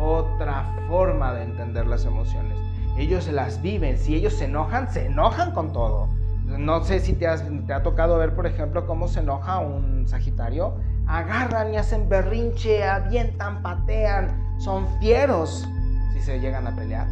otra 0.00 0.76
forma 0.86 1.34
de 1.34 1.42
entender 1.42 1.88
las 1.88 2.04
emociones. 2.04 2.56
Ellos 2.96 3.26
las 3.32 3.60
viven, 3.62 3.98
si 3.98 4.14
ellos 4.14 4.34
se 4.34 4.44
enojan, 4.44 4.92
se 4.92 5.06
enojan 5.06 5.50
con 5.50 5.72
todo. 5.72 6.08
No 6.56 6.82
sé 6.82 7.00
si 7.00 7.12
te, 7.12 7.26
te 7.66 7.72
ha 7.72 7.82
tocado 7.82 8.16
ver, 8.16 8.34
por 8.34 8.46
ejemplo, 8.46 8.86
cómo 8.86 9.06
se 9.06 9.20
enoja 9.20 9.58
un 9.58 10.08
Sagitario. 10.08 10.76
Agarran 11.06 11.74
y 11.74 11.76
hacen 11.76 12.08
berrinche, 12.08 12.84
avientan, 12.84 13.62
patean, 13.62 14.56
son 14.58 14.86
fieros 14.98 15.68
si 16.12 16.20
se 16.20 16.40
llegan 16.40 16.66
a 16.66 16.74
pelear. 16.74 17.06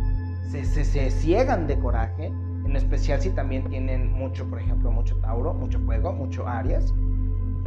Se, 0.50 0.64
se, 0.64 0.84
se 0.84 1.10
ciegan 1.10 1.66
de 1.66 1.78
coraje, 1.78 2.26
en 2.26 2.76
especial 2.76 3.20
si 3.20 3.30
también 3.30 3.68
tienen 3.68 4.12
mucho, 4.12 4.48
por 4.48 4.60
ejemplo, 4.60 4.90
mucho 4.90 5.16
Tauro, 5.16 5.52
mucho 5.52 5.78
fuego, 5.80 6.12
mucho 6.12 6.46
Aries. 6.46 6.94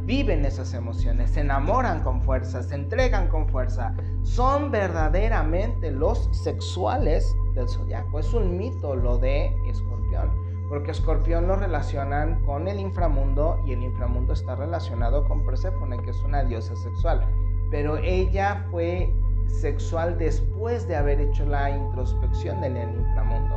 Viven 0.03 0.45
esas 0.45 0.73
emociones, 0.73 1.31
se 1.31 1.41
enamoran 1.41 2.01
con 2.01 2.21
fuerza, 2.23 2.63
se 2.63 2.73
entregan 2.73 3.27
con 3.27 3.47
fuerza. 3.47 3.93
Son 4.23 4.71
verdaderamente 4.71 5.91
los 5.91 6.29
sexuales 6.31 7.31
del 7.53 7.69
zodiaco. 7.69 8.19
Es 8.19 8.33
un 8.33 8.57
mito 8.57 8.95
lo 8.95 9.19
de 9.19 9.51
Escorpión 9.67 10.38
porque 10.69 10.91
Escorpión 10.91 11.47
lo 11.47 11.55
relacionan 11.55 12.43
con 12.45 12.67
el 12.67 12.79
inframundo 12.79 13.59
y 13.65 13.73
el 13.73 13.81
inframundo 13.81 14.33
está 14.33 14.55
relacionado 14.55 15.27
con 15.27 15.43
Perséfone, 15.43 15.97
que 15.97 16.11
es 16.11 16.23
una 16.23 16.43
diosa 16.43 16.75
sexual. 16.75 17.25
Pero 17.71 17.97
ella 17.97 18.65
fue 18.69 19.11
sexual 19.47 20.17
después 20.19 20.87
de 20.87 20.95
haber 20.95 21.19
hecho 21.19 21.45
la 21.45 21.71
introspección 21.71 22.63
en 22.63 22.77
el 22.77 22.89
inframundo. 22.95 23.55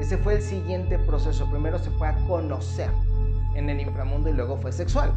Ese 0.00 0.18
fue 0.18 0.34
el 0.34 0.42
siguiente 0.42 0.98
proceso. 0.98 1.48
Primero 1.48 1.78
se 1.78 1.90
fue 1.92 2.08
a 2.08 2.16
conocer 2.26 2.90
en 3.54 3.70
el 3.70 3.80
inframundo 3.80 4.28
y 4.28 4.32
luego 4.32 4.56
fue 4.56 4.72
sexual. 4.72 5.12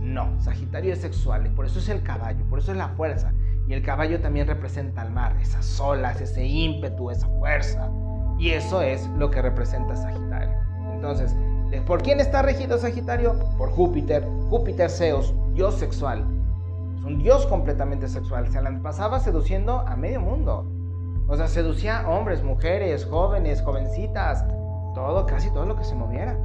No, 0.00 0.40
Sagitario 0.40 0.92
es 0.92 1.00
sexual 1.00 1.46
y 1.46 1.48
por 1.48 1.66
eso 1.66 1.80
es 1.80 1.88
el 1.88 2.02
caballo, 2.02 2.44
por 2.48 2.60
eso 2.60 2.70
es 2.70 2.78
la 2.78 2.88
fuerza. 2.90 3.32
Y 3.66 3.72
el 3.72 3.82
caballo 3.82 4.20
también 4.20 4.46
representa 4.46 5.02
al 5.02 5.10
mar, 5.10 5.36
esas 5.40 5.80
olas, 5.80 6.20
ese 6.20 6.44
ímpetu, 6.44 7.10
esa 7.10 7.26
fuerza. 7.26 7.90
Y 8.38 8.50
eso 8.50 8.82
es 8.82 9.04
lo 9.18 9.30
que 9.30 9.42
representa 9.42 9.96
Sagitario. 9.96 10.65
Entonces, 11.08 11.36
¿por 11.86 12.02
quién 12.02 12.18
está 12.18 12.42
regido 12.42 12.78
Sagitario? 12.78 13.36
Por 13.56 13.70
Júpiter. 13.70 14.26
Júpiter 14.50 14.90
Zeus, 14.90 15.32
dios 15.54 15.76
sexual. 15.76 16.24
Es 16.98 17.04
un 17.04 17.18
dios 17.18 17.46
completamente 17.46 18.08
sexual. 18.08 18.50
Se 18.50 18.60
la 18.60 18.76
pasaba 18.82 19.20
seduciendo 19.20 19.80
a 19.86 19.94
medio 19.94 20.20
mundo. 20.20 20.66
O 21.28 21.36
sea, 21.36 21.46
seducía 21.46 22.00
a 22.00 22.08
hombres, 22.08 22.42
mujeres, 22.42 23.04
jóvenes, 23.04 23.62
jovencitas, 23.62 24.44
todo, 24.96 25.26
casi 25.26 25.48
todo 25.50 25.64
lo 25.64 25.76
que 25.76 25.84
se 25.84 25.94
moviera. 25.94 26.36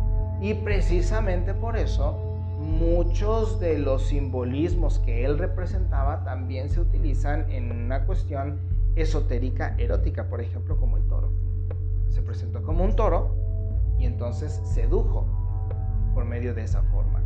Y 0.41 0.53
precisamente 0.53 1.55
por 1.55 1.75
eso, 1.75 2.15
muchos 2.59 3.59
de 3.59 3.79
los 3.79 4.03
simbolismos 4.03 4.99
que 4.99 5.25
él 5.25 5.39
representaba 5.39 6.23
también 6.23 6.69
se 6.69 6.81
utilizan 6.81 7.49
en 7.49 7.71
una 7.71 8.05
cuestión 8.05 8.59
esotérica, 8.95 9.73
erótica, 9.79 10.25
por 10.29 10.39
ejemplo, 10.39 10.77
como 10.77 10.97
el 10.97 11.07
toro. 11.07 11.31
Se 12.09 12.21
presentó 12.21 12.61
como 12.61 12.83
un 12.83 12.95
toro 12.95 13.40
y 14.01 14.05
entonces 14.05 14.61
sedujo 14.65 15.25
por 16.13 16.25
medio 16.25 16.53
de 16.53 16.63
esa 16.63 16.81
forma. 16.83 17.21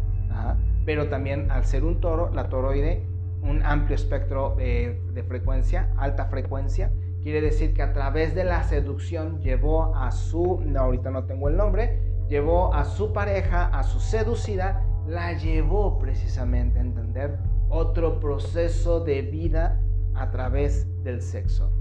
Pero 0.86 1.08
también 1.08 1.50
al 1.50 1.66
ser 1.66 1.84
un 1.86 2.02
toro, 2.02 2.30
la 2.34 2.50
toroide, 2.50 3.08
un 3.42 3.64
amplio 3.64 3.96
espectro 3.96 4.56
eh, 4.60 5.02
de 5.14 5.24
frecuencia, 5.24 5.90
alta 5.98 6.26
frecuencia, 6.26 6.92
quiere 7.24 7.42
decir 7.42 7.74
que 7.74 7.82
a 7.82 7.94
través 7.94 8.36
de 8.36 8.44
la 8.44 8.64
seducción 8.64 9.40
llevó 9.40 9.96
a 9.96 10.12
su, 10.12 10.62
no, 10.66 10.82
ahorita 10.82 11.10
no 11.10 11.24
tengo 11.24 11.48
el 11.48 11.56
nombre, 11.56 12.02
llevó 12.28 12.74
a 12.74 12.84
su 12.84 13.14
pareja, 13.14 13.68
a 13.68 13.84
su 13.84 14.00
seducida, 14.00 14.84
la 15.08 15.34
llevó 15.34 15.98
precisamente 15.98 16.80
a 16.80 16.82
entender 16.82 17.38
otro 17.70 18.20
proceso 18.20 19.00
de 19.00 19.22
vida 19.22 19.82
a 20.14 20.30
través 20.32 20.88
del 21.04 21.22
sexo. 21.22 21.72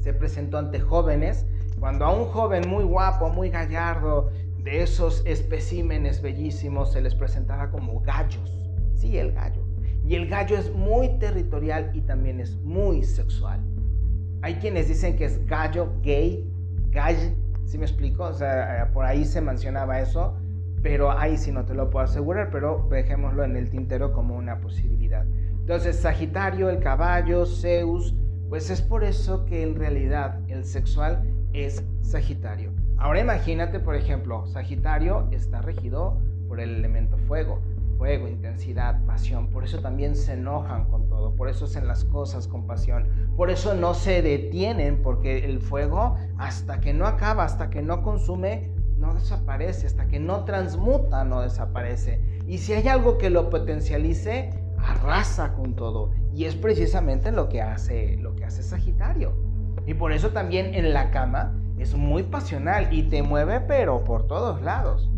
Se 0.00 0.12
presentó 0.14 0.58
ante 0.58 0.80
jóvenes 0.80 1.46
cuando 1.78 2.04
a 2.04 2.12
un 2.12 2.26
joven 2.26 2.68
muy 2.68 2.84
guapo, 2.84 3.28
muy 3.28 3.50
gallardo, 3.50 4.30
de 4.62 4.82
esos 4.82 5.22
especímenes 5.24 6.20
bellísimos, 6.20 6.92
se 6.92 7.00
les 7.00 7.14
presentaba 7.14 7.70
como 7.70 8.00
gallos. 8.00 8.52
Sí, 8.94 9.16
el 9.16 9.32
gallo. 9.32 9.62
Y 10.04 10.14
el 10.14 10.28
gallo 10.28 10.56
es 10.56 10.72
muy 10.74 11.18
territorial 11.18 11.90
y 11.94 12.00
también 12.00 12.40
es 12.40 12.56
muy 12.56 13.04
sexual. 13.04 13.60
Hay 14.42 14.54
quienes 14.54 14.88
dicen 14.88 15.16
que 15.16 15.26
es 15.26 15.46
gallo, 15.46 15.92
gay, 16.02 16.50
gall, 16.90 17.34
¿sí 17.64 17.78
me 17.78 17.84
explico? 17.84 18.24
O 18.24 18.32
sea, 18.32 18.82
eh, 18.82 18.86
por 18.92 19.04
ahí 19.04 19.24
se 19.24 19.40
mencionaba 19.40 20.00
eso, 20.00 20.36
pero 20.82 21.10
ahí 21.10 21.36
sí 21.36 21.52
no 21.52 21.64
te 21.64 21.74
lo 21.74 21.90
puedo 21.90 22.04
asegurar, 22.04 22.50
pero 22.50 22.86
dejémoslo 22.90 23.44
en 23.44 23.56
el 23.56 23.70
tintero 23.70 24.12
como 24.12 24.36
una 24.36 24.60
posibilidad. 24.60 25.24
Entonces, 25.60 25.96
Sagitario, 25.96 26.70
el 26.70 26.78
caballo, 26.80 27.44
Zeus, 27.46 28.14
pues 28.48 28.70
es 28.70 28.80
por 28.80 29.04
eso 29.04 29.44
que 29.44 29.62
en 29.62 29.74
realidad 29.74 30.40
el 30.48 30.64
sexual 30.64 31.22
es 31.52 31.84
Sagitario. 32.02 32.72
Ahora 32.96 33.20
imagínate, 33.20 33.80
por 33.80 33.94
ejemplo, 33.94 34.46
Sagitario 34.46 35.28
está 35.30 35.60
regido 35.62 36.20
por 36.48 36.60
el 36.60 36.74
elemento 36.74 37.16
fuego. 37.18 37.60
Fuego, 37.96 38.28
intensidad, 38.28 39.04
pasión. 39.06 39.48
Por 39.48 39.64
eso 39.64 39.80
también 39.80 40.14
se 40.14 40.34
enojan 40.34 40.84
con 40.88 41.08
todo. 41.08 41.34
Por 41.34 41.48
eso 41.48 41.64
hacen 41.64 41.88
las 41.88 42.04
cosas 42.04 42.46
con 42.46 42.66
pasión. 42.66 43.08
Por 43.36 43.50
eso 43.50 43.74
no 43.74 43.94
se 43.94 44.22
detienen, 44.22 45.02
porque 45.02 45.44
el 45.44 45.60
fuego, 45.60 46.16
hasta 46.38 46.80
que 46.80 46.94
no 46.94 47.06
acaba, 47.06 47.44
hasta 47.44 47.70
que 47.70 47.82
no 47.82 48.02
consume, 48.02 48.70
no 48.98 49.14
desaparece. 49.14 49.86
Hasta 49.88 50.06
que 50.06 50.20
no 50.20 50.44
transmuta, 50.44 51.24
no 51.24 51.40
desaparece. 51.40 52.20
Y 52.46 52.58
si 52.58 52.72
hay 52.72 52.86
algo 52.86 53.18
que 53.18 53.30
lo 53.30 53.50
potencialice, 53.50 54.50
arrasa 54.78 55.54
con 55.54 55.74
todo. 55.74 56.12
Y 56.32 56.44
es 56.44 56.54
precisamente 56.54 57.32
lo 57.32 57.48
que 57.48 57.62
hace, 57.62 58.16
lo 58.18 58.36
que 58.36 58.44
hace 58.44 58.62
Sagitario. 58.62 59.47
Y 59.88 59.94
por 59.94 60.12
eso 60.12 60.32
también 60.32 60.74
en 60.74 60.92
la 60.92 61.10
cama 61.10 61.58
es 61.78 61.94
muy 61.94 62.22
pasional 62.22 62.92
y 62.92 63.04
te 63.04 63.22
mueve 63.22 63.60
pero 63.60 64.04
por 64.04 64.26
todos 64.26 64.60
lados. 64.60 65.10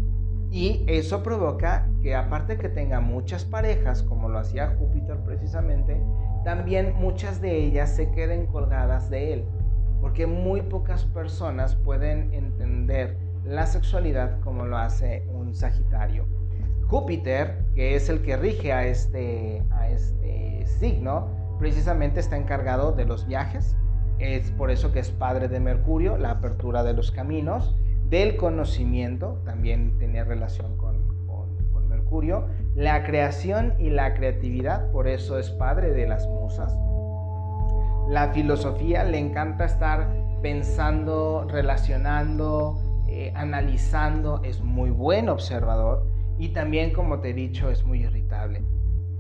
Y 0.53 0.85
eso 0.87 1.25
provoca 1.25 1.89
que 2.05 2.15
aparte 2.15 2.57
que 2.57 2.69
tenga 2.69 3.01
muchas 3.01 3.45
parejas, 3.45 4.05
como 4.05 4.29
lo 4.29 4.39
hacía 4.39 4.77
Júpiter 4.79 5.19
precisamente, 5.25 6.01
también 6.45 6.95
muchas 6.95 7.41
de 7.41 7.57
ellas 7.57 7.97
se 7.97 8.13
queden 8.13 8.47
colgadas 8.47 9.11
de 9.11 9.33
él. 9.33 9.45
Porque 10.01 10.29
muy 10.29 10.63
pocas 10.63 11.05
personas 11.05 11.75
pueden 11.75 12.33
entender 12.33 13.19
la 13.45 13.67
sexualidad 13.67 14.39
como 14.39 14.67
lo 14.67 14.79
hace 14.79 15.27
un 15.33 15.53
Sagitario. 15.53 16.27
Júpiter, 16.87 17.65
que 17.75 17.97
es 17.97 18.09
el 18.09 18.23
que 18.23 18.37
rige 18.37 18.73
a 18.73 18.87
este, 18.87 19.65
a 19.73 19.89
este 19.89 20.65
signo, 20.67 21.27
precisamente 21.59 22.21
está 22.21 22.37
encargado 22.37 22.93
de 22.93 23.05
los 23.05 23.27
viajes, 23.27 23.77
es 24.21 24.51
por 24.53 24.71
eso 24.71 24.93
que 24.93 25.01
es 25.01 25.11
padre 25.11 25.49
de 25.49 25.61
Mercurio, 25.61 26.19
la 26.19 26.33
apertura 26.33 26.83
de 26.83 26.93
los 26.93 27.11
caminos, 27.11 27.75
del 28.09 28.37
conocimiento, 28.37 29.41
también 29.45 29.99
tenía 29.99 30.25
relación 30.25 30.77
con, 30.77 31.27
con, 31.27 31.89
Mercurio, 31.89 32.47
la 32.75 33.05
creación 33.05 33.75
y 33.79 33.91
la 33.91 34.15
creatividad, 34.15 34.91
por 34.93 35.09
eso 35.09 35.39
es 35.39 35.51
padre 35.51 35.93
de 35.93 36.07
las 36.07 36.27
musas. 36.29 36.77
La 38.09 38.33
filosofía 38.33 39.05
le 39.05 39.19
encanta 39.19 39.65
estar 39.65 40.09
pensando, 40.43 41.47
relacionando, 41.49 42.79
eh, 43.09 43.33
analizando, 43.35 44.41
es 44.45 44.61
muy 44.61 44.91
buen 44.91 45.29
observador 45.29 46.05
y 46.39 46.51
también, 46.51 46.93
como 46.93 47.21
te 47.21 47.31
he 47.31 47.35
dicho, 47.35 47.71
es 47.71 47.85
muy 47.85 48.03
irritable. 48.03 48.63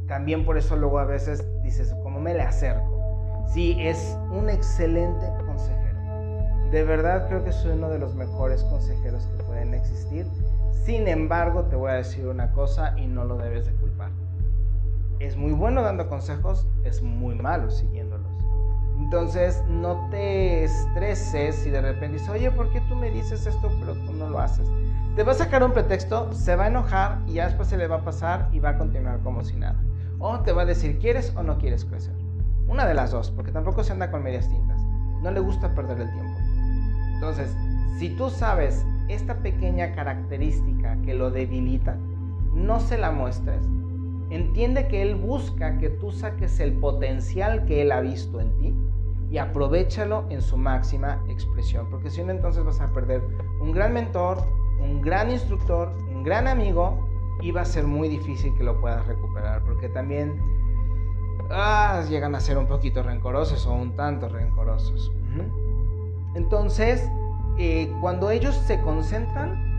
También 0.06 0.44
por 0.44 0.58
eso 0.58 0.76
luego 0.76 0.98
a 0.98 1.04
veces 1.04 1.44
dices, 1.62 1.94
¿cómo 2.02 2.20
me 2.20 2.34
le 2.34 2.42
acerco? 2.42 2.99
Sí, 3.52 3.74
es 3.80 4.16
un 4.30 4.48
excelente 4.48 5.26
consejero. 5.44 5.98
De 6.70 6.84
verdad 6.84 7.26
creo 7.26 7.42
que 7.42 7.50
soy 7.50 7.72
uno 7.72 7.88
de 7.90 7.98
los 7.98 8.14
mejores 8.14 8.62
consejeros 8.62 9.26
que 9.26 9.42
pueden 9.42 9.74
existir. 9.74 10.24
Sin 10.84 11.08
embargo, 11.08 11.64
te 11.64 11.74
voy 11.74 11.90
a 11.90 11.94
decir 11.94 12.28
una 12.28 12.52
cosa 12.52 12.96
y 12.96 13.08
no 13.08 13.24
lo 13.24 13.38
debes 13.38 13.66
de 13.66 13.72
culpar. 13.72 14.12
Es 15.18 15.36
muy 15.36 15.50
bueno 15.50 15.82
dando 15.82 16.08
consejos, 16.08 16.64
es 16.84 17.02
muy 17.02 17.34
malo 17.34 17.72
siguiéndolos. 17.72 18.30
Entonces, 19.00 19.64
no 19.68 20.08
te 20.10 20.62
estreses 20.62 21.56
si 21.56 21.70
de 21.70 21.80
repente 21.80 22.18
dices, 22.18 22.28
oye, 22.28 22.52
¿por 22.52 22.70
qué 22.70 22.80
tú 22.82 22.94
me 22.94 23.10
dices 23.10 23.46
esto 23.46 23.68
pero 23.80 23.94
tú 23.94 24.12
no 24.12 24.28
lo 24.28 24.38
haces? 24.38 24.68
Te 25.16 25.24
va 25.24 25.32
a 25.32 25.34
sacar 25.34 25.64
un 25.64 25.72
pretexto, 25.72 26.32
se 26.32 26.54
va 26.54 26.66
a 26.66 26.68
enojar 26.68 27.18
y 27.26 27.34
ya 27.34 27.46
después 27.46 27.66
se 27.66 27.76
le 27.76 27.88
va 27.88 27.96
a 27.96 28.04
pasar 28.04 28.48
y 28.52 28.60
va 28.60 28.70
a 28.70 28.78
continuar 28.78 29.18
como 29.24 29.42
si 29.42 29.56
nada. 29.56 29.82
O 30.20 30.38
te 30.38 30.52
va 30.52 30.62
a 30.62 30.66
decir, 30.66 31.00
¿quieres 31.00 31.34
o 31.34 31.42
no 31.42 31.58
quieres 31.58 31.84
crecer? 31.84 32.19
Una 32.70 32.86
de 32.86 32.94
las 32.94 33.10
dos, 33.10 33.32
porque 33.32 33.50
tampoco 33.50 33.82
se 33.82 33.92
anda 33.92 34.12
con 34.12 34.22
medias 34.22 34.48
tintas. 34.48 34.80
No 35.22 35.32
le 35.32 35.40
gusta 35.40 35.74
perder 35.74 36.00
el 36.00 36.12
tiempo. 36.12 36.38
Entonces, 37.14 37.54
si 37.98 38.10
tú 38.10 38.30
sabes 38.30 38.86
esta 39.08 39.34
pequeña 39.38 39.92
característica 39.92 40.96
que 41.02 41.14
lo 41.14 41.32
debilita, 41.32 41.96
no 42.54 42.78
se 42.78 42.96
la 42.96 43.10
muestres. 43.10 43.60
Entiende 44.30 44.86
que 44.86 45.02
Él 45.02 45.16
busca 45.16 45.78
que 45.78 45.90
tú 45.90 46.12
saques 46.12 46.60
el 46.60 46.74
potencial 46.74 47.64
que 47.64 47.82
Él 47.82 47.90
ha 47.90 48.00
visto 48.00 48.40
en 48.40 48.56
ti 48.58 48.74
y 49.30 49.38
aprovechalo 49.38 50.26
en 50.30 50.40
su 50.40 50.56
máxima 50.56 51.20
expresión, 51.28 51.88
porque 51.90 52.08
si 52.08 52.22
no 52.22 52.30
entonces 52.30 52.64
vas 52.64 52.80
a 52.80 52.92
perder 52.92 53.20
un 53.60 53.72
gran 53.72 53.92
mentor, 53.92 54.38
un 54.80 55.00
gran 55.00 55.28
instructor, 55.30 55.92
un 56.08 56.22
gran 56.22 56.46
amigo 56.46 57.08
y 57.42 57.50
va 57.50 57.62
a 57.62 57.64
ser 57.64 57.84
muy 57.84 58.08
difícil 58.08 58.56
que 58.56 58.62
lo 58.62 58.80
puedas 58.80 59.04
recuperar, 59.08 59.62
porque 59.64 59.88
también 59.88 60.40
ah, 61.50 62.02
llegan 62.08 62.34
a 62.34 62.40
ser 62.40 62.58
un 62.58 62.66
poquito 62.66 63.02
rencorosos 63.02 63.66
o 63.66 63.72
un 63.72 63.96
tanto 63.96 64.28
rencorosos. 64.28 65.12
Entonces, 66.34 67.08
eh, 67.58 67.92
cuando 68.00 68.30
ellos 68.30 68.54
se 68.66 68.80
concentran, 68.80 69.70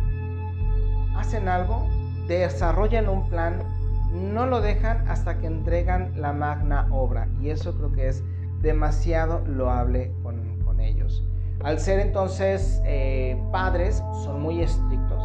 hacen 1.15 1.47
algo, 1.47 1.87
desarrollan 2.27 3.09
un 3.09 3.29
plan, 3.29 3.63
no 4.11 4.45
lo 4.45 4.61
dejan 4.61 5.07
hasta 5.09 5.37
que 5.37 5.47
entregan 5.47 6.13
la 6.19 6.33
magna 6.33 6.87
obra. 6.91 7.27
Y 7.41 7.49
eso 7.49 7.75
creo 7.75 7.91
que 7.91 8.07
es 8.07 8.23
demasiado 8.61 9.41
loable 9.47 10.11
con, 10.23 10.51
ellos. 10.79 11.23
Al 11.63 11.79
ser 11.79 11.99
entonces 11.99 12.81
eh, 12.85 13.39
padres, 13.51 14.01
son 14.23 14.41
muy 14.41 14.63
estrictos. 14.63 15.23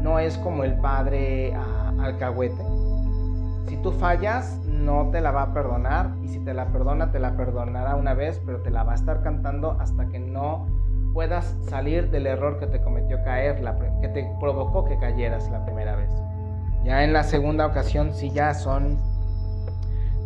No 0.00 0.18
es 0.18 0.38
como 0.38 0.64
el 0.64 0.72
padre 0.80 1.52
ah, 1.54 1.92
alcahuete. 2.00 2.64
Si 3.68 3.76
tú 3.82 3.92
fallas, 3.92 4.58
no 4.78 5.10
te 5.10 5.20
la 5.20 5.30
va 5.30 5.42
a 5.42 5.52
perdonar 5.52 6.14
y 6.22 6.28
si 6.28 6.40
te 6.40 6.54
la 6.54 6.66
perdona, 6.72 7.10
te 7.10 7.18
la 7.18 7.36
perdonará 7.36 7.96
una 7.96 8.14
vez, 8.14 8.40
pero 8.44 8.60
te 8.60 8.70
la 8.70 8.84
va 8.84 8.92
a 8.92 8.94
estar 8.94 9.22
cantando 9.22 9.76
hasta 9.80 10.08
que 10.08 10.18
no 10.18 10.66
puedas 11.12 11.56
salir 11.68 12.10
del 12.10 12.26
error 12.26 12.58
que 12.58 12.66
te 12.66 12.80
cometió 12.80 13.22
caer, 13.24 13.60
la, 13.60 13.76
que 14.00 14.08
te 14.08 14.30
provocó 14.40 14.84
que 14.84 14.98
cayeras 14.98 15.50
la 15.50 15.64
primera 15.64 15.96
vez. 15.96 16.10
Ya 16.84 17.02
en 17.04 17.12
la 17.12 17.24
segunda 17.24 17.66
ocasión 17.66 18.14
sí 18.14 18.30
ya 18.30 18.54
son 18.54 18.98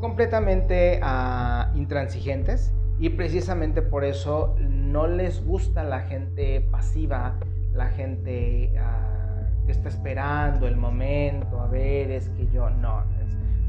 completamente 0.01 1.01
uh, 1.03 1.77
intransigentes 1.77 2.73
y 2.99 3.11
precisamente 3.11 3.83
por 3.83 4.05
eso 4.05 4.55
no 4.59 5.07
les 5.07 5.45
gusta 5.45 5.85
la 5.85 6.01
gente 6.01 6.61
pasiva, 6.71 7.37
la 7.73 7.89
gente 7.89 8.73
uh, 8.75 9.67
que 9.67 9.73
está 9.73 9.89
esperando 9.89 10.67
el 10.67 10.77
momento, 10.77 11.61
a 11.61 11.69
ver, 11.69 12.11
es 12.11 12.29
que 12.31 12.47
yo 12.49 12.69
no, 12.69 13.05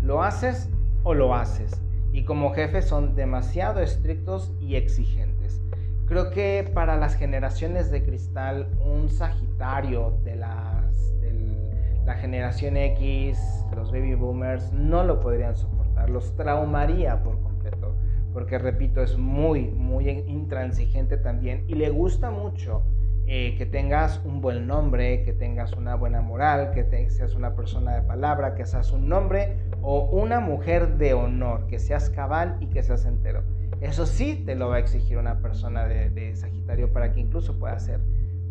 lo 0.04 0.22
haces 0.22 0.70
o 1.04 1.14
lo 1.14 1.34
haces. 1.34 1.82
Y 2.12 2.26
como 2.26 2.54
jefe 2.54 2.82
son 2.82 3.16
demasiado 3.16 3.80
estrictos 3.80 4.54
y 4.60 4.76
exigentes. 4.76 5.62
Creo 6.06 6.30
que 6.30 6.70
para 6.74 6.98
las 6.98 7.16
generaciones 7.16 7.90
de 7.90 8.04
cristal, 8.04 8.68
un 8.80 9.10
Sagitario 9.10 10.20
de, 10.24 10.36
las, 10.36 11.20
de 11.22 11.58
la 12.06 12.16
generación 12.16 12.78
X, 12.78 13.40
los 13.76 13.92
baby 13.92 14.14
boomers, 14.14 14.74
no 14.74 15.04
lo 15.04 15.20
podrían 15.20 15.56
soportar, 15.56 16.10
los 16.10 16.36
traumaría 16.36 17.24
por 17.24 17.42
completo, 17.42 17.96
porque 18.34 18.60
repito, 18.60 19.02
es 19.02 19.18
muy, 19.18 19.70
muy 19.70 20.10
intransigente 20.10 21.18
también 21.18 21.64
y 21.68 21.76
le 21.76 21.90
gusta 21.90 22.30
mucho 22.30 22.84
eh, 23.26 23.56
que 23.58 23.66
tengas 23.66 24.20
un 24.26 24.42
buen 24.42 24.68
nombre, 24.68 25.24
que 25.24 25.32
tengas 25.32 25.72
una 25.74 25.96
buena 25.96 26.22
moral, 26.22 26.72
que 26.72 27.10
seas 27.10 27.36
una 27.36 27.56
persona 27.56 27.96
de 27.96 28.02
palabra, 28.02 28.54
que 28.54 28.66
seas 28.66 28.92
un 28.92 29.12
hombre 29.14 29.58
o 29.82 30.10
una 30.12 30.42
mujer 30.42 30.98
de 30.98 31.14
honor, 31.14 31.68
que 31.68 31.80
seas 31.80 32.10
cabal 32.10 32.58
y 32.60 32.68
que 32.68 32.84
seas 32.84 33.06
entero. 33.06 33.44
Eso 33.80 34.06
sí 34.06 34.44
te 34.46 34.56
lo 34.56 34.70
va 34.70 34.76
a 34.76 34.80
exigir 34.80 35.18
una 35.18 35.40
persona 35.40 35.86
de, 35.86 36.36
Sagitario 36.36 36.92
para 36.92 37.12
que 37.14 37.22
incluso 37.22 37.58
pueda 37.60 37.80
ser, 37.80 38.02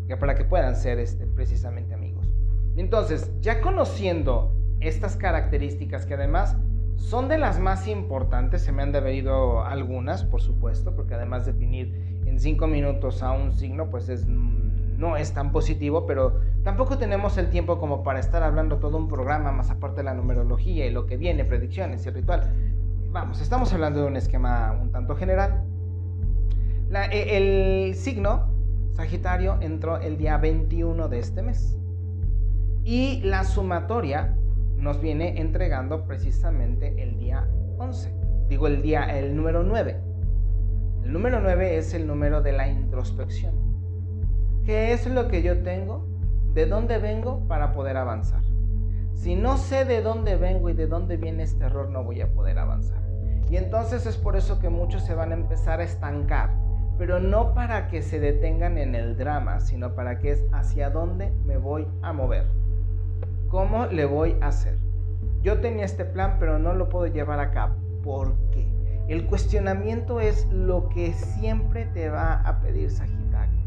que 0.07 0.17
para 0.17 0.35
que 0.35 0.43
puedan 0.43 0.75
ser 0.75 0.99
este, 0.99 1.27
precisamente 1.27 1.93
amigos. 1.93 2.27
Entonces, 2.75 3.31
ya 3.41 3.61
conociendo 3.61 4.55
estas 4.79 5.15
características 5.15 6.05
que 6.05 6.15
además 6.15 6.57
son 6.95 7.27
de 7.29 7.37
las 7.37 7.59
más 7.59 7.87
importantes, 7.87 8.61
se 8.61 8.71
me 8.71 8.81
han 8.81 8.91
debido 8.91 9.63
algunas, 9.63 10.23
por 10.23 10.41
supuesto, 10.41 10.95
porque 10.95 11.13
además 11.13 11.45
definir 11.45 12.12
en 12.33 12.39
cinco 12.39 12.65
minutos 12.65 13.21
a 13.21 13.31
un 13.31 13.53
signo, 13.53 13.91
pues 13.91 14.09
es 14.09 14.25
no 14.27 15.17
es 15.17 15.33
tan 15.33 15.51
positivo, 15.51 16.05
pero 16.07 16.39
tampoco 16.63 16.97
tenemos 16.97 17.37
el 17.37 17.49
tiempo 17.49 17.77
como 17.77 18.03
para 18.03 18.19
estar 18.19 18.41
hablando 18.41 18.77
todo 18.77 18.97
un 18.97 19.07
programa, 19.07 19.51
más 19.51 19.69
aparte 19.69 19.97
de 19.97 20.03
la 20.03 20.13
numerología 20.13 20.85
y 20.87 20.91
lo 20.91 21.05
que 21.05 21.17
viene, 21.17 21.45
predicciones 21.45 22.05
y 22.05 22.09
ritual. 22.09 22.51
Vamos, 23.11 23.41
estamos 23.41 23.71
hablando 23.73 24.01
de 24.01 24.07
un 24.07 24.17
esquema 24.17 24.71
un 24.81 24.91
tanto 24.91 25.15
general. 25.15 25.63
E, 27.11 27.37
el 27.37 27.95
signo 27.95 28.49
Sagitario 28.93 29.57
entró 29.61 29.97
el 29.97 30.17
día 30.17 30.37
21 30.37 31.07
de 31.09 31.19
este 31.19 31.41
mes. 31.43 31.77
Y 32.83 33.21
la 33.21 33.43
sumatoria 33.43 34.35
nos 34.77 34.99
viene 35.01 35.39
entregando 35.39 36.05
precisamente 36.05 37.01
el 37.01 37.17
día 37.17 37.47
11. 37.77 38.11
Digo 38.49 38.67
el 38.67 38.81
día, 38.81 39.03
el 39.17 39.35
número 39.35 39.63
9. 39.63 40.12
El 41.03 41.11
número 41.11 41.41
9 41.41 41.77
es 41.77 41.93
el 41.93 42.07
número 42.07 42.41
de 42.41 42.53
la 42.53 42.69
introspección. 42.69 43.53
¿Qué 44.65 44.93
es 44.93 45.05
lo 45.05 45.27
que 45.27 45.43
yo 45.43 45.61
tengo? 45.61 46.07
¿De 46.53 46.65
dónde 46.65 46.97
vengo 46.97 47.45
para 47.45 47.73
poder 47.73 47.97
avanzar? 47.97 48.41
Si 49.13 49.35
no 49.35 49.57
sé 49.57 49.83
de 49.83 50.01
dónde 50.01 50.37
vengo 50.37 50.69
y 50.69 50.73
de 50.73 50.87
dónde 50.87 51.17
viene 51.17 51.43
este 51.43 51.65
error, 51.65 51.89
no 51.89 52.05
voy 52.05 52.21
a 52.21 52.31
poder 52.31 52.57
avanzar. 52.57 53.01
Y 53.49 53.57
entonces 53.57 54.05
es 54.05 54.15
por 54.15 54.37
eso 54.37 54.59
que 54.59 54.69
muchos 54.69 55.03
se 55.03 55.13
van 55.13 55.31
a 55.31 55.35
empezar 55.35 55.81
a 55.81 55.83
estancar, 55.83 56.51
pero 56.97 57.19
no 57.19 57.53
para 57.53 57.89
que 57.89 58.01
se 58.01 58.21
detengan 58.21 58.77
en 58.77 58.95
el 58.95 59.17
drama, 59.17 59.59
sino 59.59 59.95
para 59.95 60.19
que 60.19 60.31
es 60.31 60.45
hacia 60.53 60.89
dónde 60.89 61.33
me 61.45 61.57
voy 61.57 61.85
a 62.01 62.13
mover. 62.13 62.45
¿Cómo 63.49 63.87
le 63.87 64.05
voy 64.05 64.37
a 64.39 64.47
hacer? 64.47 64.77
Yo 65.41 65.59
tenía 65.59 65.83
este 65.83 66.05
plan, 66.05 66.37
pero 66.39 66.59
no 66.59 66.73
lo 66.73 66.87
puedo 66.87 67.07
llevar 67.07 67.41
a 67.41 67.51
cabo. 67.51 67.75
¿Por 68.01 68.33
qué? 68.51 68.72
El 69.07 69.25
cuestionamiento 69.25 70.21
es 70.21 70.47
lo 70.47 70.87
que 70.87 71.13
siempre 71.13 71.85
te 71.87 72.09
va 72.09 72.35
a 72.35 72.61
pedir 72.61 72.89
Sagitario. 72.89 73.59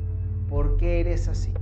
¿Por 0.49 0.79
qué 0.79 1.01
eres 1.01 1.29
así? 1.29 1.53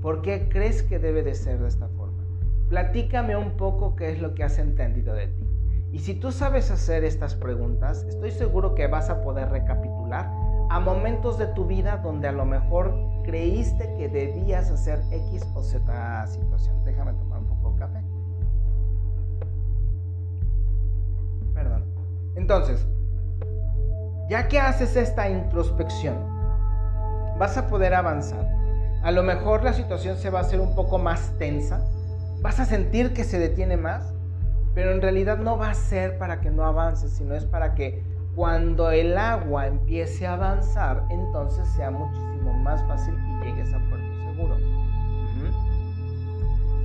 ¿Por 0.00 0.22
qué 0.22 0.48
crees 0.48 0.82
que 0.82 0.98
debe 0.98 1.22
de 1.22 1.34
ser 1.34 1.60
de 1.60 1.68
esta 1.68 1.88
forma? 1.90 2.24
Platícame 2.68 3.36
un 3.36 3.52
poco 3.52 3.94
qué 3.94 4.10
es 4.10 4.20
lo 4.20 4.34
que 4.34 4.42
has 4.42 4.58
entendido 4.58 5.14
de 5.14 5.28
ti. 5.28 5.46
Y 5.92 6.00
si 6.00 6.14
tú 6.14 6.32
sabes 6.32 6.70
hacer 6.72 7.04
estas 7.04 7.36
preguntas, 7.36 8.02
estoy 8.08 8.32
seguro 8.32 8.74
que 8.74 8.88
vas 8.88 9.08
a 9.08 9.22
poder 9.22 9.50
recapitular 9.50 10.28
a 10.70 10.80
momentos 10.80 11.38
de 11.38 11.46
tu 11.48 11.66
vida 11.66 11.98
donde 11.98 12.26
a 12.26 12.32
lo 12.32 12.44
mejor 12.44 12.92
creíste 13.24 13.94
que 13.98 14.08
debías 14.08 14.70
hacer 14.70 15.00
X 15.12 15.46
o 15.54 15.62
Z 15.62 16.26
situación. 16.26 16.82
Déjame 16.84 17.12
tomar 17.12 17.40
un 17.40 17.46
poco 17.46 17.72
de 17.74 17.78
café. 17.78 18.02
Perdón. 21.54 21.84
Entonces, 22.34 22.88
ya 24.32 24.48
que 24.48 24.58
haces 24.58 24.96
esta 24.96 25.28
introspección, 25.28 26.16
vas 27.38 27.58
a 27.58 27.66
poder 27.66 27.92
avanzar. 27.92 28.48
A 29.02 29.10
lo 29.10 29.22
mejor 29.22 29.62
la 29.62 29.74
situación 29.74 30.16
se 30.16 30.30
va 30.30 30.38
a 30.38 30.42
hacer 30.42 30.58
un 30.58 30.74
poco 30.74 30.96
más 30.96 31.34
tensa, 31.38 31.84
vas 32.40 32.58
a 32.58 32.64
sentir 32.64 33.12
que 33.12 33.24
se 33.24 33.38
detiene 33.38 33.76
más, 33.76 34.14
pero 34.74 34.90
en 34.90 35.02
realidad 35.02 35.36
no 35.36 35.58
va 35.58 35.68
a 35.68 35.74
ser 35.74 36.16
para 36.16 36.40
que 36.40 36.50
no 36.50 36.64
avances, 36.64 37.12
sino 37.12 37.34
es 37.34 37.44
para 37.44 37.74
que 37.74 38.02
cuando 38.34 38.90
el 38.90 39.18
agua 39.18 39.66
empiece 39.66 40.26
a 40.26 40.32
avanzar, 40.32 41.02
entonces 41.10 41.68
sea 41.76 41.90
muchísimo 41.90 42.54
más 42.54 42.82
fácil 42.84 43.14
y 43.14 43.44
llegues 43.44 43.68
a 43.74 43.78
puerto 43.90 44.32
seguro. 44.32 44.56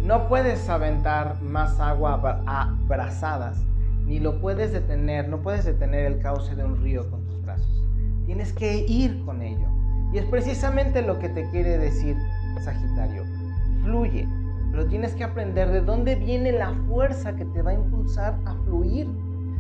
No 0.03 0.27
puedes 0.27 0.67
aventar 0.67 1.41
más 1.41 1.79
agua 1.79 2.19
a 2.45 2.75
brazadas, 2.89 3.63
ni 4.03 4.19
lo 4.19 4.41
puedes 4.41 4.73
detener, 4.73 5.29
no 5.29 5.41
puedes 5.41 5.63
detener 5.63 6.07
el 6.07 6.19
cauce 6.19 6.53
de 6.53 6.65
un 6.65 6.83
río 6.83 7.09
con. 7.09 7.26
Tienes 8.27 8.51
que 8.51 8.85
ir 8.87 9.23
con 9.25 9.41
ello. 9.41 9.67
Y 10.13 10.17
es 10.17 10.25
precisamente 10.25 11.01
lo 11.01 11.17
que 11.17 11.29
te 11.29 11.49
quiere 11.49 11.77
decir 11.77 12.17
Sagitario. 12.61 13.23
Fluye, 13.83 14.27
pero 14.69 14.85
tienes 14.85 15.15
que 15.15 15.23
aprender 15.23 15.71
de 15.71 15.79
dónde 15.79 16.15
viene 16.15 16.51
la 16.51 16.73
fuerza 16.89 17.35
que 17.37 17.45
te 17.45 17.61
va 17.61 17.71
a 17.71 17.75
impulsar 17.75 18.37
a 18.45 18.53
fluir. 18.65 19.07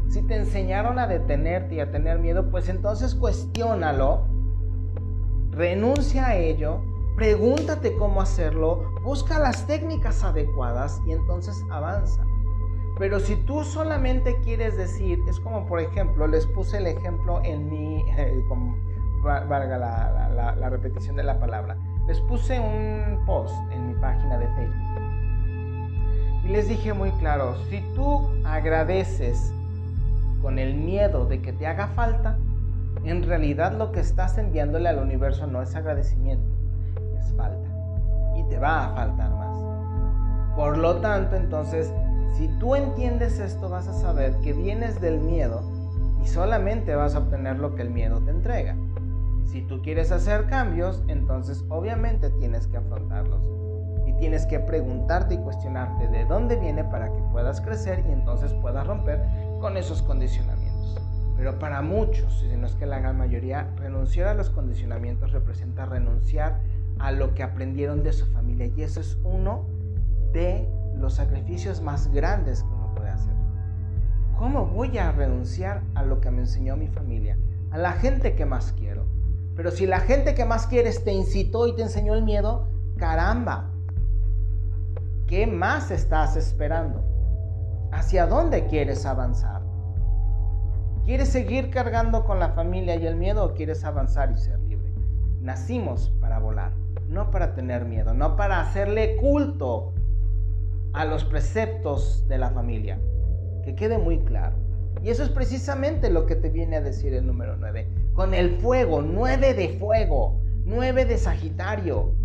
Si 0.09 0.21
te 0.21 0.35
enseñaron 0.35 0.99
a 0.99 1.07
detenerte 1.07 1.75
y 1.75 1.79
a 1.79 1.91
tener 1.91 2.19
miedo, 2.19 2.51
pues 2.51 2.67
entonces 2.67 3.15
cuestiónalo, 3.15 4.25
renuncia 5.51 6.27
a 6.27 6.35
ello, 6.35 6.81
pregúntate 7.15 7.95
cómo 7.95 8.21
hacerlo, 8.21 8.83
busca 9.01 9.39
las 9.39 9.65
técnicas 9.65 10.25
adecuadas 10.25 10.99
y 11.07 11.13
entonces 11.13 11.55
avanza. 11.71 12.26
Pero 12.97 13.19
si 13.19 13.35
tú 13.35 13.63
solamente 13.63 14.39
quieres 14.43 14.75
decir, 14.77 15.19
es 15.27 15.39
como 15.39 15.65
por 15.67 15.79
ejemplo, 15.79 16.27
les 16.27 16.45
puse 16.47 16.77
el 16.77 16.87
ejemplo 16.87 17.41
en 17.43 17.69
mi, 17.69 18.03
eh, 18.17 18.43
valga 19.23 19.77
la, 19.77 20.55
la 20.57 20.69
repetición 20.69 21.15
de 21.15 21.23
la 21.23 21.39
palabra, 21.39 21.77
les 22.07 22.19
puse 22.21 22.59
un 22.59 23.23
post 23.25 23.55
en 23.71 23.87
mi 23.87 23.93
página 23.95 24.37
de 24.37 24.47
Facebook 24.47 25.07
y 26.47 26.49
les 26.49 26.69
dije 26.69 26.93
muy 26.93 27.11
claro, 27.11 27.55
si 27.69 27.81
tú 27.93 28.29
agradeces 28.45 29.51
con 30.41 30.59
el 30.59 30.75
miedo 30.75 31.25
de 31.25 31.41
que 31.41 31.51
te 31.51 31.67
haga 31.67 31.87
falta, 31.87 32.37
en 33.03 33.23
realidad 33.23 33.73
lo 33.73 33.91
que 33.91 33.99
estás 33.99 34.37
enviándole 34.37 34.87
al 34.87 34.99
universo 34.99 35.45
no 35.45 35.61
es 35.61 35.75
agradecimiento, 35.75 36.47
es 37.19 37.33
falta. 37.33 37.67
Y 38.37 38.43
te 38.47 38.59
va 38.59 38.85
a 38.85 38.95
faltar 38.95 39.29
más. 39.31 40.55
Por 40.55 40.77
lo 40.77 41.01
tanto, 41.01 41.35
entonces, 41.35 41.93
si 42.33 42.47
tú 42.59 42.75
entiendes 42.75 43.39
esto, 43.39 43.69
vas 43.69 43.87
a 43.87 43.93
saber 43.93 44.35
que 44.43 44.53
vienes 44.53 45.01
del 45.01 45.19
miedo 45.19 45.61
y 46.23 46.27
solamente 46.27 46.95
vas 46.95 47.15
a 47.15 47.19
obtener 47.19 47.57
lo 47.59 47.75
que 47.75 47.81
el 47.81 47.89
miedo 47.89 48.21
te 48.21 48.31
entrega. 48.31 48.75
Si 49.45 49.61
tú 49.61 49.81
quieres 49.81 50.11
hacer 50.11 50.45
cambios, 50.47 51.01
entonces 51.07 51.63
obviamente 51.69 52.29
tienes 52.31 52.67
que 52.67 52.77
afrontarlos. 52.77 53.41
Y 54.05 54.13
tienes 54.13 54.45
que 54.45 54.59
preguntarte 54.59 55.35
y 55.35 55.37
cuestionarte 55.37 56.07
de 56.07 56.25
dónde 56.25 56.57
viene 56.57 56.83
para 56.83 57.07
que 57.07 57.21
puedas 57.31 57.61
crecer 57.61 58.03
y 58.07 58.11
entonces 58.11 58.53
puedas 58.53 58.85
romper 58.85 59.21
con 59.59 59.77
esos 59.77 60.01
condicionamientos. 60.01 61.01
Pero 61.37 61.59
para 61.59 61.81
muchos, 61.81 62.39
si 62.39 62.57
no 62.57 62.67
es 62.67 62.75
que 62.75 62.85
la 62.85 62.99
gran 62.99 63.17
mayoría, 63.17 63.69
renunciar 63.77 64.27
a 64.27 64.33
los 64.33 64.49
condicionamientos 64.49 65.31
representa 65.31 65.85
renunciar 65.85 66.59
a 66.99 67.11
lo 67.11 67.33
que 67.33 67.43
aprendieron 67.43 68.03
de 68.03 68.11
su 68.11 68.25
familia. 68.25 68.67
Y 68.67 68.81
eso 68.81 68.99
es 68.99 69.17
uno 69.23 69.65
de 70.33 70.67
los 70.97 71.15
sacrificios 71.15 71.81
más 71.81 72.11
grandes 72.11 72.63
que 72.63 72.69
uno 72.69 72.93
puede 72.95 73.09
hacer. 73.09 73.33
¿Cómo 74.37 74.67
voy 74.67 74.97
a 74.97 75.11
renunciar 75.11 75.81
a 75.95 76.03
lo 76.03 76.21
que 76.21 76.29
me 76.29 76.41
enseñó 76.41 76.77
mi 76.77 76.87
familia? 76.87 77.37
A 77.71 77.77
la 77.77 77.93
gente 77.93 78.35
que 78.35 78.45
más 78.45 78.73
quiero. 78.73 79.05
Pero 79.55 79.71
si 79.71 79.87
la 79.87 79.99
gente 79.99 80.35
que 80.35 80.45
más 80.45 80.67
quieres 80.67 81.03
te 81.03 81.11
incitó 81.11 81.67
y 81.67 81.75
te 81.75 81.81
enseñó 81.81 82.13
el 82.13 82.23
miedo, 82.23 82.67
caramba, 82.97 83.71
¿qué 85.25 85.47
más 85.47 85.89
estás 85.89 86.35
esperando? 86.35 87.03
¿Hacia 87.91 88.27
dónde 88.27 88.67
quieres 88.67 89.05
avanzar? 89.05 89.63
¿Quieres 91.03 91.29
seguir 91.29 91.71
cargando 91.71 92.25
con 92.25 92.39
la 92.39 92.49
familia 92.49 92.95
y 92.95 93.07
el 93.07 93.15
miedo 93.15 93.45
o 93.45 93.53
quieres 93.53 93.83
avanzar 93.85 94.31
y 94.31 94.37
ser 94.37 94.59
libre? 94.59 94.91
Nacimos 95.41 96.11
para 96.21 96.37
volar, 96.37 96.73
no 97.07 97.31
para 97.31 97.55
tener 97.55 97.85
miedo, 97.85 98.13
no 98.13 98.35
para 98.35 98.61
hacerle 98.61 99.15
culto 99.15 99.93
a 100.97 101.05
los 101.05 101.23
preceptos 101.23 102.27
de 102.27 102.39
la 102.39 102.49
familia. 102.49 102.99
Que 103.63 103.75
quede 103.75 103.99
muy 103.99 104.19
claro. 104.19 104.57
Y 105.03 105.09
eso 105.09 105.23
es 105.23 105.29
precisamente 105.29 106.09
lo 106.09 106.25
que 106.25 106.35
te 106.35 106.49
viene 106.49 106.77
a 106.77 106.81
decir 106.81 107.13
el 107.13 107.27
número 107.27 107.55
9. 107.55 107.87
Con 108.13 108.33
el 108.33 108.57
fuego, 108.57 109.03
9 109.03 109.53
de 109.53 109.77
fuego, 109.77 110.41
9 110.65 111.05
de 111.05 111.17
Sagitario, 111.19 112.15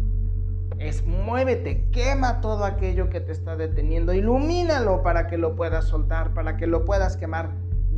es 0.79 1.05
muévete, 1.07 1.87
quema 1.91 2.41
todo 2.41 2.65
aquello 2.65 3.11
que 3.11 3.21
te 3.21 3.33
está 3.33 3.57
deteniendo, 3.57 4.15
ilumínalo 4.15 5.03
para 5.03 5.27
que 5.27 5.37
lo 5.37 5.55
puedas 5.55 5.85
soltar, 5.85 6.33
para 6.33 6.57
que 6.57 6.67
lo 6.67 6.87
puedas 6.87 7.19
quemar. 7.19 7.51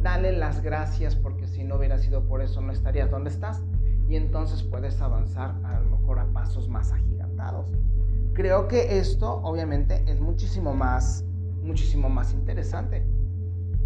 Dale 0.03 0.33
las 0.33 0.61
gracias 0.61 1.15
porque 1.15 1.47
si 1.47 1.63
no 1.63 1.77
hubiera 1.77 1.99
sido 1.99 2.25
por 2.25 2.43
eso 2.43 2.61
no 2.61 2.73
estarías 2.73 3.11
donde 3.11 3.31
estás 3.31 3.63
y 4.09 4.17
entonces 4.17 4.65
puedes 4.65 5.01
avanzar 5.01 5.55
a 5.65 5.79
lo 5.79 5.97
mejor 5.97 6.19
a 6.19 6.27
pasos 6.27 6.69
más 6.69 6.93
agigantados. 6.93 7.71
Creo 8.35 8.69
que 8.69 8.99
esto 8.99 9.41
obviamente 9.43 10.05
es 10.07 10.21
muchísimo 10.21 10.75
más 10.75 11.25
muchísimo 11.65 12.09
más 12.09 12.33
interesante. 12.33 13.03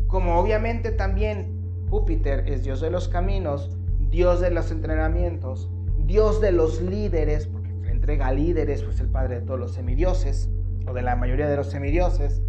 Como 0.07 0.39
obviamente 0.39 0.91
también 0.91 1.87
Júpiter 1.89 2.45
es 2.49 2.65
Dios 2.65 2.81
de 2.81 2.91
los 2.91 3.09
caminos, 3.09 3.77
Dios 4.11 4.41
de 4.41 4.51
los 4.51 4.71
entrenamientos, 4.71 5.71
Dios 5.99 6.41
de 6.41 6.53
los 6.53 6.83
líderes, 6.83 7.49
entrega 7.87 8.33
líderes, 8.33 8.83
pues 8.83 9.01
el 9.01 9.09
padre 9.09 9.41
de 9.41 9.47
todos 9.47 9.61
los 9.61 9.73
semidioses, 9.73 10.51
o 10.87 10.93
de 10.93 11.03
la 11.03 11.17
mayoría 11.17 11.49
de 11.49 11.57
los 11.57 11.69
semidioses. 11.69 12.43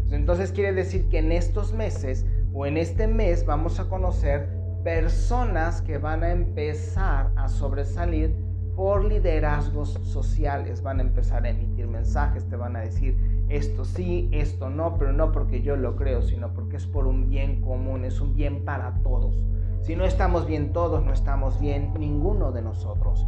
Pues 0.00 0.12
entonces 0.12 0.52
quiere 0.52 0.72
decir 0.72 1.08
que 1.08 1.18
en 1.18 1.32
estos 1.32 1.72
meses 1.72 2.24
o 2.52 2.66
en 2.66 2.76
este 2.76 3.06
mes 3.06 3.44
vamos 3.44 3.80
a 3.80 3.88
conocer 3.88 4.48
personas 4.84 5.82
que 5.82 5.98
van 5.98 6.22
a 6.22 6.30
empezar 6.30 7.32
a 7.36 7.48
sobresalir 7.48 8.34
por 8.76 9.06
liderazgos 9.06 9.98
sociales, 10.02 10.82
van 10.82 10.98
a 10.98 11.02
empezar 11.02 11.46
a 11.46 11.48
emitir 11.48 11.88
mensajes, 11.88 12.46
te 12.46 12.56
van 12.56 12.76
a 12.76 12.80
decir 12.80 13.16
esto 13.48 13.86
sí, 13.86 14.28
esto 14.32 14.68
no, 14.68 14.98
pero 14.98 15.14
no 15.14 15.32
porque 15.32 15.62
yo 15.62 15.76
lo 15.76 15.96
creo, 15.96 16.20
sino 16.20 16.52
porque 16.52 16.76
es 16.76 16.86
por 16.86 17.06
un 17.06 17.30
bien 17.30 17.62
común, 17.62 18.04
es 18.04 18.20
un 18.20 18.34
bien 18.34 18.64
para 18.66 18.92
todos. 19.02 19.34
Si 19.80 19.96
no 19.96 20.04
estamos 20.04 20.46
bien 20.46 20.72
todos, 20.72 21.02
no 21.02 21.12
estamos 21.12 21.58
bien 21.58 21.94
ninguno 21.98 22.52
de 22.52 22.60
nosotros 22.60 23.26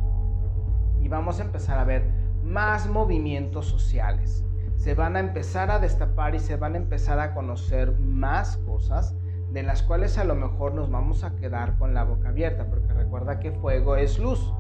y 1.01 1.09
vamos 1.09 1.41
a 1.41 1.45
empezar 1.45 1.79
a 1.79 1.85
ver 1.85 2.11
más 2.45 2.89
movimientos 2.89 3.67
sociales. 3.67 4.45
Se 4.77 4.95
van 4.95 5.17
a 5.17 5.21
empezar 5.21 5.71
a 5.71 5.79
destapar 5.79 6.35
y 6.35 6.41
se 6.41 6.57
van 6.57 6.75
a 6.75 6.79
empezar 6.79 7.19
a 7.21 7.33
conocer 7.33 7.99
más 7.99 8.59
cosas 8.59 9.15
de 9.51 9.63
las 9.63 9.83
cuales 9.83 10.19
a 10.19 10.25
lo 10.25 10.35
mejor 10.35 10.75
nos 10.75 10.91
vamos 10.91 11.25
a 11.25 11.35
quedar 11.37 11.79
con 11.79 11.95
la 11.95 12.05
boca 12.05 12.29
abierta, 12.29 12.67
porque 12.69 12.93
recuerda 12.93 13.41
que 13.41 13.53
fuego 13.53 13.97
es 13.97 14.19
luz 14.19 14.53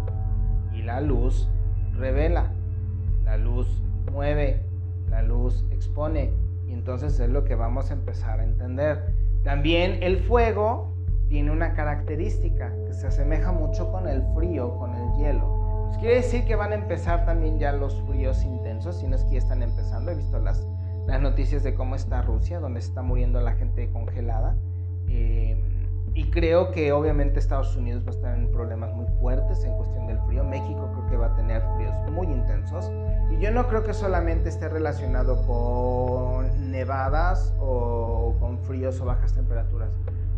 la 0.88 1.03
luz 1.03 1.46
revela, 1.98 2.51
la 3.22 3.37
luz 3.37 3.68
mueve, 4.11 4.62
la 5.11 5.20
luz 5.20 5.62
expone 5.70 6.33
y 6.66 6.72
entonces 6.72 7.20
es 7.20 7.29
lo 7.29 7.44
que 7.44 7.55
vamos 7.55 7.90
a 7.90 7.92
empezar 7.92 8.40
a 8.40 8.44
entender. 8.44 9.12
También 9.44 10.03
el 10.03 10.16
fuego 10.20 10.94
tiene 11.29 11.51
una 11.51 11.74
característica 11.74 12.72
que 12.87 12.94
se 12.94 13.07
asemeja 13.07 13.53
mucho 13.53 13.92
con 13.92 14.09
el 14.09 14.22
frío, 14.35 14.79
con 14.79 14.94
el 14.94 15.18
hielo. 15.18 15.85
Pues 15.88 15.98
quiere 15.98 16.14
decir 16.14 16.46
que 16.46 16.57
van 16.57 16.72
a 16.72 16.77
empezar 16.77 17.27
también 17.27 17.59
ya 17.59 17.72
los 17.72 17.94
fríos 18.05 18.42
intensos, 18.42 18.98
si 18.98 19.09
no 19.09 19.16
es 19.16 19.24
que 19.24 19.33
ya 19.33 19.38
están 19.40 19.62
empezando. 19.62 20.11
He 20.11 20.14
visto 20.14 20.38
las, 20.38 20.66
las 21.07 21.20
noticias 21.20 21.62
de 21.64 21.74
cómo 21.74 21.96
está 21.96 22.22
Rusia, 22.22 22.61
donde 22.61 22.81
está 22.81 23.03
muriendo 23.03 23.42
la 23.42 23.53
gente 23.53 23.90
congelada. 23.90 24.57
Eh, 25.09 25.55
y 26.18 26.24
creo 26.31 26.72
que 26.72 26.90
obviamente 26.90 27.38
Estados 27.38 27.76
Unidos 27.76 28.02
va 28.04 28.09
a 28.09 28.14
estar 28.16 28.37
en 28.37 28.50
problemas 28.50 28.92
muy 28.92 29.07
fuertes 29.20 29.62
en 29.62 29.72
cuestión 29.76 30.09
del 30.09 30.18
frío. 30.26 30.42
México 30.42 30.90
creo 30.92 31.07
que 31.07 31.16
va 31.16 31.26
a 31.26 31.37
tener 31.37 31.62
fríos 31.76 31.94
muy 32.11 32.26
intensos. 32.26 32.90
Y 33.31 33.38
yo 33.38 33.52
no 33.52 33.68
creo 33.68 33.85
que 33.85 33.94
solamente 33.94 34.48
esté 34.48 34.68
relacionado 34.68 35.46
con 35.46 36.72
nevadas 36.72 37.54
o 37.61 38.35
con 38.40 38.59
fríos 38.59 39.00
o 39.00 39.04
bajas 39.04 39.33
temperaturas. 39.33 39.90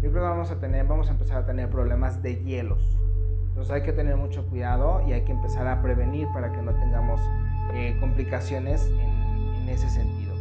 Yo 0.03 0.11
creo 0.11 0.23
que 0.23 0.29
vamos 0.29 0.51
a 0.51 0.61
tener, 0.61 0.87
vamos 0.87 1.09
a 1.09 1.13
empezar 1.13 1.39
a 1.39 1.47
tener 1.47 1.71
problemas 1.71 2.23
de 2.23 2.45
hielos. 2.45 2.99
Entonces 3.49 3.73
hay 3.73 3.81
que 3.81 3.95
tener 3.95 4.19
mucho 4.19 4.47
cuidado 4.51 5.01
y 5.09 5.15
hay 5.15 5.23
que 5.23 5.33
empezar 5.33 5.67
a 5.67 5.81
prevenir 5.81 6.29
para 6.35 6.53
que 6.53 6.61
no 6.61 6.75
tengamos 6.75 7.23
eh, 7.73 7.97
complicaciones 8.01 8.87
en, 8.87 9.67
ese 9.67 9.89
sentido. 9.89 10.35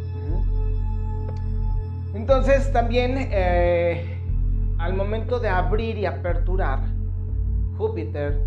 Entonces 2.14 2.74
también 2.74 3.16
eh, 3.32 4.19
al 4.80 4.94
momento 4.94 5.40
de 5.40 5.50
abrir 5.50 5.98
y 5.98 6.06
aperturar, 6.06 6.80
Júpiter 7.78 8.42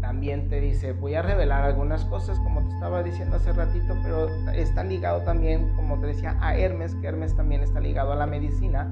también 0.00 0.48
te 0.48 0.60
dice, 0.60 0.92
voy 0.92 1.14
a 1.14 1.22
revelar 1.22 1.64
algunas 1.64 2.04
cosas 2.04 2.38
como 2.40 2.60
te 2.60 2.74
estaba 2.74 3.02
diciendo 3.02 3.36
hace 3.36 3.52
ratito, 3.52 3.96
pero 4.02 4.28
está 4.52 4.84
ligado 4.84 5.22
también, 5.22 5.74
como 5.74 5.98
te 5.98 6.08
decía, 6.08 6.36
a 6.40 6.56
Hermes, 6.56 6.94
que 6.96 7.08
Hermes 7.08 7.34
también 7.34 7.62
está 7.62 7.80
ligado 7.80 8.12
a 8.12 8.16
la 8.16 8.26
medicina 8.26 8.90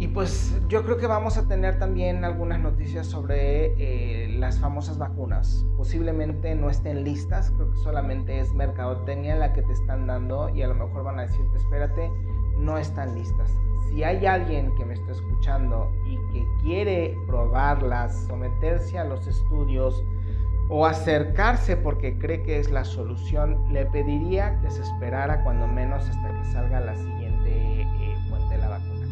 y 0.00 0.08
pues 0.08 0.58
yo 0.68 0.82
creo 0.82 0.96
que 0.96 1.06
vamos 1.06 1.36
a 1.36 1.46
tener 1.46 1.78
también 1.78 2.24
algunas 2.24 2.58
noticias 2.58 3.06
sobre 3.06 3.74
eh, 3.76 4.30
las 4.30 4.58
famosas 4.58 4.96
vacunas. 4.96 5.66
Posiblemente 5.76 6.54
no 6.54 6.70
estén 6.70 7.04
listas, 7.04 7.50
creo 7.50 7.70
que 7.70 7.76
solamente 7.76 8.40
es 8.40 8.54
mercadotecnia 8.54 9.36
la 9.36 9.52
que 9.52 9.60
te 9.60 9.74
están 9.74 10.06
dando 10.06 10.48
y 10.48 10.62
a 10.62 10.68
lo 10.68 10.74
mejor 10.74 11.04
van 11.04 11.18
a 11.18 11.22
decirte, 11.22 11.54
espérate, 11.58 12.10
no 12.60 12.78
están 12.78 13.14
listas. 13.14 13.50
Si 13.88 14.04
hay 14.04 14.24
alguien 14.26 14.74
que 14.76 14.84
me 14.84 14.94
está 14.94 15.12
escuchando 15.12 15.90
y 16.06 16.16
que 16.32 16.46
quiere 16.62 17.16
probarlas, 17.26 18.14
someterse 18.26 18.98
a 18.98 19.04
los 19.04 19.26
estudios, 19.26 20.04
o 20.70 20.86
acercarse 20.86 21.76
porque 21.76 22.16
cree 22.16 22.44
que 22.44 22.60
es 22.60 22.70
la 22.70 22.84
solución, 22.84 23.72
le 23.72 23.86
pediría 23.86 24.60
que 24.60 24.70
se 24.70 24.82
esperara 24.82 25.42
cuando 25.42 25.66
menos 25.66 26.08
hasta 26.08 26.28
que 26.28 26.44
salga 26.52 26.80
la 26.80 26.94
siguiente 26.94 27.82
eh, 27.82 28.14
fuente 28.28 28.54
de 28.54 28.58
la 28.58 28.68
vacuna. 28.68 29.06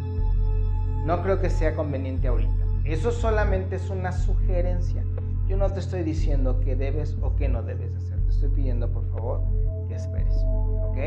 No 1.04 1.20
creo 1.22 1.40
que 1.40 1.50
sea 1.50 1.74
conveniente 1.74 2.28
ahorita. 2.28 2.64
Eso 2.84 3.10
solamente 3.10 3.76
es 3.76 3.90
una 3.90 4.12
sugerencia. 4.12 5.02
Yo 5.48 5.56
no 5.56 5.68
te 5.70 5.80
estoy 5.80 6.04
diciendo 6.04 6.60
qué 6.60 6.76
debes 6.76 7.16
o 7.22 7.34
qué 7.34 7.48
no 7.48 7.62
debes 7.62 7.92
hacer. 7.96 8.20
Te 8.20 8.30
estoy 8.30 8.50
pidiendo, 8.50 8.88
por 8.92 9.04
favor, 9.10 9.40
que 9.88 9.94
esperes. 9.96 10.34
¿Ok? 10.84 10.98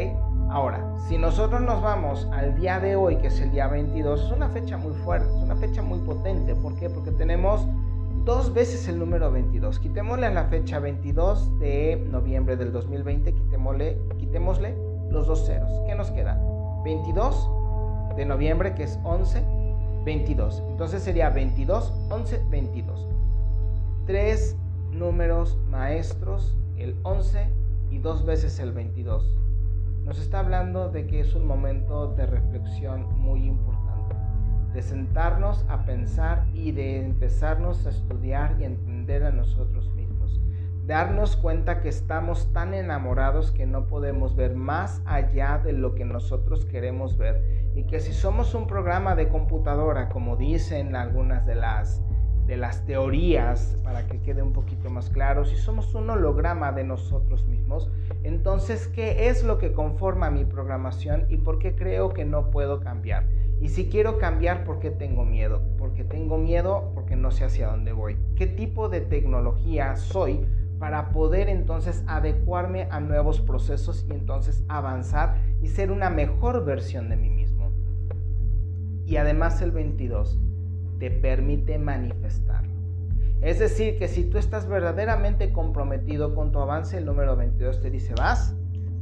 Ahora, 0.52 0.84
si 1.08 1.18
nosotros 1.18 1.62
nos 1.62 1.82
vamos 1.82 2.28
al 2.34 2.56
día 2.58 2.78
de 2.82 2.98
hoy, 2.98 3.16
que 3.16 3.28
es 3.28 3.40
el 3.40 3.52
día 3.52 3.70
22, 3.70 4.26
es 4.26 4.32
una 4.34 4.50
fecha 4.50 4.76
muy 4.76 4.92
fuerte, 4.96 5.30
es 5.30 5.44
una 5.44 5.56
fecha 5.56 5.82
muy 5.82 6.00
potente. 6.00 6.56
¿Por 6.56 6.76
qué? 6.76 6.90
Porque 6.90 7.12
tenemos 7.12 7.66
dos 8.26 8.54
veces 8.54 8.86
el 8.90 9.00
número 9.00 9.32
22. 9.32 9.80
Quitémosle 9.80 10.26
a 10.26 10.32
la 10.32 10.44
fecha 10.44 10.80
22 10.80 11.58
de 11.60 12.06
noviembre 12.12 12.58
del 12.58 12.74
2020, 12.74 13.32
quitémosle, 13.34 13.98
quitémosle 14.20 14.76
los 15.10 15.26
dos 15.26 15.46
ceros. 15.46 15.72
¿Qué 15.88 15.96
nos 15.96 16.12
queda? 16.12 16.38
22 16.84 17.50
de 18.18 18.26
noviembre, 18.26 18.76
que 18.76 18.84
es 18.84 19.00
11, 19.06 19.42
22. 20.04 20.64
Entonces 20.68 21.02
sería 21.02 21.30
22, 21.30 21.94
11, 22.10 22.42
22. 22.50 23.08
Tres 24.06 24.58
números 24.92 25.58
maestros, 25.70 26.54
el 26.76 26.98
11 27.04 27.48
y 27.90 28.00
dos 28.00 28.26
veces 28.26 28.60
el 28.60 28.74
22. 28.74 29.38
Nos 30.04 30.20
está 30.20 30.40
hablando 30.40 30.90
de 30.90 31.08
que 31.08 31.20
es 31.20 31.36
un 31.36 31.46
momento 31.46 32.14
de 32.16 32.26
reflexión 32.26 33.08
muy 33.20 33.46
importante 33.46 33.82
de 34.74 34.82
sentarnos 34.82 35.66
a 35.68 35.86
pensar 35.86 36.46
y 36.54 36.72
de 36.72 37.04
empezarnos 37.04 37.86
a 37.86 37.90
estudiar 37.90 38.56
y 38.60 38.64
entender 38.64 39.24
a 39.24 39.32
nosotros 39.32 39.90
mismos. 39.90 40.40
Darnos 40.86 41.36
cuenta 41.36 41.82
que 41.82 41.90
estamos 41.90 42.52
tan 42.54 42.74
enamorados 42.74 43.52
que 43.52 43.66
no 43.66 43.88
podemos 43.88 44.36
ver 44.36 44.56
más 44.56 45.02
allá 45.06 45.60
de 45.64 45.74
lo 45.74 45.94
que 45.94 46.06
nosotros 46.06 46.66
queremos 46.66 47.18
ver. 47.18 47.70
Y 47.76 47.84
que 47.84 48.00
si 48.00 48.14
somos 48.14 48.56
un 48.56 48.68
programa 48.68 49.16
de 49.16 49.30
computadora, 49.30 50.10
como 50.10 50.36
dicen 50.38 50.96
algunas 50.96 51.46
de 51.46 51.56
las, 51.56 52.02
de 52.52 52.58
las 52.58 52.86
teorías, 52.86 53.78
para 53.82 54.08
que 54.08 54.20
quede 54.20 54.42
un 54.42 54.52
poquito 54.52 54.90
más 54.90 55.10
claro, 55.10 55.46
si 55.46 55.56
somos 55.56 55.96
un 55.96 56.10
holograma 56.10 56.74
de 56.74 56.84
nosotros 56.84 57.46
mismos, 57.46 57.90
entonces, 58.24 58.90
¿qué 58.90 59.30
es 59.30 59.46
lo 59.46 59.58
que 59.58 59.72
conforma 59.72 60.30
mi 60.30 60.44
programación 60.44 61.28
y 61.30 61.38
por 61.38 61.60
qué 61.60 61.78
creo 61.78 62.10
que 62.10 62.26
no 62.26 62.52
puedo 62.52 62.82
cambiar? 62.82 63.26
Y 63.62 63.70
si 63.70 63.88
quiero 63.88 64.18
cambiar, 64.18 64.66
¿por 64.66 64.80
qué 64.80 64.92
tengo 64.92 65.24
miedo? 65.24 65.62
Porque 65.78 66.04
tengo 66.04 66.38
miedo 66.38 66.92
porque 66.94 67.16
no 67.16 67.32
sé 67.32 67.46
hacia 67.46 67.70
dónde 67.70 67.94
voy. 67.94 68.18
¿Qué 68.36 68.48
tipo 68.48 68.90
de 68.90 69.00
tecnología 69.00 69.96
soy 69.96 70.46
para 70.78 71.14
poder 71.14 71.48
entonces 71.48 72.04
adecuarme 72.06 72.90
a 72.92 73.00
nuevos 73.00 73.40
procesos 73.40 74.06
y 74.10 74.12
entonces 74.12 74.66
avanzar 74.68 75.38
y 75.62 75.70
ser 75.70 75.90
una 75.90 76.10
mejor 76.10 76.66
versión 76.66 77.08
de 77.08 77.16
mí 77.16 77.30
mismo? 77.30 77.72
Y 79.06 79.16
además 79.16 79.62
el 79.62 79.72
22 79.72 80.38
te 81.02 81.10
permite 81.10 81.80
manifestarlo. 81.80 82.72
Es 83.42 83.58
decir, 83.58 83.98
que 83.98 84.08
si 84.08 84.24
tú 84.24 84.38
estás 84.38 84.68
verdaderamente 84.68 85.52
comprometido 85.52 86.36
con 86.36 86.52
tu 86.52 86.60
avance, 86.60 86.96
el 86.96 87.06
número 87.06 87.36
22 87.36 87.82
te 87.82 87.90
dice, 87.90 88.14
vas, 88.16 88.56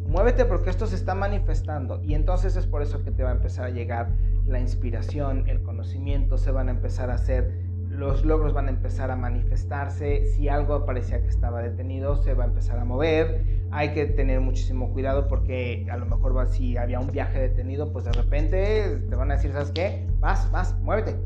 muévete 0.08 0.45
porque 0.45 0.70
esto 0.70 0.88
se 0.88 0.95
está 0.95 1.14
manifestando. 1.14 2.02
Y 2.02 2.14
entonces 2.14 2.56
es 2.56 2.68
por 2.68 2.84
eso 2.84 3.04
que 3.04 3.12
te 3.12 3.22
va 3.22 3.32
a 3.32 3.34
empezar 3.34 3.66
a 3.66 3.70
llegar 3.70 4.14
la 4.47 4.62
inspiración, 4.62 5.50
el 5.50 5.62
conocimiento, 5.62 6.38
se 6.38 6.52
van 6.52 6.70
a 6.70 6.72
empezar 6.72 7.10
a 7.10 7.16
hacer, 7.16 7.52
los 7.89 8.24
logros 8.24 8.54
van 8.54 8.68
a 8.68 8.70
empezar 8.70 9.12
a 9.12 9.18
manifestarse, 9.18 10.26
si 10.28 10.47
algo 10.47 10.86
parecía 10.86 11.22
que 11.22 11.28
estaba 11.28 11.62
detenido, 11.62 12.16
se 12.24 12.34
va 12.34 12.45
a 12.45 12.47
empezar 12.47 12.80
a 12.80 12.86
mover, 12.86 13.43
hay 13.72 13.91
que 13.93 14.06
tener 14.06 14.39
muchísimo 14.39 14.93
cuidado 14.93 15.28
porque 15.28 15.86
a 15.91 15.97
lo 15.97 16.06
mejor 16.06 16.47
si 16.47 16.78
había 16.78 17.02
un 17.02 17.12
viaje 17.12 17.39
detenido, 17.39 17.91
pues 17.91 18.06
de 18.06 18.14
repente 18.14 19.02
te 19.10 19.16
van 19.18 19.32
a 19.32 19.36
decir, 19.36 19.52
¿sabes 19.52 19.72
qué? 19.72 20.08
Vas, 20.22 20.50
vas, 20.50 20.80
muévete, 20.80 21.18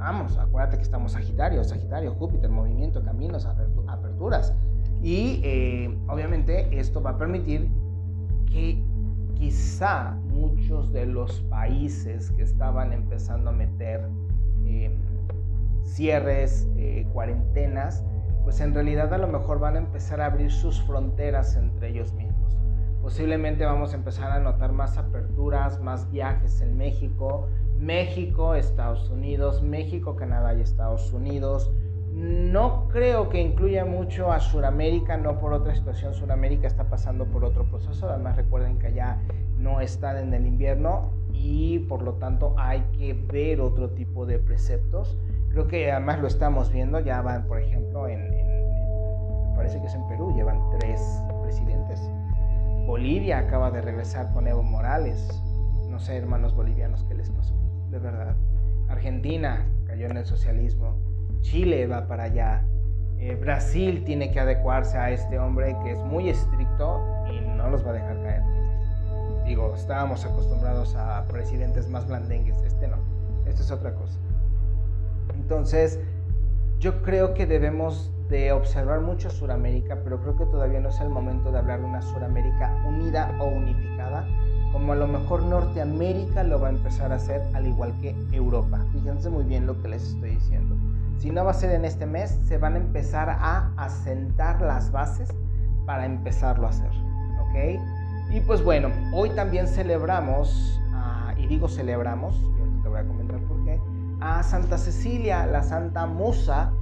vamos, 0.00 0.38
acuérdate 0.38 0.78
que 0.78 0.82
estamos 0.82 1.12
Sagitario, 1.12 1.62
Sagitario, 1.62 2.14
Júpiter, 2.14 2.50
movimiento, 2.50 3.02
caminos, 3.02 3.46
aperturas. 3.46 4.54
Y 5.02 5.40
eh, 5.44 5.98
obviamente 6.08 6.78
esto 6.78 7.02
va 7.02 7.10
a 7.10 7.18
permitir 7.18 7.70
que 8.50 8.82
quizá 9.34 10.16
muchos 10.24 10.92
de 10.92 11.06
los 11.06 11.40
países 11.42 12.30
que 12.32 12.42
estaban 12.42 12.92
empezando 12.92 13.50
a 13.50 13.52
meter 13.52 14.08
eh, 14.66 14.90
cierres, 15.84 16.68
eh, 16.76 17.06
cuarentenas, 17.12 18.04
pues 18.42 18.60
en 18.60 18.74
realidad 18.74 19.12
a 19.12 19.18
lo 19.18 19.28
mejor 19.28 19.58
van 19.58 19.76
a 19.76 19.78
empezar 19.78 20.20
a 20.20 20.26
abrir 20.26 20.50
sus 20.50 20.80
fronteras 20.82 21.56
entre 21.56 21.90
ellos 21.90 22.12
mismos. 22.14 22.56
Posiblemente 23.02 23.64
vamos 23.64 23.92
a 23.92 23.96
empezar 23.96 24.30
a 24.32 24.40
notar 24.40 24.72
más 24.72 24.98
aperturas, 24.98 25.80
más 25.80 26.10
viajes 26.10 26.60
en 26.60 26.76
México, 26.76 27.48
México, 27.80 28.54
Estados 28.54 29.10
Unidos, 29.10 29.62
México, 29.62 30.14
Canadá 30.14 30.54
y 30.54 30.60
Estados 30.60 31.12
Unidos, 31.12 31.70
no 32.12 32.88
creo 32.88 33.28
que 33.28 33.40
incluya 33.40 33.84
mucho 33.84 34.32
a 34.32 34.40
Sudamérica, 34.40 35.16
no 35.16 35.38
por 35.38 35.52
otra 35.52 35.74
situación. 35.74 36.12
Sudamérica 36.12 36.66
está 36.66 36.84
pasando 36.90 37.24
por 37.26 37.44
otro 37.44 37.64
proceso. 37.64 38.08
Además, 38.08 38.36
recuerden 38.36 38.78
que 38.78 38.88
allá 38.88 39.18
no 39.58 39.80
están 39.80 40.16
en 40.18 40.34
el 40.34 40.46
invierno 40.46 41.10
y 41.32 41.78
por 41.80 42.02
lo 42.02 42.14
tanto 42.14 42.54
hay 42.58 42.80
que 42.98 43.14
ver 43.14 43.60
otro 43.60 43.90
tipo 43.90 44.26
de 44.26 44.38
preceptos. 44.38 45.16
Creo 45.50 45.66
que 45.66 45.90
además 45.90 46.20
lo 46.20 46.26
estamos 46.26 46.70
viendo. 46.72 47.00
Ya 47.00 47.22
van, 47.22 47.46
por 47.46 47.60
ejemplo, 47.60 48.08
en, 48.08 48.28
parece 49.54 49.80
que 49.80 49.86
es 49.86 49.94
en 49.94 50.06
Perú, 50.08 50.34
llevan 50.34 50.60
tres 50.78 51.22
presidentes. 51.42 52.00
Bolivia 52.86 53.38
acaba 53.38 53.70
de 53.70 53.80
regresar 53.80 54.32
con 54.32 54.48
Evo 54.48 54.62
Morales. 54.62 55.42
No 55.88 55.98
sé, 55.98 56.16
hermanos 56.16 56.54
bolivianos, 56.54 57.04
qué 57.04 57.14
les 57.14 57.30
pasó, 57.30 57.54
de 57.90 57.98
verdad. 57.98 58.34
Argentina 58.88 59.66
cayó 59.86 60.06
en 60.06 60.16
el 60.16 60.24
socialismo. 60.24 60.96
Chile 61.40 61.86
va 61.86 62.06
para 62.06 62.24
allá. 62.24 62.64
Eh, 63.18 63.36
Brasil 63.36 64.04
tiene 64.04 64.30
que 64.30 64.40
adecuarse 64.40 64.96
a 64.96 65.10
este 65.10 65.38
hombre 65.38 65.76
que 65.82 65.92
es 65.92 65.98
muy 65.98 66.30
estricto 66.30 67.02
y 67.30 67.40
no 67.56 67.68
los 67.68 67.84
va 67.84 67.90
a 67.90 67.94
dejar 67.94 68.16
caer. 68.22 68.42
Digo, 69.44 69.74
estábamos 69.74 70.24
acostumbrados 70.24 70.94
a 70.94 71.24
presidentes 71.26 71.88
más 71.88 72.06
blandengues, 72.06 72.56
este 72.62 72.88
no, 72.88 72.96
esto 73.46 73.62
es 73.62 73.70
otra 73.70 73.94
cosa. 73.94 74.18
Entonces, 75.34 75.98
yo 76.78 77.02
creo 77.02 77.34
que 77.34 77.46
debemos 77.46 78.12
de 78.28 78.52
observar 78.52 79.00
mucho 79.00 79.28
Suramérica, 79.28 79.98
pero 80.04 80.20
creo 80.20 80.36
que 80.36 80.46
todavía 80.46 80.80
no 80.80 80.88
es 80.90 81.00
el 81.00 81.08
momento 81.08 81.50
de 81.50 81.58
hablar 81.58 81.80
de 81.80 81.86
una 81.86 82.00
Suramérica 82.00 82.74
unida 82.86 83.36
o 83.40 83.46
unificada, 83.46 84.26
como 84.72 84.92
a 84.92 84.96
lo 84.96 85.08
mejor 85.08 85.42
Norteamérica 85.42 86.44
lo 86.44 86.60
va 86.60 86.68
a 86.68 86.70
empezar 86.70 87.12
a 87.12 87.16
hacer, 87.16 87.42
al 87.54 87.66
igual 87.66 87.92
que 88.00 88.14
Europa. 88.32 88.84
Fíjense 88.92 89.30
muy 89.30 89.44
bien 89.44 89.66
lo 89.66 89.80
que 89.82 89.88
les 89.88 90.02
estoy 90.02 90.30
diciendo. 90.30 90.76
Si 91.18 91.30
no 91.30 91.44
va 91.44 91.50
a 91.50 91.54
ser 91.54 91.72
en 91.72 91.84
este 91.84 92.06
mes, 92.06 92.38
se 92.46 92.56
van 92.56 92.74
a 92.74 92.78
empezar 92.78 93.28
a 93.28 93.72
asentar 93.76 94.62
las 94.62 94.90
bases 94.90 95.28
para 95.86 96.06
empezarlo 96.06 96.66
a 96.66 96.70
hacer. 96.70 96.90
¿Ok? 97.42 97.80
Y 98.32 98.40
pues 98.40 98.62
bueno, 98.62 98.90
hoy 99.12 99.30
también 99.30 99.66
celebramos, 99.66 100.80
ah, 100.92 101.34
y 101.36 101.46
digo 101.46 101.68
celebramos, 101.68 102.36
y 102.36 102.82
te 102.82 102.88
voy 102.88 103.00
a 103.00 103.04
comentar 103.04 103.40
por 103.40 103.64
qué, 103.64 103.80
a 104.20 104.42
Santa 104.42 104.78
Cecilia, 104.78 105.46
la 105.46 105.62
Santa 105.62 106.06
Musa 106.06 106.72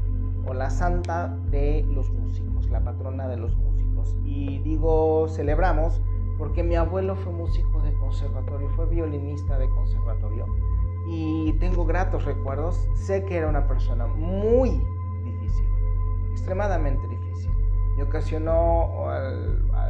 o 0.47 0.53
la 0.53 0.69
Santa 0.69 1.35
de 1.51 1.87
los 1.89 2.11
Músicos, 2.11 2.69
la 2.69 2.81
patrona 2.81 3.29
de 3.29 3.39
los 3.39 3.57
músicos. 3.57 4.15
Y 4.25 4.59
digo 4.59 5.27
celebramos 5.29 6.01
porque 6.39 6.63
mi 6.63 6.77
abuelo 6.77 7.17
fue 7.17 7.33
músico 7.33 7.81
de 7.83 7.93
conservatorio, 7.95 8.69
fue 8.71 8.87
violinista 8.87 9.59
de 9.59 9.69
conservatorio 9.69 10.47
y 11.11 11.53
tengo 11.55 11.85
gratos 11.85 12.25
recuerdos. 12.25 12.89
Sé 12.95 13.25
que 13.25 13.37
era 13.37 13.49
una 13.49 13.67
persona 13.67 14.07
muy 14.07 14.81
difícil, 15.25 15.67
extremadamente 16.31 17.07
difícil, 17.09 17.51
y 17.99 18.03
ocasionó 18.03 19.09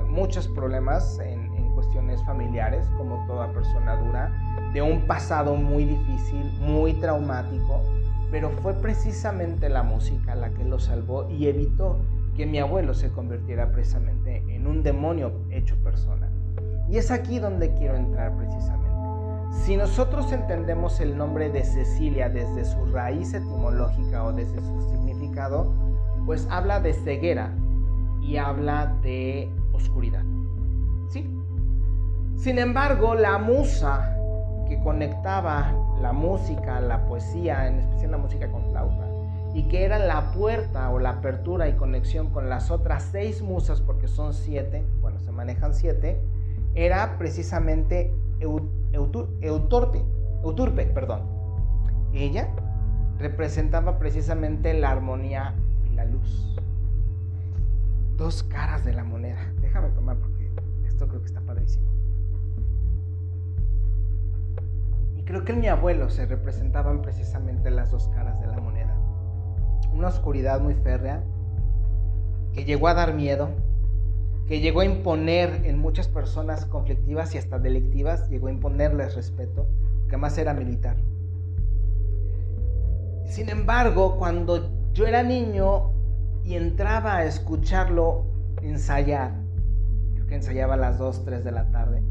muchos 0.07 0.49
problemas 0.49 1.18
en, 1.18 1.49
cuestiones 1.78 2.20
familiares, 2.24 2.88
como 2.96 3.24
toda 3.28 3.53
persona 3.53 3.94
dura, 3.94 4.32
de 4.72 4.82
un 4.82 5.07
pasado 5.07 5.55
muy 5.55 5.84
difícil, 5.84 6.53
muy 6.59 6.94
traumático, 6.94 7.80
pero 8.32 8.51
fue 8.51 8.74
precisamente 8.74 9.68
la 9.68 9.84
música 9.84 10.34
la 10.34 10.51
que 10.51 10.64
lo 10.64 10.80
salvó 10.80 11.30
y 11.30 11.46
evitó 11.46 12.01
que 12.36 12.46
mi 12.46 12.59
abuelo 12.59 12.94
se 12.94 13.12
convirtiera 13.12 13.70
precisamente 13.70 14.42
en 14.49 14.66
un 14.66 14.82
demonio 14.82 15.32
hecho 15.51 15.76
persona. 15.84 16.28
Y 16.89 16.97
es 16.97 17.11
aquí 17.11 17.39
donde 17.39 17.74
quiero 17.74 17.97
entrar 17.97 18.34
precisamente. 18.36 18.89
Si 19.64 19.76
nosotros 19.76 20.32
entendemos 20.32 21.01
el 21.01 21.16
nombre 21.16 21.51
de 21.51 21.64
Cecilia 21.64 22.28
desde 22.28 22.64
su 22.64 22.86
raíz 22.86 23.34
etimológica 23.34 24.24
o 24.24 24.32
desde 24.32 24.61
su 24.61 24.91
significado, 24.91 25.72
pues 26.24 26.47
habla 26.51 26.80
de 26.80 26.95
ceguera 26.95 27.53
y 28.22 28.36
habla 28.36 28.95
de 29.03 29.51
oscuridad. 29.72 30.24
¿Sí? 31.11 31.28
Sin 32.36 32.59
embargo, 32.59 33.14
la 33.14 33.39
musa 33.39 34.14
que 34.68 34.78
conectaba 34.80 35.74
la 36.01 36.12
música, 36.12 36.80
la 36.80 37.05
poesía, 37.07 37.66
en 37.66 37.80
especial 37.80 38.12
la 38.12 38.18
música 38.18 38.51
con 38.51 38.70
flauta, 38.70 39.07
y 39.55 39.64
que 39.68 39.84
era 39.84 39.99
la 39.99 40.30
puerta 40.32 40.91
o 40.91 40.99
la 40.99 41.11
apertura 41.11 41.68
y 41.68 41.72
conexión 41.72 42.30
con 42.30 42.49
las 42.49 42.70
otras 42.70 43.09
seis 43.11 43.43
musas, 43.43 43.80
porque 43.80 44.07
son 44.07 44.34
siete, 44.34 44.84
bueno, 45.01 45.18
se 45.18 45.32
manejan 45.32 45.74
siete, 45.74 46.20
era 46.79 47.18
precisamente 47.18 48.12
Euturpe, 48.41 50.05
Euturpe, 50.45 50.87
perdón. 50.87 51.22
Ella 52.12 52.49
representaba 53.18 53.99
precisamente 53.99 54.72
la 54.74 54.93
armonía 54.93 55.57
y 55.85 55.95
la 55.95 56.05
luz. 56.05 56.57
Dos 58.16 58.45
caras 58.45 58.85
de 58.85 58.93
la 58.93 59.03
moneda. 59.03 59.53
Déjame 59.61 59.89
tomar 59.91 60.18
porque 60.18 60.53
esto 60.87 61.09
creo 61.09 61.20
que 61.20 61.26
está 61.26 61.41
padrísimo. 61.41 61.91
Y 65.16 65.24
creo 65.24 65.45
que 65.45 65.53
en 65.53 65.61
mi 65.61 65.66
abuelo 65.66 66.11
se 66.11 66.26
representaban 66.26 67.03
precisamente 67.03 67.72
las 67.72 67.91
dos 67.91 68.07
caras 68.09 68.41
de 68.41 68.47
la 68.47 68.61
moneda. 68.61 68.97
Una 69.93 70.09
oscuridad 70.09 70.61
muy 70.61 70.74
férrea 70.74 71.24
que 72.53 72.64
llegó 72.64 72.87
a 72.87 72.95
dar 72.95 73.14
miedo, 73.14 73.51
que 74.49 74.61
llegó 74.61 74.80
a 74.80 74.86
imponer 74.86 75.61
en 75.64 75.78
muchas 75.78 76.09
personas 76.09 76.64
conflictivas 76.64 77.34
y 77.34 77.38
hasta 77.38 77.59
delictivas, 77.59 78.30
llegó 78.30 78.46
a 78.46 78.51
imponerles 78.51 79.14
respeto, 79.14 79.66
que 80.09 80.16
más 80.16 80.38
era 80.38 80.55
militar. 80.55 80.96
Sin 83.26 83.51
embargo, 83.51 84.16
cuando 84.16 84.70
yo 84.94 85.07
era 85.07 85.22
niño 85.22 85.92
y 86.44 86.55
entraba 86.55 87.18
a 87.18 87.24
escucharlo 87.26 88.24
ensayar, 88.62 89.34
creo 90.14 90.26
que 90.26 90.36
ensayaba 90.36 90.74
a 90.74 90.78
las 90.78 90.99
2, 90.99 91.26
3 91.26 91.44
de 91.44 91.53
la 91.53 91.70
tarde, 91.70 92.03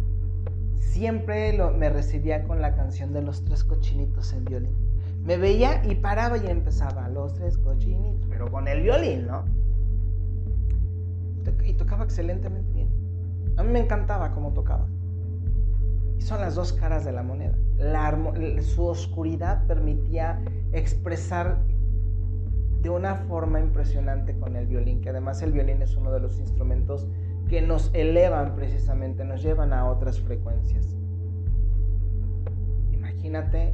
siempre 0.79 1.57
me 1.75 1.89
recibía 1.89 2.43
con 2.43 2.61
la 2.61 2.75
canción 2.75 3.13
de 3.13 3.23
los 3.23 3.43
tres 3.45 3.63
cochinitos 3.63 4.31
en 4.33 4.45
violín. 4.45 4.75
Me 5.23 5.37
veía 5.37 5.83
y 5.85 5.95
paraba 5.95 6.37
y 6.37 6.45
empezaba, 6.47 7.09
los 7.09 7.33
tres 7.33 7.57
cochinitos, 7.57 8.27
pero 8.29 8.49
con 8.51 8.67
el 8.67 8.83
violín, 8.83 9.25
¿no? 9.27 9.43
Y 11.63 11.73
tocaba 11.73 12.03
excelentemente 12.03 12.71
bien. 12.73 12.89
A 13.57 13.63
mí 13.63 13.71
me 13.71 13.79
encantaba 13.79 14.31
cómo 14.31 14.53
tocaba. 14.53 14.87
Y 16.17 16.21
son 16.21 16.41
las 16.41 16.55
dos 16.55 16.73
caras 16.73 17.05
de 17.05 17.11
la 17.11 17.23
moneda. 17.23 17.57
su 18.61 18.85
oscuridad 18.85 19.65
permitía 19.67 20.41
expresar 20.71 21.59
de 22.81 22.89
una 22.89 23.15
forma 23.15 23.59
impresionante 23.59 24.37
con 24.37 24.55
el 24.55 24.67
violín, 24.67 25.01
que 25.01 25.09
además 25.09 25.41
el 25.41 25.51
violín 25.51 25.81
es 25.81 25.95
uno 25.95 26.11
de 26.11 26.19
los 26.19 26.39
instrumentos 26.39 27.07
que 27.49 27.61
nos 27.61 27.91
elevan 27.93 28.55
precisamente, 28.55 29.23
nos 29.23 29.41
llevan 29.41 29.73
a 29.73 29.85
otras 29.85 30.19
frecuencias. 30.19 30.95
Imagínate 32.91 33.73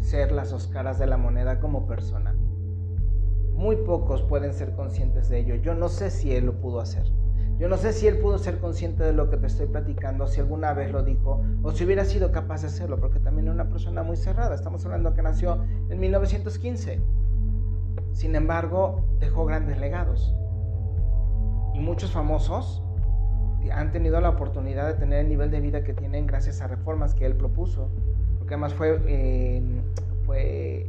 ser 0.00 0.32
las 0.32 0.50
dos 0.50 0.66
caras 0.68 0.98
de 0.98 1.06
la 1.06 1.16
moneda 1.16 1.60
como 1.60 1.86
persona. 1.86 2.34
Muy 3.58 3.74
pocos 3.74 4.22
pueden 4.22 4.54
ser 4.54 4.72
conscientes 4.76 5.28
de 5.28 5.40
ello. 5.40 5.56
Yo 5.56 5.74
no 5.74 5.88
sé 5.88 6.12
si 6.12 6.32
él 6.32 6.46
lo 6.46 6.60
pudo 6.60 6.78
hacer. 6.78 7.10
Yo 7.58 7.68
no 7.68 7.76
sé 7.76 7.92
si 7.92 8.06
él 8.06 8.18
pudo 8.18 8.38
ser 8.38 8.60
consciente 8.60 9.02
de 9.02 9.12
lo 9.12 9.30
que 9.30 9.36
te 9.36 9.48
estoy 9.48 9.66
platicando, 9.66 10.28
si 10.28 10.38
alguna 10.38 10.72
vez 10.74 10.92
lo 10.92 11.02
dijo, 11.02 11.42
o 11.64 11.72
si 11.72 11.84
hubiera 11.84 12.04
sido 12.04 12.30
capaz 12.30 12.60
de 12.60 12.68
hacerlo, 12.68 13.00
porque 13.00 13.18
también 13.18 13.48
es 13.48 13.54
una 13.54 13.68
persona 13.68 14.04
muy 14.04 14.16
cerrada. 14.16 14.54
Estamos 14.54 14.84
hablando 14.86 15.12
que 15.12 15.22
nació 15.22 15.64
en 15.90 15.98
1915. 15.98 17.00
Sin 18.12 18.36
embargo, 18.36 19.04
dejó 19.18 19.44
grandes 19.44 19.80
legados. 19.80 20.32
Y 21.74 21.80
muchos 21.80 22.12
famosos 22.12 22.80
han 23.72 23.90
tenido 23.90 24.20
la 24.20 24.28
oportunidad 24.28 24.86
de 24.86 24.94
tener 24.94 25.22
el 25.22 25.28
nivel 25.28 25.50
de 25.50 25.60
vida 25.60 25.82
que 25.82 25.94
tienen 25.94 26.28
gracias 26.28 26.60
a 26.60 26.68
reformas 26.68 27.12
que 27.12 27.26
él 27.26 27.34
propuso. 27.34 27.90
Porque 28.38 28.54
además 28.54 28.72
fue, 28.74 29.02
eh, 29.08 29.82
fue, 30.26 30.88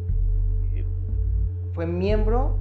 fue 1.73 1.85
miembro 1.85 2.57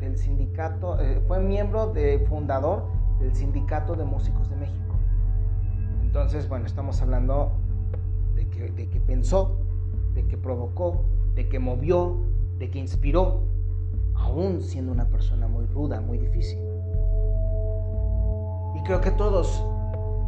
del 0.00 0.16
sindicato, 0.18 1.00
eh, 1.00 1.22
fue 1.26 1.40
miembro 1.40 1.92
de 1.92 2.18
fundador 2.28 2.84
del 3.20 3.34
Sindicato 3.34 3.94
de 3.94 4.04
Músicos 4.04 4.50
de 4.50 4.56
México. 4.56 4.96
Entonces, 6.02 6.48
bueno, 6.48 6.66
estamos 6.66 7.00
hablando 7.02 7.52
de 8.34 8.48
que, 8.48 8.70
de 8.70 8.88
que 8.88 9.00
pensó, 9.00 9.56
de 10.14 10.26
que 10.26 10.36
provocó, 10.36 11.04
de 11.34 11.48
que 11.48 11.58
movió, 11.58 12.16
de 12.58 12.70
que 12.70 12.78
inspiró, 12.78 13.42
aún 14.14 14.62
siendo 14.62 14.92
una 14.92 15.06
persona 15.06 15.48
muy 15.48 15.66
ruda, 15.66 16.00
muy 16.00 16.18
difícil. 16.18 16.58
Y 18.76 18.82
creo 18.84 19.00
que 19.00 19.10
todos 19.10 19.64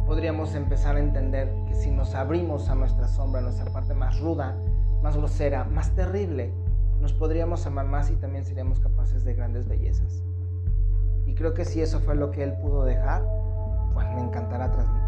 podríamos 0.05 0.55
empezar 0.55 0.95
a 0.95 0.99
entender 0.99 1.53
que 1.67 1.75
si 1.75 1.91
nos 1.91 2.15
abrimos 2.15 2.69
a 2.69 2.75
nuestra 2.75 3.07
sombra, 3.07 3.41
a 3.41 3.43
nuestra 3.43 3.65
parte 3.71 3.93
más 3.93 4.19
ruda, 4.19 4.57
más 5.01 5.17
grosera, 5.17 5.65
más 5.65 5.93
terrible, 5.95 6.53
nos 7.01 7.13
podríamos 7.13 7.65
amar 7.65 7.85
más 7.85 8.09
y 8.09 8.15
también 8.15 8.45
seríamos 8.45 8.79
capaces 8.79 9.23
de 9.23 9.33
grandes 9.33 9.67
bellezas. 9.67 10.23
Y 11.25 11.35
creo 11.35 11.53
que 11.53 11.65
si 11.65 11.81
eso 11.81 11.99
fue 11.99 12.15
lo 12.15 12.31
que 12.31 12.43
él 12.43 12.53
pudo 12.61 12.85
dejar, 12.85 13.23
pues 13.93 14.07
me 14.15 14.21
encantará 14.21 14.71
transmitírtelo. 14.71 15.07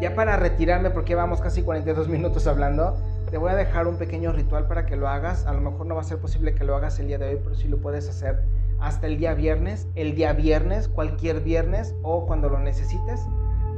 Ya 0.00 0.14
para 0.14 0.36
retirarme, 0.36 0.90
porque 0.90 1.14
vamos 1.14 1.40
casi 1.40 1.62
42 1.62 2.08
minutos 2.08 2.46
hablando, 2.46 2.96
te 3.30 3.36
voy 3.36 3.50
a 3.50 3.54
dejar 3.54 3.86
un 3.86 3.96
pequeño 3.96 4.32
ritual 4.32 4.66
para 4.66 4.86
que 4.86 4.96
lo 4.96 5.08
hagas. 5.08 5.46
A 5.46 5.52
lo 5.52 5.60
mejor 5.60 5.86
no 5.86 5.94
va 5.94 6.00
a 6.00 6.04
ser 6.04 6.18
posible 6.18 6.54
que 6.54 6.64
lo 6.64 6.76
hagas 6.76 6.98
el 6.98 7.08
día 7.08 7.18
de 7.18 7.28
hoy, 7.28 7.40
pero 7.42 7.54
sí 7.54 7.68
lo 7.68 7.78
puedes 7.78 8.08
hacer 8.08 8.42
hasta 8.80 9.06
el 9.06 9.18
día 9.18 9.34
viernes, 9.34 9.88
el 9.96 10.14
día 10.14 10.32
viernes, 10.32 10.88
cualquier 10.88 11.40
viernes 11.40 11.94
o 12.02 12.26
cuando 12.26 12.48
lo 12.48 12.58
necesites. 12.58 13.26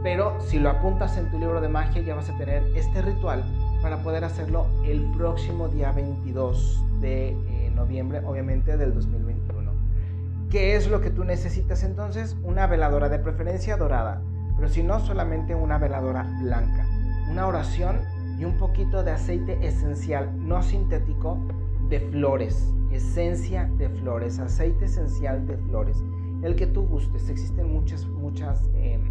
Pero 0.03 0.39
si 0.41 0.59
lo 0.59 0.71
apuntas 0.71 1.17
en 1.17 1.31
tu 1.31 1.39
libro 1.39 1.61
de 1.61 1.69
magia, 1.69 2.03
ya 2.03 2.15
vas 2.15 2.29
a 2.29 2.37
tener 2.37 2.63
este 2.77 3.03
ritual 3.03 3.45
para 3.83 4.03
poder 4.03 4.25
hacerlo 4.25 4.67
el 4.85 5.03
próximo 5.17 5.69
día 5.69 5.93
22 5.93 6.83
de 7.01 7.31
eh, 7.31 7.71
noviembre, 7.75 8.21
obviamente 8.25 8.77
del 8.77 8.95
2021. 8.95 9.73
¿Qué 10.51 10.75
es 10.75 10.89
lo 10.89 11.01
que 11.01 11.11
tú 11.11 11.25
necesitas 11.25 11.83
entonces? 11.85 12.37
Una 12.43 12.67
veladora 12.67 13.09
de 13.09 13.19
preferencia 13.19 13.77
dorada, 13.77 14.21
pero 14.57 14.69
si 14.69 14.83
no, 14.83 15.01
solamente 15.01 15.55
una 15.55 15.79
veladora 15.79 16.25
blanca. 16.43 16.87
Una 17.31 17.47
oración 17.47 18.01
y 18.39 18.45
un 18.45 18.59
poquito 18.59 19.05
de 19.05 19.13
aceite 19.13 19.59
esencial, 19.67 20.31
no 20.37 20.63
sintético, 20.63 21.39
de 21.89 22.01
flores. 22.01 22.73
Esencia 22.91 23.71
de 23.79 23.89
flores, 23.89 24.39
aceite 24.39 24.87
esencial 24.87 25.47
de 25.47 25.57
flores. 25.57 26.03
El 26.43 26.57
que 26.57 26.67
tú 26.67 26.83
gustes. 26.83 27.29
Existen 27.29 27.73
muchas, 27.73 28.07
muchas, 28.07 28.69
em, 28.77 29.03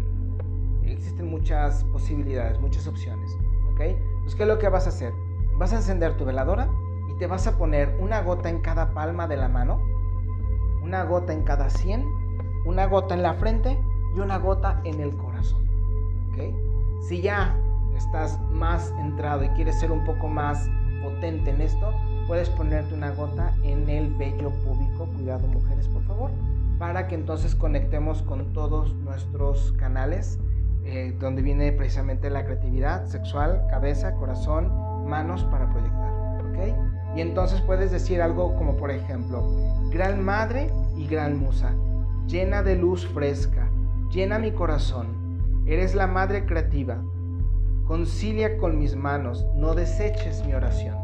existen 0.84 1.30
muchas 1.30 1.84
posibilidades, 1.84 2.60
muchas 2.60 2.86
opciones. 2.86 3.30
¿Ok? 3.72 3.80
Entonces, 4.30 4.36
¿qué 4.36 4.42
es 4.44 4.48
lo 4.48 4.58
que 4.60 4.68
vas 4.68 4.86
a 4.86 4.90
hacer? 4.90 5.12
Vas 5.58 5.72
a 5.72 5.76
encender 5.78 6.16
tu 6.16 6.24
veladora 6.24 6.68
y 7.08 7.14
te 7.18 7.26
vas 7.26 7.48
a 7.48 7.58
poner 7.58 7.96
una 7.98 8.22
gota 8.22 8.48
en 8.48 8.60
cada 8.60 8.94
palma 8.94 9.26
de 9.26 9.36
la 9.36 9.48
mano 9.48 9.80
una 10.82 11.02
gota 11.04 11.32
en 11.32 11.42
cada 11.42 11.68
100, 11.68 12.04
una 12.64 12.86
gota 12.86 13.14
en 13.14 13.22
la 13.22 13.34
frente 13.34 13.76
y 14.14 14.20
una 14.20 14.38
gota 14.38 14.80
en 14.84 15.00
el 15.00 15.16
corazón. 15.16 15.68
Si 17.02 17.20
ya 17.20 17.56
estás 17.96 18.40
más 18.52 18.94
entrado 19.00 19.42
y 19.42 19.48
quieres 19.50 19.80
ser 19.80 19.90
un 19.90 20.04
poco 20.04 20.28
más 20.28 20.68
potente 21.02 21.50
en 21.50 21.60
esto, 21.60 21.92
puedes 22.28 22.48
ponerte 22.50 22.94
una 22.94 23.10
gota 23.10 23.52
en 23.64 23.88
el 23.88 24.14
vello 24.14 24.50
púbico, 24.64 25.06
cuidado 25.16 25.48
mujeres 25.48 25.88
por 25.88 26.02
favor, 26.04 26.30
para 26.78 27.08
que 27.08 27.16
entonces 27.16 27.56
conectemos 27.56 28.22
con 28.22 28.52
todos 28.52 28.94
nuestros 28.94 29.72
canales, 29.72 30.38
eh, 30.92 31.14
donde 31.20 31.40
viene 31.40 31.70
precisamente 31.70 32.30
la 32.30 32.44
creatividad 32.44 33.06
sexual, 33.06 33.64
cabeza, 33.70 34.12
corazón, 34.16 35.06
manos 35.08 35.44
para 35.44 35.70
proyectar. 35.70 36.10
Y 37.16 37.20
entonces 37.20 37.60
puedes 37.60 37.90
decir 37.90 38.20
algo 38.20 38.56
como 38.56 38.76
por 38.76 38.90
ejemplo, 38.90 39.44
Gran 39.90 40.24
Madre 40.24 40.70
y 40.96 41.06
Gran 41.06 41.38
Musa, 41.38 41.72
llena 42.26 42.62
de 42.62 42.76
luz 42.76 43.06
fresca, 43.06 43.68
llena 44.12 44.38
mi 44.38 44.52
corazón, 44.52 45.06
eres 45.66 45.94
la 45.94 46.06
Madre 46.06 46.46
creativa, 46.46 46.98
concilia 47.86 48.58
con 48.58 48.78
mis 48.78 48.94
manos, 48.94 49.46
no 49.56 49.74
deseches 49.74 50.44
mi 50.44 50.54
oración. 50.54 50.96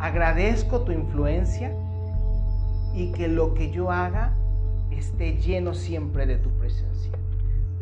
Agradezco 0.00 0.82
tu 0.82 0.92
influencia 0.92 1.72
y 2.94 3.10
que 3.12 3.28
lo 3.28 3.54
que 3.54 3.70
yo 3.70 3.90
haga 3.90 4.32
esté 4.90 5.38
lleno 5.38 5.74
siempre 5.74 6.26
de 6.26 6.36
tu 6.36 6.50
presencia. 6.50 7.12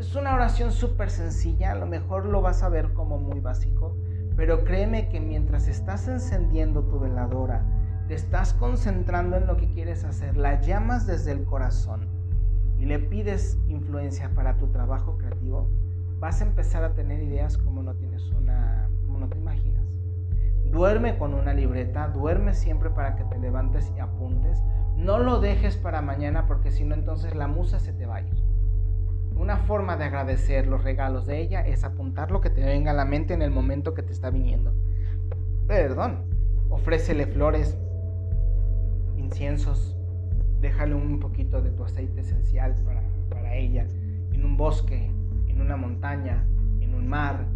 Es 0.03 0.17
una 0.17 0.35
oración 0.35 0.73
súper 0.73 1.11
sencilla, 1.11 1.71
a 1.71 1.75
lo 1.77 1.87
mejor 1.87 2.27
lo 2.27 2.43
vas 2.43 2.65
a 2.65 2.69
ver 2.69 2.93
como 2.93 3.21
muy 3.21 3.39
básico, 3.39 3.97
pero 4.35 4.65
créeme 4.65 5.09
que 5.09 5.21
mientras 5.21 5.69
estás 5.69 6.09
encendiendo 6.09 6.83
tu 6.83 6.99
veladora, 6.99 7.65
te 8.09 8.15
estás 8.15 8.53
concentrando 8.53 9.37
en 9.37 9.47
lo 9.47 9.57
que 9.57 9.71
quieres 9.71 10.03
hacer, 10.03 10.37
la 10.37 10.61
llamas 10.61 11.07
desde 11.07 11.31
el 11.31 11.45
corazón 11.45 12.09
y 12.81 12.87
le 12.87 12.99
pides 12.99 13.57
influencia 13.69 14.29
para 14.35 14.59
tu 14.59 14.73
trabajo 14.73 15.19
creativo, 15.19 15.71
vas 16.19 16.41
a 16.41 16.47
empezar 16.47 16.83
a 16.83 16.95
tener 16.95 17.23
ideas 17.23 17.57
como 17.57 17.85
no 17.85 17.95
tienes 17.95 18.29
una, 18.33 18.91
como 19.07 19.21
no 19.21 19.29
te 19.29 19.39
imaginas. 19.39 19.87
Duerme 20.65 21.17
con 21.17 21.33
una 21.33 21.55
libreta, 21.55 22.09
duerme 22.09 22.55
siempre 22.55 22.91
para 22.91 23.15
que 23.15 23.23
te 23.23 23.39
levantes 23.39 23.93
y 23.97 24.01
apuntes. 24.01 24.61
No 24.97 25.21
lo 25.21 25.39
dejes 25.39 25.77
para 25.77 26.03
mañana 26.03 26.49
porque 26.49 26.73
si 26.73 26.83
no 26.83 26.97
entonces 26.97 27.37
la 27.37 27.47
musa 27.47 27.79
se 27.79 27.93
te 27.93 28.05
va 28.05 28.17
a 28.17 28.23
ir. 28.23 28.42
Una 29.37 29.57
forma 29.57 29.97
de 29.97 30.05
agradecer 30.05 30.67
los 30.67 30.85
regalos 30.85 31.27
de 31.27 31.41
ella 31.41 31.67
es 31.67 31.85
apuntar 31.85 32.31
lo 32.31 32.41
que 32.41 32.51
te 32.51 32.65
venga 32.65 32.93
a 32.93 32.95
la 32.95 33.05
mente 33.05 33.35
en 33.35 33.43
el 33.43 33.51
momento 33.51 33.95
que 33.95 34.03
te 34.03 34.13
está 34.13 34.31
viniendo. 34.31 34.73
Perdón, 35.67 36.25
ofrécele 36.69 37.27
flores, 37.27 37.79
inciensos, 39.17 39.97
déjale 40.61 40.95
un 40.95 41.19
poquito 41.19 41.61
de 41.61 41.71
tu 41.71 41.85
aceite 41.85 42.21
esencial 42.21 42.75
para, 42.85 43.03
para 43.31 43.55
ella, 43.55 43.87
en 44.33 44.45
un 44.45 44.57
bosque, 44.57 45.11
en 45.49 45.61
una 45.61 45.77
montaña, 45.77 46.47
en 46.81 46.95
un 46.95 47.09
mar, 47.09 47.47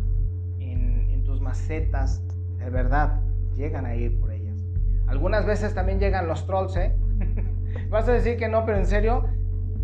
en, 0.58 1.10
en 1.10 1.24
tus 1.24 1.40
macetas, 1.40 2.22
de 2.58 2.70
verdad, 2.70 3.20
llegan 3.54 3.86
a 3.86 3.94
ir 3.94 4.18
por 4.20 4.32
ellas. 4.32 4.58
Algunas 5.06 5.46
veces 5.46 5.74
también 5.74 6.00
llegan 6.00 6.26
los 6.26 6.46
trolls, 6.46 6.76
¿eh? 6.76 6.96
Vas 7.90 8.08
a 8.08 8.12
decir 8.12 8.36
que 8.36 8.48
no, 8.48 8.64
pero 8.64 8.78
en 8.78 8.86
serio, 8.86 9.24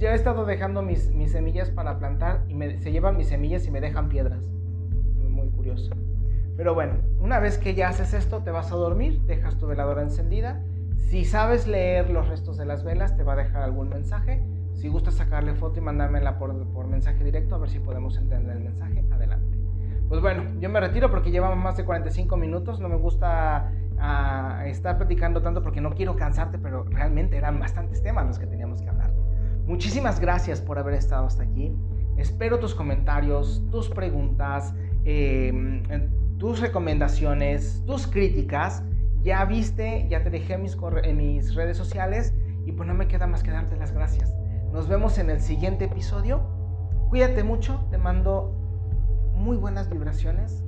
ya 0.03 0.11
he 0.11 0.15
estado 0.17 0.45
dejando 0.45 0.83
mis, 0.83 1.13
semillas 1.31 1.71
para 1.71 2.01
plantar 2.01 2.43
y 2.49 2.59
se 2.81 2.91
llevan 2.91 3.17
mis 3.17 3.29
semillas 3.29 3.69
y 3.69 3.71
me 3.71 3.81
dejan 3.81 4.09
piedras. 4.09 4.43
Muy 5.31 5.49
curioso. 5.51 5.93
Pero 6.57 6.75
bueno, 6.75 6.95
una 7.21 7.39
vez 7.39 7.57
que 7.57 7.75
ya 7.75 7.89
haces 7.89 8.13
esto, 8.13 8.43
te 8.43 8.51
vas 8.51 8.73
a 8.73 8.75
dormir, 8.75 9.23
dejas 9.27 9.57
tu 9.59 9.69
veladora 9.69 10.03
encendida. 10.03 10.61
Si 10.97 11.25
sabes 11.25 11.69
leer 11.69 12.11
los 12.11 12.29
restos 12.29 12.57
de 12.57 12.67
las 12.67 12.83
velas, 12.83 13.17
te 13.17 13.23
va 13.23 13.35
a 13.35 13.37
dejar 13.37 13.63
algún 13.63 13.91
mensaje. 13.91 14.45
Si 14.75 14.89
gusta 14.89 15.13
sacarle 15.13 15.55
foto 15.55 15.79
y 15.79 15.83
mandármela 15.83 16.37
por, 16.37 16.67
por 16.73 16.89
mensaje 16.89 17.23
directo, 17.23 17.55
a 17.55 17.59
ver 17.59 17.71
si 17.71 17.79
podemos 17.79 18.19
entender 18.19 18.57
el 18.57 18.65
mensaje, 18.65 19.05
adelante. 19.13 19.57
Pues 20.09 20.21
bueno, 20.21 20.43
yo 20.59 20.69
me 20.69 20.81
retiro 20.81 21.13
porque 21.13 21.31
llevamos 21.31 21.59
más 21.59 21.77
de 21.77 21.85
45 21.85 22.37
minutos. 22.37 22.81
No 22.81 22.89
me 22.89 22.97
gusta 22.97 23.71
uh, 23.93 24.67
estar 24.67 24.97
platicando 24.97 25.43
tanto 25.43 25.63
porque 25.63 25.81
no 25.81 25.93
quiero 25.93 26.17
cansarte, 26.17 26.59
pero 26.59 26.83
realmente 26.83 27.37
eran 27.37 27.61
bastantes 27.61 28.03
temas 28.03 28.27
los 28.27 28.41
que 28.41 28.47
teníamos 28.47 28.83
que 28.83 28.89
hablar. 28.89 29.22
Muchísimas 29.67 30.19
gracias 30.19 30.61
por 30.61 30.79
haber 30.79 30.95
estado 30.95 31.27
hasta 31.27 31.45
aquí. 31.45 31.73
Espero 32.17 32.59
tus 32.59 32.75
comentarios, 32.75 33.63
tus 33.71 33.89
preguntas, 33.89 34.75
eh, 35.05 36.09
tus 36.39 36.61
recomendaciones, 36.61 37.83
tus 37.87 38.09
críticas. 38.09 38.83
Ya 39.23 39.45
viste, 39.45 40.09
ya 40.11 40.25
te 40.25 40.31
dejé 40.31 40.59
mis 40.59 40.77
en 41.05 41.17
mis 41.17 41.55
redes 41.55 41.77
sociales 41.77 42.35
y 42.67 42.73
pues 42.73 42.89
no 42.89 42.95
me 42.95 43.07
queda 43.07 43.29
más 43.29 43.45
que 43.45 43.53
darte 43.53 43.77
las 43.77 43.93
gracias. 43.93 44.35
Nos 44.73 44.89
vemos 44.89 45.19
en 45.19 45.31
el 45.31 45.41
siguiente 45.41 45.85
episodio. 45.85 46.41
Cuídate 47.09 47.45
mucho, 47.45 47.87
te 47.91 47.99
mando 47.99 48.57
muy 49.35 49.57
buenas 49.57 49.89
vibraciones, 49.89 50.65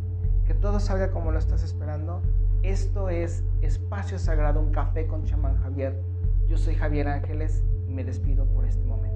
que 0.46 0.54
todo 0.54 0.78
salga 0.78 1.10
como 1.10 1.32
lo 1.32 1.40
estás 1.40 1.64
esperando. 1.64 2.22
Esto 2.62 3.08
es 3.08 3.42
Espacio 3.60 4.20
Sagrado, 4.20 4.60
un 4.60 4.70
café 4.70 5.08
con 5.08 5.24
chamán 5.24 5.56
Javier. 5.56 6.00
Yo 6.46 6.56
soy 6.56 6.76
Javier 6.76 7.08
Ángeles 7.08 7.64
me 7.94 8.04
despido 8.04 8.44
por 8.46 8.66
este 8.66 8.84
momento. 8.84 9.13